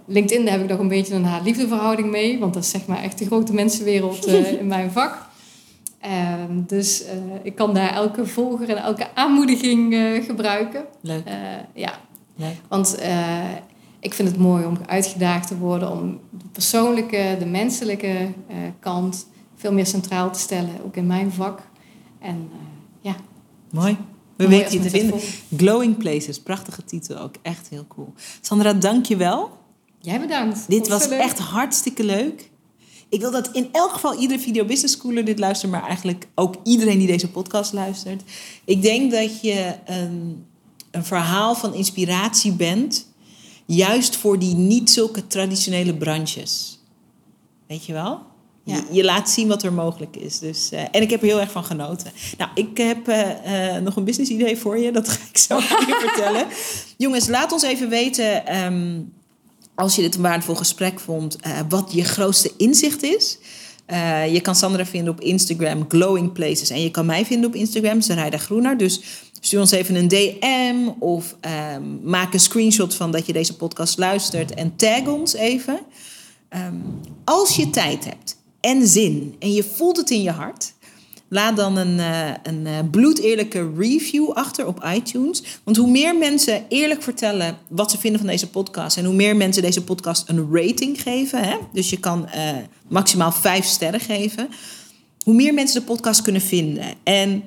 LinkedIn 0.07 0.45
daar 0.45 0.53
heb 0.55 0.63
ik 0.63 0.69
nog 0.69 0.79
een 0.79 0.89
beetje 0.89 1.15
een 1.15 1.25
haat-liefde 1.25 1.69
verhouding 1.69 2.11
mee, 2.11 2.39
want 2.39 2.55
dat 2.55 2.63
is 2.63 2.71
zeg 2.71 2.87
maar 2.87 3.03
echt 3.03 3.19
de 3.19 3.27
grote 3.27 3.55
mensenwereld 3.55 4.25
eh, 4.25 4.53
in 4.61 4.67
mijn 4.67 4.91
vak. 4.91 5.27
Ehm, 6.01 6.63
dus 6.67 7.05
eh, 7.05 7.17
ik 7.43 7.55
kan 7.55 7.75
daar 7.75 7.93
elke 7.93 8.27
volger 8.27 8.69
en 8.69 8.77
elke 8.77 9.15
aanmoediging 9.15 9.95
gebruiken. 10.27 10.85
Leuk. 11.01 11.23
Ja, 11.75 11.93
Leuk. 12.37 12.55
want 12.69 12.99
ik 14.01 14.15
vind 14.15 14.29
het 14.29 14.39
mooi 14.39 14.65
om 14.65 14.79
uitgedaagd 14.87 15.49
te 15.49 15.59
worden 15.59 15.91
om 15.91 16.21
de 16.31 16.49
persoonlijke, 16.53 17.37
de 17.39 17.47
menselijke 17.47 18.33
kant 18.81 19.27
veel 19.57 19.73
meer 19.73 19.87
centraal 19.87 20.31
te 20.31 20.39
stellen, 20.39 20.71
ook 20.85 20.97
in 20.97 21.07
mijn 21.07 21.33
vak. 21.33 21.61
En 22.21 22.51
ja, 23.01 23.15
Mooi. 23.71 23.97
We 24.37 24.45
mooi 24.45 24.57
weten 24.57 24.73
je 24.73 24.81
te 24.81 24.91
vinden. 24.91 25.21
Glowing 25.57 25.97
Places, 25.97 26.41
prachtige 26.41 26.85
titel 26.85 27.19
ook. 27.19 27.35
Echt 27.43 27.69
heel 27.69 27.85
cool. 27.89 28.13
Sandra, 28.41 28.73
dank 28.73 29.07
je 29.07 29.17
wel. 29.17 29.51
Jij 30.01 30.21
bedankt. 30.21 30.69
Dit 30.69 30.89
was 30.89 31.09
leuk? 31.09 31.21
echt 31.21 31.39
hartstikke 31.39 32.05
leuk. 32.05 32.51
Ik 33.09 33.21
wil 33.21 33.31
dat 33.31 33.51
in 33.53 33.69
elk 33.73 33.93
geval 33.93 34.21
iedere 34.21 34.41
Video 34.41 34.65
Business 34.65 34.95
Schooler 34.95 35.25
dit 35.25 35.39
luistert, 35.39 35.73
maar 35.73 35.83
eigenlijk 35.83 36.27
ook 36.35 36.55
iedereen 36.63 36.99
die 36.99 37.07
deze 37.07 37.31
podcast 37.31 37.73
luistert. 37.73 38.23
Ik 38.65 38.83
denk 38.83 39.11
dat 39.11 39.41
je 39.41 39.75
een, 39.85 40.47
een 40.91 41.05
verhaal 41.05 41.55
van 41.55 41.75
inspiratie 41.75 42.53
bent, 42.53 43.07
juist 43.67 44.17
voor 44.17 44.39
die 44.39 44.55
niet 44.55 44.91
zulke 44.91 45.27
traditionele 45.27 45.95
branches. 45.95 46.79
Weet 47.67 47.87
je 47.87 47.93
wel? 47.93 48.21
Ja. 48.67 48.75
Je, 48.75 48.83
je 48.91 49.05
laat 49.05 49.31
zien 49.31 49.49
wat 49.49 49.63
er 49.63 49.73
mogelijk 49.73 50.17
is. 50.17 50.39
Dus, 50.39 50.71
eh, 50.71 50.81
en 50.91 51.03
ik 51.03 51.11
heb 51.11 51.21
er 51.21 51.27
heel 51.27 51.41
erg 51.41 51.51
van 51.51 51.65
genoten. 51.65 52.13
Nou, 52.39 52.51
ik 52.55 52.79
heb 52.79 53.09
eh, 53.09 53.75
eh, 53.77 53.83
nog 53.83 53.97
een 53.97 54.05
business 54.05 54.31
idee 54.31 54.57
voor 54.57 54.79
je. 54.79 54.93
Dat 54.93 55.09
ga 55.09 55.19
ik 55.31 55.39
zo 55.39 55.55
aan 55.55 55.87
je 55.87 55.99
vertellen. 56.07 56.47
Jongens, 56.97 57.29
laat 57.29 57.53
ons 57.53 57.63
even 57.63 57.89
weten... 57.89 58.47
ehm, 58.47 59.01
als 59.75 59.97
je 59.97 60.03
dit 60.03 60.15
een 60.15 60.23
waardevol 60.23 60.55
gesprek 60.55 61.01
vond, 61.01 61.39
wat 61.69 61.93
je 61.93 62.05
grootste 62.05 62.53
inzicht 62.57 63.03
is. 63.03 63.39
Je 64.31 64.41
kan 64.43 64.55
Sandra 64.55 64.87
vinden 64.87 65.13
op 65.13 65.21
Instagram, 65.21 65.85
Glowing 65.89 66.33
Places. 66.33 66.71
En 66.71 66.83
je 66.83 66.91
kan 66.91 67.07
mij 67.07 67.25
vinden 67.25 67.49
op 67.49 67.55
Instagram, 67.55 68.01
Sarayda 68.01 68.39
Groener. 68.39 68.77
Dus 68.77 69.01
stuur 69.41 69.61
ons 69.61 69.71
even 69.71 69.95
een 69.95 70.09
DM 70.09 70.89
of 70.99 71.37
ehm, 71.41 71.83
maak 72.03 72.33
een 72.33 72.41
screenshot 72.41 72.95
van 72.95 73.11
dat 73.11 73.27
je 73.27 73.33
deze 73.33 73.57
podcast 73.57 73.99
luistert. 73.99 74.55
En 74.55 74.77
tag 74.77 75.07
ons 75.07 75.35
even. 75.35 75.79
Ehm, 76.49 76.75
als 77.25 77.57
je 77.57 77.71
tijd 77.71 78.05
hebt 78.05 78.36
en 78.67 78.87
zin 78.87 79.37
en 79.39 79.53
je 79.53 79.65
voelt 79.65 79.97
het 79.97 80.11
in 80.11 80.23
je 80.23 80.31
hart... 80.31 80.75
Laat 81.29 81.57
dan 81.57 81.77
een, 81.77 81.99
eh, 81.99 82.29
een 82.43 82.67
eh, 82.67 82.79
bloedeerlijke 82.91 83.73
review 83.77 84.31
achter 84.31 84.67
op 84.67 84.85
iTunes. 84.95 85.43
Want 85.65 85.77
hoe 85.77 85.91
meer 85.91 86.17
mensen 86.17 86.65
eerlijk 86.69 87.03
vertellen 87.03 87.59
wat 87.69 87.91
ze 87.91 87.99
vinden 87.99 88.21
van 88.21 88.29
deze 88.29 88.49
podcast... 88.49 88.97
en 88.97 89.05
hoe 89.05 89.15
meer 89.15 89.37
mensen 89.37 89.63
deze 89.63 89.85
podcast 89.85 90.29
een 90.29 90.49
rating 90.53 91.03
geven... 91.03 91.43
Hè, 91.43 91.57
dus 91.73 91.91
je 91.91 91.97
kan 91.97 92.29
eh, 92.29 92.57
maximaal 92.89 93.33
vijf 93.33 93.65
sterren 93.65 94.01
geven... 94.01 94.49
hoe 95.23 95.35
meer 95.35 95.55
mensen 95.55 95.81
de 95.81 95.87
podcast 95.87 96.23
kunnen 96.23 96.43
vinden. 96.43 96.85
En 97.03 97.43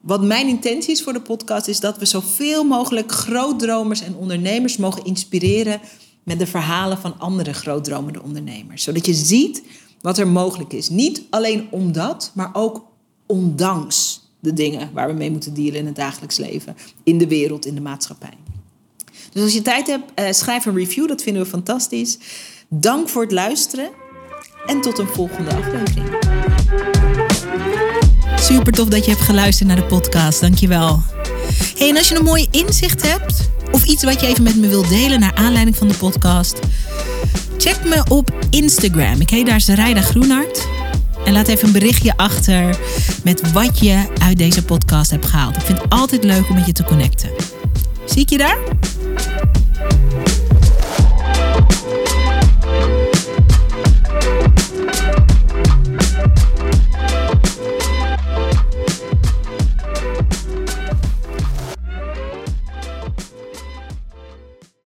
wat 0.00 0.22
mijn 0.22 0.48
intentie 0.48 0.92
is 0.92 1.02
voor 1.02 1.12
de 1.12 1.20
podcast... 1.20 1.66
is 1.66 1.80
dat 1.80 1.98
we 1.98 2.04
zoveel 2.04 2.64
mogelijk 2.64 3.12
grootdromers 3.12 4.00
en 4.00 4.16
ondernemers 4.16 4.76
mogen 4.76 5.04
inspireren... 5.04 5.80
met 6.22 6.38
de 6.38 6.46
verhalen 6.46 6.98
van 6.98 7.18
andere 7.18 7.52
grootdromende 7.52 8.22
ondernemers. 8.22 8.82
Zodat 8.82 9.06
je 9.06 9.14
ziet 9.14 9.62
wat 10.04 10.18
er 10.18 10.28
mogelijk 10.28 10.72
is. 10.72 10.88
Niet 10.88 11.22
alleen 11.30 11.66
omdat, 11.70 12.30
maar 12.34 12.50
ook 12.52 12.84
ondanks 13.26 14.28
de 14.40 14.52
dingen 14.52 14.90
waar 14.92 15.06
we 15.06 15.12
mee 15.12 15.30
moeten 15.30 15.54
dealen 15.54 15.74
in 15.74 15.86
het 15.86 15.96
dagelijks 15.96 16.36
leven, 16.36 16.76
in 17.02 17.18
de 17.18 17.28
wereld, 17.28 17.66
in 17.66 17.74
de 17.74 17.80
maatschappij. 17.80 18.36
Dus 19.32 19.42
als 19.42 19.52
je 19.52 19.62
tijd 19.62 19.86
hebt, 19.86 20.10
eh, 20.14 20.32
schrijf 20.32 20.66
een 20.66 20.76
review, 20.76 21.08
dat 21.08 21.22
vinden 21.22 21.42
we 21.42 21.48
fantastisch. 21.48 22.18
Dank 22.68 23.08
voor 23.08 23.22
het 23.22 23.32
luisteren 23.32 23.90
en 24.66 24.80
tot 24.80 24.98
een 24.98 25.08
volgende 25.08 25.54
aflevering. 25.54 26.93
Super 28.44 28.72
tof 28.72 28.88
dat 28.88 29.04
je 29.04 29.10
hebt 29.10 29.22
geluisterd 29.22 29.68
naar 29.68 29.76
de 29.76 29.84
podcast. 29.84 30.40
Dankjewel. 30.40 31.02
Hey, 31.78 31.88
en 31.88 31.96
als 31.96 32.08
je 32.08 32.16
een 32.16 32.24
mooie 32.24 32.46
inzicht 32.50 33.02
hebt 33.02 33.50
of 33.70 33.84
iets 33.84 34.04
wat 34.04 34.20
je 34.20 34.26
even 34.26 34.42
met 34.42 34.56
me 34.56 34.68
wilt 34.68 34.88
delen 34.88 35.20
naar 35.20 35.34
aanleiding 35.34 35.76
van 35.76 35.88
de 35.88 35.94
podcast, 35.94 36.58
check 37.58 37.84
me 37.84 38.04
op 38.08 38.32
Instagram. 38.50 39.20
Ik 39.20 39.30
heet 39.30 39.46
daar 39.46 39.60
Sarayda 39.60 40.00
Groenhart. 40.00 40.66
En 41.24 41.32
laat 41.32 41.48
even 41.48 41.66
een 41.66 41.72
berichtje 41.72 42.16
achter 42.16 42.78
met 43.22 43.52
wat 43.52 43.78
je 43.78 44.06
uit 44.18 44.38
deze 44.38 44.64
podcast 44.64 45.10
hebt 45.10 45.26
gehaald. 45.26 45.56
Ik 45.56 45.62
vind 45.62 45.82
het 45.82 45.90
altijd 45.90 46.24
leuk 46.24 46.48
om 46.48 46.54
met 46.54 46.66
je 46.66 46.72
te 46.72 46.84
connecten. 46.84 47.30
Zie 48.04 48.22
ik 48.22 48.30
je 48.30 48.38
daar? 48.38 48.58